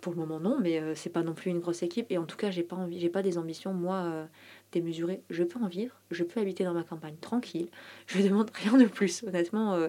Pour 0.00 0.12
le 0.12 0.18
moment, 0.18 0.38
non, 0.38 0.58
mais 0.60 0.94
c'est 0.94 1.10
pas 1.10 1.22
non 1.22 1.34
plus 1.34 1.50
une 1.50 1.58
grosse 1.58 1.82
équipe. 1.82 2.06
Et 2.10 2.18
en 2.18 2.26
tout 2.26 2.36
cas, 2.36 2.50
j'ai 2.50 2.62
pas 2.62 2.76
envie, 2.76 3.00
j'ai 3.00 3.08
pas 3.08 3.22
des 3.22 3.38
ambitions, 3.38 3.72
moi, 3.72 4.28
démesurées. 4.70 5.22
Je 5.30 5.42
peux 5.42 5.58
en 5.58 5.66
vivre, 5.66 5.96
je 6.12 6.22
peux 6.22 6.40
habiter 6.40 6.62
dans 6.62 6.74
ma 6.74 6.84
campagne 6.84 7.16
tranquille. 7.16 7.68
Je 8.06 8.22
demande 8.22 8.50
rien 8.54 8.76
de 8.78 8.84
plus. 8.84 9.24
Honnêtement, 9.24 9.88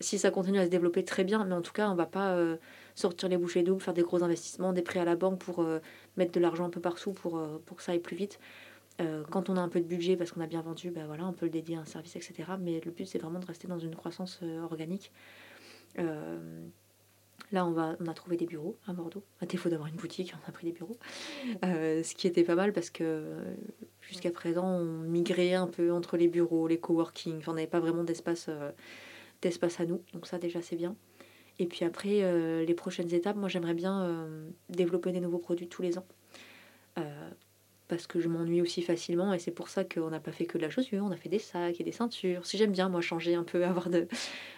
si 0.00 0.18
ça 0.18 0.30
continue 0.30 0.58
à 0.58 0.64
se 0.64 0.70
développer 0.70 1.04
très 1.04 1.24
bien, 1.24 1.44
mais 1.44 1.54
en 1.54 1.62
tout 1.62 1.72
cas, 1.72 1.88
on 1.88 1.94
va 1.94 2.06
pas 2.06 2.32
euh, 2.32 2.56
sortir 3.00 3.28
les 3.28 3.36
bouchées 3.36 3.62
doubles, 3.62 3.80
faire 3.80 3.94
des 3.94 4.02
gros 4.02 4.22
investissements, 4.22 4.72
des 4.72 4.82
prêts 4.82 5.00
à 5.00 5.04
la 5.04 5.16
banque 5.16 5.40
pour 5.40 5.60
euh, 5.60 5.80
mettre 6.16 6.32
de 6.32 6.40
l'argent 6.40 6.64
un 6.64 6.70
peu 6.70 6.80
partout 6.80 7.12
pour, 7.12 7.38
euh, 7.38 7.58
pour 7.66 7.76
que 7.76 7.82
ça 7.82 7.92
aille 7.92 8.00
plus 8.00 8.16
vite. 8.16 8.38
quand 9.30 9.48
on 9.48 9.56
a 9.56 9.60
un 9.60 9.70
peu 9.70 9.80
de 9.80 9.86
budget 9.86 10.14
parce 10.14 10.30
qu'on 10.30 10.42
a 10.42 10.46
bien 10.46 10.60
vendu, 10.60 10.90
ben 10.90 11.06
voilà, 11.06 11.26
on 11.26 11.32
peut 11.32 11.46
le 11.46 11.50
dédier 11.50 11.76
à 11.76 11.80
un 11.80 11.86
service, 11.86 12.16
etc. 12.16 12.34
Mais 12.60 12.82
le 12.84 12.90
but, 12.90 13.06
c'est 13.06 13.18
vraiment 13.18 13.38
de 13.38 13.46
rester 13.46 13.66
dans 13.66 13.78
une 13.78 13.94
croissance 13.94 14.40
organique. 14.62 15.10
Là, 15.96 17.64
on, 17.64 17.70
va, 17.70 17.96
on 17.98 18.06
a 18.06 18.12
trouvé 18.12 18.36
des 18.36 18.44
bureaux 18.44 18.76
à 18.86 18.92
Bordeaux. 18.92 19.24
À 19.40 19.46
défaut 19.46 19.70
d'avoir 19.70 19.88
une 19.88 19.96
boutique, 19.96 20.34
on 20.34 20.48
a 20.48 20.52
pris 20.52 20.66
des 20.66 20.72
bureaux. 20.72 20.98
ce 21.62 22.14
qui 22.14 22.26
était 22.26 22.44
pas 22.44 22.56
mal 22.56 22.74
parce 22.74 22.90
que 22.90 23.38
jusqu'à 24.02 24.30
présent, 24.30 24.66
on 24.66 24.84
migrait 24.84 25.54
un 25.54 25.66
peu 25.66 25.92
entre 25.92 26.18
les 26.18 26.28
bureaux, 26.28 26.68
les 26.68 26.78
coworking. 26.78 27.38
Enfin, 27.38 27.52
on 27.52 27.54
n'avait 27.54 27.66
pas 27.66 27.80
vraiment 27.80 28.04
d'espace 28.04 28.50
d'espace 29.42 29.80
à 29.80 29.86
nous. 29.86 30.02
Donc 30.12 30.26
ça 30.26 30.38
déjà 30.38 30.60
c'est 30.62 30.76
bien. 30.76 30.94
Et 31.60 31.66
puis 31.66 31.84
après, 31.84 32.22
euh, 32.22 32.64
les 32.64 32.74
prochaines 32.74 33.12
étapes, 33.12 33.36
moi 33.36 33.50
j'aimerais 33.50 33.74
bien 33.74 34.02
euh, 34.02 34.48
développer 34.70 35.12
des 35.12 35.20
nouveaux 35.20 35.38
produits 35.38 35.68
tous 35.68 35.82
les 35.82 35.98
ans. 35.98 36.06
Euh, 36.98 37.30
parce 37.86 38.06
que 38.06 38.18
je 38.18 38.28
m'ennuie 38.28 38.62
aussi 38.62 38.80
facilement 38.80 39.34
et 39.34 39.38
c'est 39.38 39.50
pour 39.50 39.68
ça 39.68 39.84
qu'on 39.84 40.08
n'a 40.08 40.20
pas 40.20 40.32
fait 40.32 40.46
que 40.46 40.56
de 40.56 40.62
la 40.62 40.70
chaussure, 40.70 41.04
on 41.04 41.10
a 41.10 41.16
fait 41.16 41.28
des 41.28 41.38
sacs 41.38 41.78
et 41.78 41.84
des 41.84 41.92
ceintures. 41.92 42.46
Si 42.46 42.56
j'aime 42.56 42.72
bien, 42.72 42.88
moi, 42.88 43.02
changer 43.02 43.34
un 43.34 43.42
peu, 43.42 43.62
avoir 43.66 43.90
de, 43.90 44.08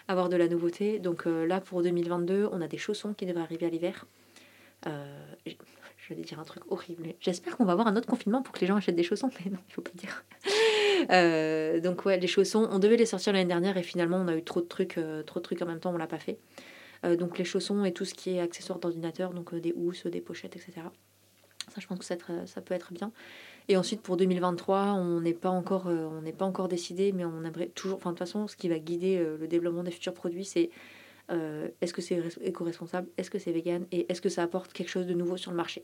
avoir 0.07 0.29
de 0.29 0.37
la 0.37 0.47
nouveauté. 0.47 0.99
Donc 0.99 1.25
là, 1.25 1.59
pour 1.59 1.83
2022, 1.83 2.47
on 2.53 2.61
a 2.61 2.69
des 2.69 2.77
chaussons 2.77 3.13
qui 3.13 3.25
devraient 3.25 3.41
arriver 3.41 3.65
à 3.65 3.69
l'hiver. 3.69 4.05
je 4.85 6.13
vais 6.13 6.15
dire 6.21 6.39
un 6.39 6.45
truc 6.45 6.63
horrible. 6.71 7.15
J'espère 7.19 7.57
qu'on 7.57 7.65
va 7.65 7.73
avoir 7.73 7.87
un 7.87 7.97
autre 7.97 8.07
confinement 8.07 8.43
pour 8.43 8.53
que 8.53 8.61
les 8.61 8.67
gens 8.67 8.77
achètent 8.77 8.95
des 8.95 9.03
chaussons, 9.03 9.29
mais 9.43 9.51
non, 9.51 9.59
il 9.67 9.73
faut 9.73 9.81
pas 9.81 9.91
dire. 9.95 10.23
Donc 11.81 12.05
ouais, 12.05 12.17
les 12.17 12.27
chaussons, 12.27 12.69
on 12.71 12.79
devait 12.79 12.95
les 12.95 13.07
sortir 13.07 13.33
l'année 13.33 13.45
dernière 13.45 13.75
et 13.75 13.83
finalement 13.83 14.21
on 14.23 14.29
a 14.29 14.37
eu 14.37 14.43
trop 14.43 14.61
de 14.61 14.67
trucs, 14.67 14.97
trop 15.25 15.39
de 15.39 15.43
trucs 15.43 15.61
en 15.61 15.65
même 15.65 15.81
temps, 15.81 15.93
on 15.93 15.97
l'a 15.97 16.07
pas 16.07 16.19
fait. 16.19 16.37
Donc 17.03 17.37
les 17.37 17.43
chaussons 17.43 17.83
et 17.85 17.91
tout 17.91 18.05
ce 18.05 18.13
qui 18.13 18.31
est 18.31 18.39
accessoires 18.39 18.79
d'ordinateur, 18.79 19.33
donc 19.33 19.53
des 19.55 19.73
housses, 19.75 20.05
des 20.07 20.21
pochettes, 20.21 20.55
etc. 20.55 20.73
Ça, 21.69 21.79
je 21.79 21.87
pense 21.87 21.99
que 21.99 22.05
ça, 22.05 22.61
peut 22.61 22.73
être 22.73 22.93
bien. 22.93 23.11
Et 23.67 23.77
ensuite, 23.77 24.01
pour 24.01 24.17
2023, 24.17 24.93
on 24.93 25.21
n'est 25.21 25.33
pas 25.33 25.49
encore, 25.49 25.89
n'est 25.89 26.33
pas 26.33 26.45
encore 26.45 26.67
décidé, 26.67 27.11
mais 27.11 27.25
on 27.25 27.43
aimerait 27.43 27.67
toujours. 27.67 27.97
Enfin, 27.97 28.11
de 28.11 28.17
toute 28.17 28.27
façon, 28.27 28.47
ce 28.47 28.55
qui 28.55 28.67
va 28.67 28.79
guider 28.79 29.17
le 29.17 29.47
développement 29.47 29.83
des 29.83 29.91
futurs 29.91 30.13
produits, 30.13 30.45
c'est 30.45 30.69
est-ce 31.29 31.93
que 31.93 32.01
c'est 32.01 32.21
éco-responsable, 32.41 33.07
est-ce 33.17 33.31
que 33.31 33.39
c'est 33.39 33.51
vegan 33.51 33.85
et 33.91 34.05
est-ce 34.11 34.21
que 34.21 34.29
ça 34.29 34.43
apporte 34.43 34.73
quelque 34.73 34.89
chose 34.89 35.07
de 35.07 35.13
nouveau 35.13 35.37
sur 35.37 35.51
le 35.51 35.57
marché? 35.57 35.83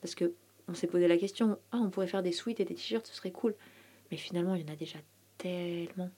Parce 0.00 0.14
que 0.14 0.32
on 0.68 0.74
s'est 0.74 0.86
posé 0.86 1.08
la 1.08 1.16
question, 1.16 1.58
ah, 1.72 1.78
on 1.78 1.90
pourrait 1.90 2.06
faire 2.06 2.22
des 2.22 2.32
sweats 2.32 2.54
et 2.58 2.64
des 2.64 2.74
t-shirts, 2.74 3.06
ce 3.06 3.14
serait 3.14 3.30
cool. 3.30 3.54
Mais 4.10 4.16
finalement, 4.16 4.54
il 4.54 4.62
y 4.62 4.64
en 4.70 4.72
a 4.72 4.76
déjà 4.76 4.98
tellement 5.38 6.10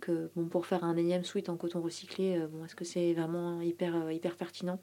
que 0.00 0.30
bon, 0.36 0.46
pour 0.46 0.66
faire 0.66 0.84
un 0.84 0.96
énième 0.96 1.24
sweat 1.24 1.48
en 1.48 1.56
coton 1.56 1.80
recyclé, 1.80 2.36
euh, 2.36 2.46
bon, 2.46 2.64
est-ce 2.64 2.74
que 2.74 2.84
c'est 2.84 3.12
vraiment 3.14 3.60
hyper, 3.60 3.96
euh, 3.96 4.12
hyper 4.12 4.36
pertinent? 4.36 4.80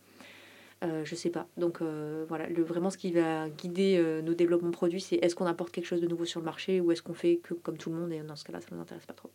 Euh, 0.84 1.04
Je 1.06 1.16
sais 1.16 1.30
pas. 1.30 1.48
Donc 1.58 1.82
voilà, 1.82 2.48
le, 2.48 2.64
vraiment 2.64 2.90
ce 2.90 2.98
qui 2.98 3.12
va 3.12 3.50
guider 3.50 4.22
nos 4.24 4.34
développements 4.34 4.72
produits, 4.72 5.02
c'est 5.02 5.16
est-ce 5.16 5.36
qu'on 5.36 5.46
apporte 5.46 5.72
quelque 5.72 5.86
chose 5.86 6.02
de 6.02 6.08
nouveau 6.08 6.26
sur 6.26 6.40
le 6.40 6.46
marché 6.46 6.82
ou 6.82 6.92
est-ce 6.92 7.02
qu'on 7.02 7.14
fait 7.14 7.38
que 7.38 7.54
comme 7.54 7.78
tout 7.78 7.90
le 7.90 7.96
monde 7.96 8.12
et 8.12 8.22
dans 8.22 8.36
ce 8.36 8.44
cas-là, 8.44 8.62
ça 8.62 8.68
ne 8.72 8.76
nous 8.76 8.82
intéresse 8.82 9.06
pas 9.06 9.14
trop. 9.14 9.32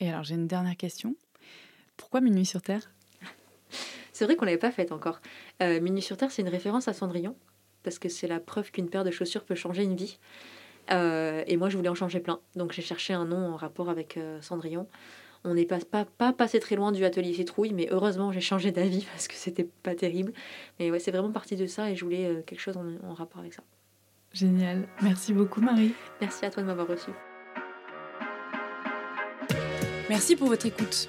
Et 0.00 0.08
alors 0.08 0.24
j'ai 0.24 0.34
une 0.34 0.46
dernière 0.46 0.76
question. 0.76 1.14
Pourquoi 1.96 2.20
Minuit 2.20 2.46
sur 2.46 2.62
Terre? 2.62 2.90
C'est 4.12 4.24
vrai 4.24 4.36
qu'on 4.36 4.46
l'avait 4.46 4.58
pas 4.58 4.72
faite 4.72 4.90
encore. 4.90 5.20
Minuit 5.60 6.02
sur 6.02 6.16
Terre, 6.16 6.30
c'est 6.30 6.42
une 6.42 6.48
référence 6.48 6.88
à 6.88 6.92
Cendrillon 6.92 7.36
parce 7.82 7.98
que 7.98 8.08
c'est 8.08 8.26
la 8.26 8.40
preuve 8.40 8.70
qu'une 8.70 8.88
paire 8.88 9.04
de 9.04 9.10
chaussures 9.10 9.44
peut 9.44 9.54
changer 9.54 9.82
une 9.82 9.96
vie. 9.96 10.18
Euh, 10.90 11.44
et 11.46 11.56
moi, 11.56 11.68
je 11.68 11.76
voulais 11.76 11.88
en 11.88 11.94
changer 11.94 12.20
plein. 12.20 12.40
Donc, 12.56 12.72
j'ai 12.72 12.82
cherché 12.82 13.12
un 13.12 13.24
nom 13.24 13.52
en 13.52 13.56
rapport 13.56 13.88
avec 13.88 14.16
euh, 14.16 14.40
Cendrillon. 14.40 14.86
On 15.44 15.54
n'est 15.54 15.64
pas, 15.64 15.78
pas, 15.78 16.04
pas, 16.04 16.32
passé 16.32 16.60
très 16.60 16.76
loin 16.76 16.92
du 16.92 17.04
atelier 17.04 17.34
citrouille, 17.34 17.72
mais 17.72 17.88
heureusement, 17.90 18.30
j'ai 18.32 18.40
changé 18.40 18.70
d'avis 18.70 19.06
parce 19.12 19.28
que 19.28 19.34
c'était 19.34 19.68
pas 19.82 19.94
terrible. 19.94 20.32
Mais 20.78 20.90
ouais, 20.90 20.98
c'est 20.98 21.10
vraiment 21.10 21.32
parti 21.32 21.56
de 21.56 21.66
ça 21.66 21.90
et 21.90 21.96
je 21.96 22.04
voulais 22.04 22.26
euh, 22.26 22.42
quelque 22.42 22.60
chose 22.60 22.76
en, 22.76 22.86
en 23.08 23.14
rapport 23.14 23.40
avec 23.40 23.54
ça. 23.54 23.62
Génial. 24.32 24.88
Merci 25.02 25.32
beaucoup, 25.32 25.60
Marie. 25.60 25.94
Merci 26.20 26.44
à 26.46 26.50
toi 26.50 26.62
de 26.62 26.68
m'avoir 26.68 26.86
reçu. 26.86 27.10
Merci 30.08 30.36
pour 30.36 30.48
votre 30.48 30.66
écoute. 30.66 31.08